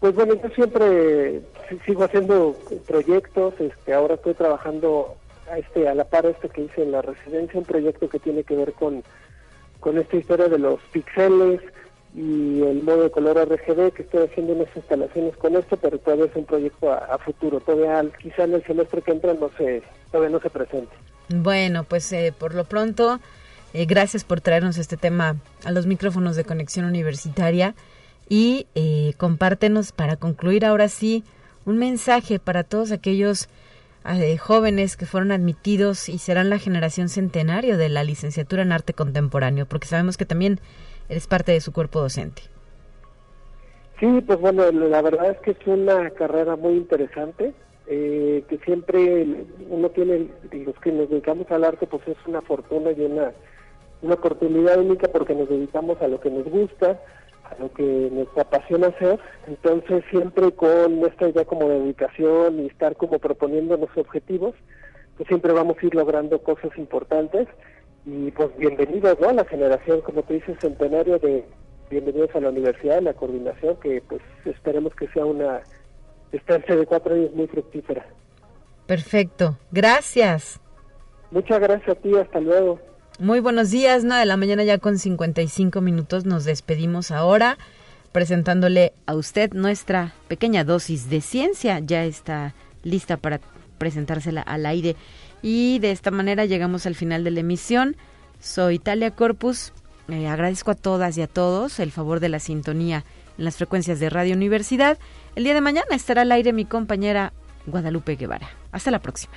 Pues 0.00 0.14
bueno, 0.14 0.34
yo 0.34 0.48
siempre 0.50 1.40
sigo 1.84 2.04
haciendo 2.04 2.56
proyectos, 2.86 3.54
este, 3.58 3.92
ahora 3.94 4.14
estoy 4.14 4.34
trabajando 4.34 5.16
a, 5.50 5.58
este, 5.58 5.88
a 5.88 5.94
la 5.94 6.04
par 6.04 6.26
este 6.26 6.48
que 6.48 6.62
hice 6.62 6.82
en 6.82 6.92
la 6.92 7.02
residencia, 7.02 7.58
un 7.58 7.66
proyecto 7.66 8.08
que 8.08 8.20
tiene 8.20 8.44
que 8.44 8.54
ver 8.54 8.74
con, 8.74 9.02
con 9.80 9.98
esta 9.98 10.16
historia 10.16 10.48
de 10.48 10.58
los 10.58 10.80
pixeles 10.92 11.60
y 12.18 12.62
el 12.62 12.82
modo 12.82 13.04
de 13.04 13.10
color 13.12 13.36
RGB, 13.48 13.92
que 13.92 14.02
estoy 14.02 14.26
haciendo 14.26 14.54
unas 14.54 14.74
instalaciones 14.74 15.36
con 15.36 15.54
esto, 15.54 15.76
pero 15.76 15.98
todavía 15.98 16.24
es 16.24 16.34
un 16.34 16.44
proyecto 16.44 16.92
a, 16.92 17.16
futuro, 17.18 17.60
todavía 17.60 18.04
quizá 18.20 18.42
en 18.42 18.54
el 18.54 18.64
semestre 18.64 19.02
que 19.02 19.12
entra 19.12 19.34
no 19.34 19.48
se, 19.56 19.84
todavía 20.10 20.30
no 20.36 20.40
se 20.40 20.50
presente. 20.50 20.92
Bueno, 21.28 21.84
pues 21.84 22.12
eh, 22.12 22.34
por 22.36 22.56
lo 22.56 22.64
pronto, 22.64 23.20
eh, 23.72 23.86
gracias 23.86 24.24
por 24.24 24.40
traernos 24.40 24.78
este 24.78 24.96
tema 24.96 25.36
a 25.64 25.70
los 25.70 25.86
micrófonos 25.86 26.34
de 26.34 26.42
conexión 26.42 26.86
universitaria 26.86 27.76
y 28.28 28.66
eh, 28.74 29.14
compártenos 29.16 29.92
para 29.92 30.16
concluir 30.16 30.64
ahora 30.64 30.88
sí 30.88 31.22
un 31.66 31.78
mensaje 31.78 32.40
para 32.40 32.64
todos 32.64 32.90
aquellos 32.90 33.48
eh, 34.04 34.38
jóvenes 34.38 34.96
que 34.96 35.06
fueron 35.06 35.32
admitidos 35.32 36.08
y 36.08 36.18
serán 36.18 36.50
la 36.50 36.58
generación 36.58 37.08
centenario 37.08 37.76
de 37.76 37.90
la 37.90 38.04
licenciatura 38.04 38.62
en 38.62 38.72
arte 38.72 38.94
contemporáneo, 38.94 39.66
porque 39.66 39.86
sabemos 39.86 40.16
que 40.16 40.24
también 40.24 40.60
eres 41.08 41.26
parte 41.26 41.52
de 41.52 41.60
su 41.60 41.72
cuerpo 41.72 42.00
docente. 42.00 42.42
Sí, 44.00 44.22
pues 44.26 44.40
bueno, 44.40 44.70
la 44.70 45.02
verdad 45.02 45.30
es 45.30 45.38
que 45.38 45.50
es 45.52 45.66
una 45.66 46.10
carrera 46.10 46.54
muy 46.56 46.74
interesante, 46.74 47.52
eh, 47.88 48.44
que 48.48 48.58
siempre 48.58 49.26
uno 49.68 49.90
tiene, 49.90 50.28
los 50.52 50.78
que 50.80 50.92
nos 50.92 51.10
dedicamos 51.10 51.50
al 51.50 51.64
arte, 51.64 51.86
pues 51.86 52.06
es 52.06 52.16
una 52.26 52.40
fortuna 52.42 52.92
y 52.92 53.00
una, 53.00 53.32
una 54.02 54.14
oportunidad 54.14 54.78
única 54.78 55.08
porque 55.08 55.34
nos 55.34 55.48
dedicamos 55.48 56.00
a 56.00 56.06
lo 56.06 56.20
que 56.20 56.30
nos 56.30 56.44
gusta, 56.44 57.00
a 57.50 57.60
lo 57.60 57.72
que 57.72 57.82
nos 58.12 58.28
apasiona 58.38 58.88
hacer, 58.88 59.18
entonces 59.46 60.04
siempre 60.10 60.52
con 60.52 61.04
esta 61.04 61.28
idea 61.28 61.44
como 61.44 61.68
de 61.68 61.80
dedicación 61.80 62.60
y 62.60 62.66
estar 62.66 62.94
como 62.94 63.18
proponiéndonos 63.18 63.90
objetivos, 63.96 64.54
pues 65.16 65.26
siempre 65.26 65.52
vamos 65.52 65.76
a 65.82 65.86
ir 65.86 65.94
logrando 65.94 66.40
cosas 66.40 66.70
importantes 66.76 67.48
y 68.10 68.30
pues 68.30 68.56
bienvenidos 68.56 69.20
¿no? 69.20 69.28
a 69.28 69.32
la 69.34 69.44
generación, 69.44 70.00
como 70.00 70.22
tú 70.22 70.32
dices, 70.32 70.56
centenario 70.60 71.18
de 71.18 71.44
bienvenidos 71.90 72.30
a 72.34 72.40
la 72.40 72.48
universidad, 72.48 73.02
la 73.02 73.12
coordinación, 73.12 73.76
que 73.76 74.02
pues 74.08 74.22
esperemos 74.46 74.94
que 74.94 75.08
sea 75.08 75.26
una 75.26 75.60
estancia 76.32 76.74
de 76.74 76.86
cuatro 76.86 77.14
años 77.14 77.34
muy 77.34 77.46
fructífera. 77.48 78.06
Perfecto, 78.86 79.58
gracias. 79.70 80.58
Muchas 81.30 81.60
gracias 81.60 81.98
a 81.98 82.00
ti, 82.00 82.16
hasta 82.16 82.40
luego. 82.40 82.80
Muy 83.18 83.40
buenos 83.40 83.70
días, 83.70 84.04
nada 84.04 84.20
de 84.20 84.26
la 84.26 84.38
mañana 84.38 84.64
ya 84.64 84.78
con 84.78 84.98
55 84.98 85.82
minutos 85.82 86.24
nos 86.24 86.46
despedimos 86.46 87.10
ahora 87.10 87.58
presentándole 88.12 88.94
a 89.04 89.16
usted 89.16 89.52
nuestra 89.52 90.14
pequeña 90.28 90.64
dosis 90.64 91.10
de 91.10 91.20
ciencia. 91.20 91.78
Ya 91.80 92.06
está 92.06 92.54
lista 92.82 93.18
para 93.18 93.40
presentársela 93.76 94.40
al 94.40 94.64
aire. 94.64 94.96
Y 95.42 95.78
de 95.78 95.90
esta 95.90 96.10
manera 96.10 96.44
llegamos 96.44 96.86
al 96.86 96.94
final 96.94 97.24
de 97.24 97.30
la 97.30 97.40
emisión. 97.40 97.96
Soy 98.40 98.76
Italia 98.76 99.10
Corpus. 99.12 99.72
Eh, 100.08 100.26
agradezco 100.26 100.70
a 100.70 100.74
todas 100.74 101.16
y 101.18 101.22
a 101.22 101.26
todos 101.26 101.80
el 101.80 101.92
favor 101.92 102.20
de 102.20 102.28
la 102.28 102.40
sintonía 102.40 103.04
en 103.36 103.44
las 103.44 103.56
frecuencias 103.56 104.00
de 104.00 104.10
Radio 104.10 104.34
Universidad. 104.34 104.98
El 105.36 105.44
día 105.44 105.54
de 105.54 105.60
mañana 105.60 105.94
estará 105.94 106.22
al 106.22 106.32
aire 106.32 106.52
mi 106.52 106.64
compañera 106.64 107.32
Guadalupe 107.66 108.16
Guevara. 108.16 108.48
Hasta 108.72 108.90
la 108.90 109.00
próxima. 109.00 109.34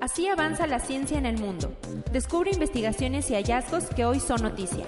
Así 0.00 0.28
avanza 0.28 0.66
la 0.66 0.80
ciencia 0.80 1.16
en 1.16 1.24
el 1.24 1.38
mundo. 1.38 1.74
Descubre 2.12 2.50
investigaciones 2.52 3.30
y 3.30 3.34
hallazgos 3.34 3.86
que 3.86 4.04
hoy 4.04 4.20
son 4.20 4.42
noticia. 4.42 4.84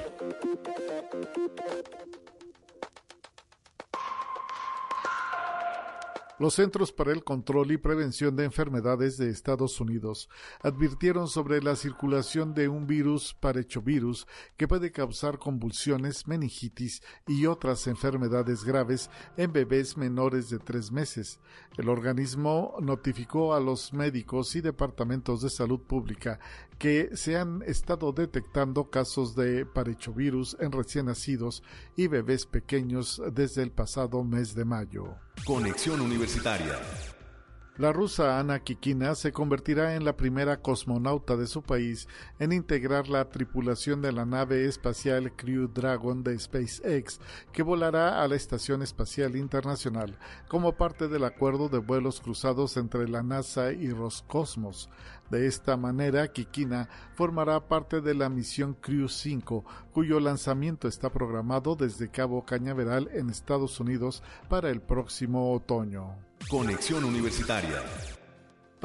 Los 6.39 6.53
Centros 6.53 6.93
para 6.93 7.13
el 7.13 7.25
Control 7.25 7.73
y 7.73 7.79
Prevención 7.79 8.37
de 8.37 8.45
Enfermedades 8.45 9.17
de 9.17 9.31
Estados 9.31 9.81
Unidos 9.81 10.29
advirtieron 10.61 11.29
sobre 11.29 11.63
la 11.63 11.77
circulación 11.77 12.53
de 12.53 12.69
un 12.69 12.87
virus 12.87 13.33
parechovirus 13.33 14.27
que 14.59 14.69
puede 14.69 14.93
causar 14.93 15.39
convulsiones, 15.39 16.29
meningitis 16.29 17.03
y 17.27 17.47
otras 17.47 17.87
enfermedades 17.87 18.65
graves 18.65 19.09
en 19.39 19.51
bebés 19.51 19.97
menores 19.97 20.51
de 20.51 20.59
tres 20.59 20.93
meses. 20.93 21.41
El 21.79 21.89
organismo 21.89 22.77
notificó 22.83 23.55
a 23.55 23.61
los 23.61 23.95
médicos 23.95 24.55
y 24.57 24.61
departamentos 24.61 25.41
de 25.41 25.49
salud 25.49 25.81
pública 25.81 26.39
que 26.79 27.17
se 27.17 27.39
han 27.39 27.63
estado 27.63 28.13
detectando 28.13 28.91
casos 28.91 29.35
de 29.37 29.65
parechovirus 29.65 30.55
en 30.61 30.73
recién 30.73 31.07
nacidos 31.07 31.63
y 31.97 32.09
bebés 32.09 32.45
pequeños 32.45 33.23
desde 33.33 33.63
el 33.63 33.71
pasado 33.71 34.23
mes 34.23 34.55
de 34.55 34.67
mayo. 34.67 35.26
Conexión 35.45 36.01
Universitaria. 36.01 36.81
La 37.79 37.93
rusa 37.93 38.39
Ana 38.39 38.61
Kikina 38.61 39.15
se 39.15 39.33
convertirá 39.33 39.95
en 39.95 40.05
la 40.05 40.17
primera 40.17 40.63
cosmonauta 40.63 41.37
de 41.37 41.47
su 41.47 41.63
país 41.63 42.09
en 42.39 42.53
integrar 42.53 43.09
la 43.09 43.29
tripulación 43.29 44.01
de 44.01 44.13
la 44.13 44.25
nave 44.25 44.65
espacial 44.65 45.31
Crew 45.37 45.69
Dragon 45.69 46.25
de 46.25 46.39
SpaceX, 46.39 47.21
que 47.53 47.63
volará 47.63 48.23
a 48.23 48.29
la 48.29 48.35
Estación 48.35 48.83
Espacial 48.83 49.37
Internacional 49.37 50.19
como 50.49 50.73
parte 50.73 51.07
del 51.07 51.25
acuerdo 51.25 51.69
de 51.69 51.79
vuelos 51.79 52.21
cruzados 52.21 52.79
entre 52.79 53.09
la 53.09 53.23
NASA 53.23 53.73
y 53.73 53.91
Roscosmos. 53.91 54.89
De 55.31 55.47
esta 55.47 55.77
manera, 55.77 56.29
Kikina 56.29 56.89
formará 57.15 57.61
parte 57.69 58.01
de 58.01 58.15
la 58.15 58.29
misión 58.29 58.75
Crew 58.75 59.09
5, 59.09 59.65
cuyo 59.93 60.21
lanzamiento 60.21 60.89
está 60.89 61.11
programado 61.11 61.77
desde 61.77 62.11
Cabo 62.11 62.45
Cañaveral 62.45 63.09
en 63.13 63.31
Estados 63.31 63.81
Unidos 63.81 64.23
para 64.49 64.71
el 64.71 64.81
próximo 64.81 65.53
otoño. 65.53 66.15
Conexión 66.49 67.05
Universitaria 67.05 67.83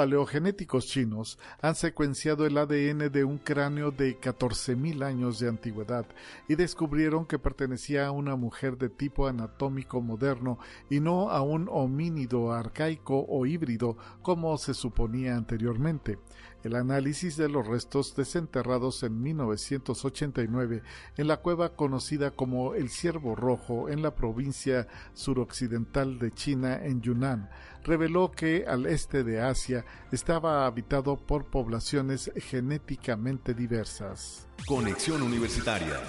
paleogenéticos 0.02 0.88
chinos 0.88 1.38
han 1.62 1.76
secuenciado 1.76 2.47
el 2.47 2.58
ADN 2.58 3.12
de 3.12 3.24
un 3.24 3.38
cráneo 3.38 3.91
de 3.91 4.20
14.000 4.20 5.06
años 5.06 5.38
de 5.38 5.47
antigüedad 5.47 6.08
y 6.47 6.56
descubrieron 6.56 7.28
que 7.28 7.38
pertenecía 7.38 8.08
a 8.08 8.12
una 8.12 8.36
mujer 8.36 8.80
de 8.80 8.89
tipo 8.89 9.28
anatómico 9.28 10.02
moderno 10.02 10.58
y 10.89 11.02
no 11.02 11.30
a 11.30 11.43
un 11.43 11.70
homínido 11.72 12.52
arcaico 12.52 13.28
o 13.30 13.45
híbrido 13.45 13.95
como 14.24 14.58
se 14.58 14.74
suponía 14.74 15.36
anteriormente. 15.36 16.18
El 16.64 16.76
análisis 16.76 17.38
de 17.38 17.49
los 17.49 17.66
restos 17.66 18.16
desenterrados 18.16 19.01
en 19.03 19.22
1989 19.22 20.84
en 21.18 21.28
la 21.28 21.38
cueva 21.38 21.76
conocida 21.76 22.32
como 22.32 22.76
el 22.76 22.89
Ciervo 22.89 23.36
Rojo 23.36 23.89
en 23.89 24.01
la 24.01 24.14
provincia 24.14 24.88
suroccidental 25.14 26.20
de 26.20 26.32
China 26.32 26.80
en 26.84 27.01
Yunnan 27.01 27.49
reveló 27.84 28.32
que 28.32 28.66
al 28.68 28.86
este 28.86 29.24
de 29.24 29.41
Asia 29.41 29.86
estaba 30.12 30.66
habitado 30.66 31.18
por 31.18 31.45
poblaciones 31.45 32.32
genéticamente 32.36 33.53
diversas. 33.53 34.47
Conexión 34.68 35.24
Universitaria. 35.24 35.99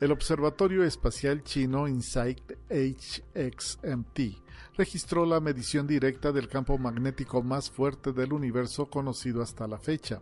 El 0.00 0.12
Observatorio 0.12 0.84
Espacial 0.84 1.42
Chino 1.42 1.88
InSight 1.88 2.52
HXMT 2.68 4.43
registró 4.76 5.26
la 5.26 5.40
medición 5.40 5.86
directa 5.86 6.32
del 6.32 6.48
campo 6.48 6.78
magnético 6.78 7.42
más 7.42 7.70
fuerte 7.70 8.12
del 8.12 8.32
universo 8.32 8.86
conocido 8.86 9.42
hasta 9.42 9.66
la 9.66 9.78
fecha. 9.78 10.20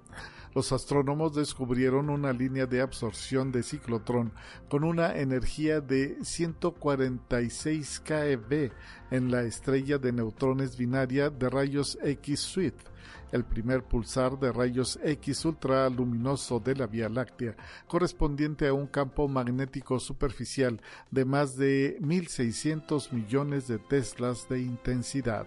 Los 0.54 0.72
astrónomos 0.72 1.34
descubrieron 1.34 2.10
una 2.10 2.32
línea 2.32 2.66
de 2.66 2.82
absorción 2.82 3.52
de 3.52 3.62
ciclotrón 3.62 4.32
con 4.68 4.84
una 4.84 5.16
energía 5.16 5.80
de 5.80 6.18
146 6.22 8.00
keV 8.00 8.70
en 9.10 9.30
la 9.30 9.42
estrella 9.44 9.96
de 9.96 10.12
neutrones 10.12 10.76
binaria 10.76 11.30
de 11.30 11.48
rayos 11.48 11.98
X 12.02 12.40
Swift 12.40 12.91
el 13.32 13.44
primer 13.44 13.82
pulsar 13.82 14.38
de 14.38 14.52
rayos 14.52 14.98
X 15.02 15.44
ultraluminoso 15.44 16.60
de 16.60 16.76
la 16.76 16.86
Vía 16.86 17.08
Láctea, 17.08 17.56
correspondiente 17.88 18.68
a 18.68 18.74
un 18.74 18.86
campo 18.86 19.26
magnético 19.26 19.98
superficial 19.98 20.80
de 21.10 21.24
más 21.24 21.56
de 21.56 21.98
1.600 22.00 23.10
millones 23.12 23.66
de 23.66 23.78
teslas 23.78 24.48
de 24.48 24.60
intensidad. 24.60 25.46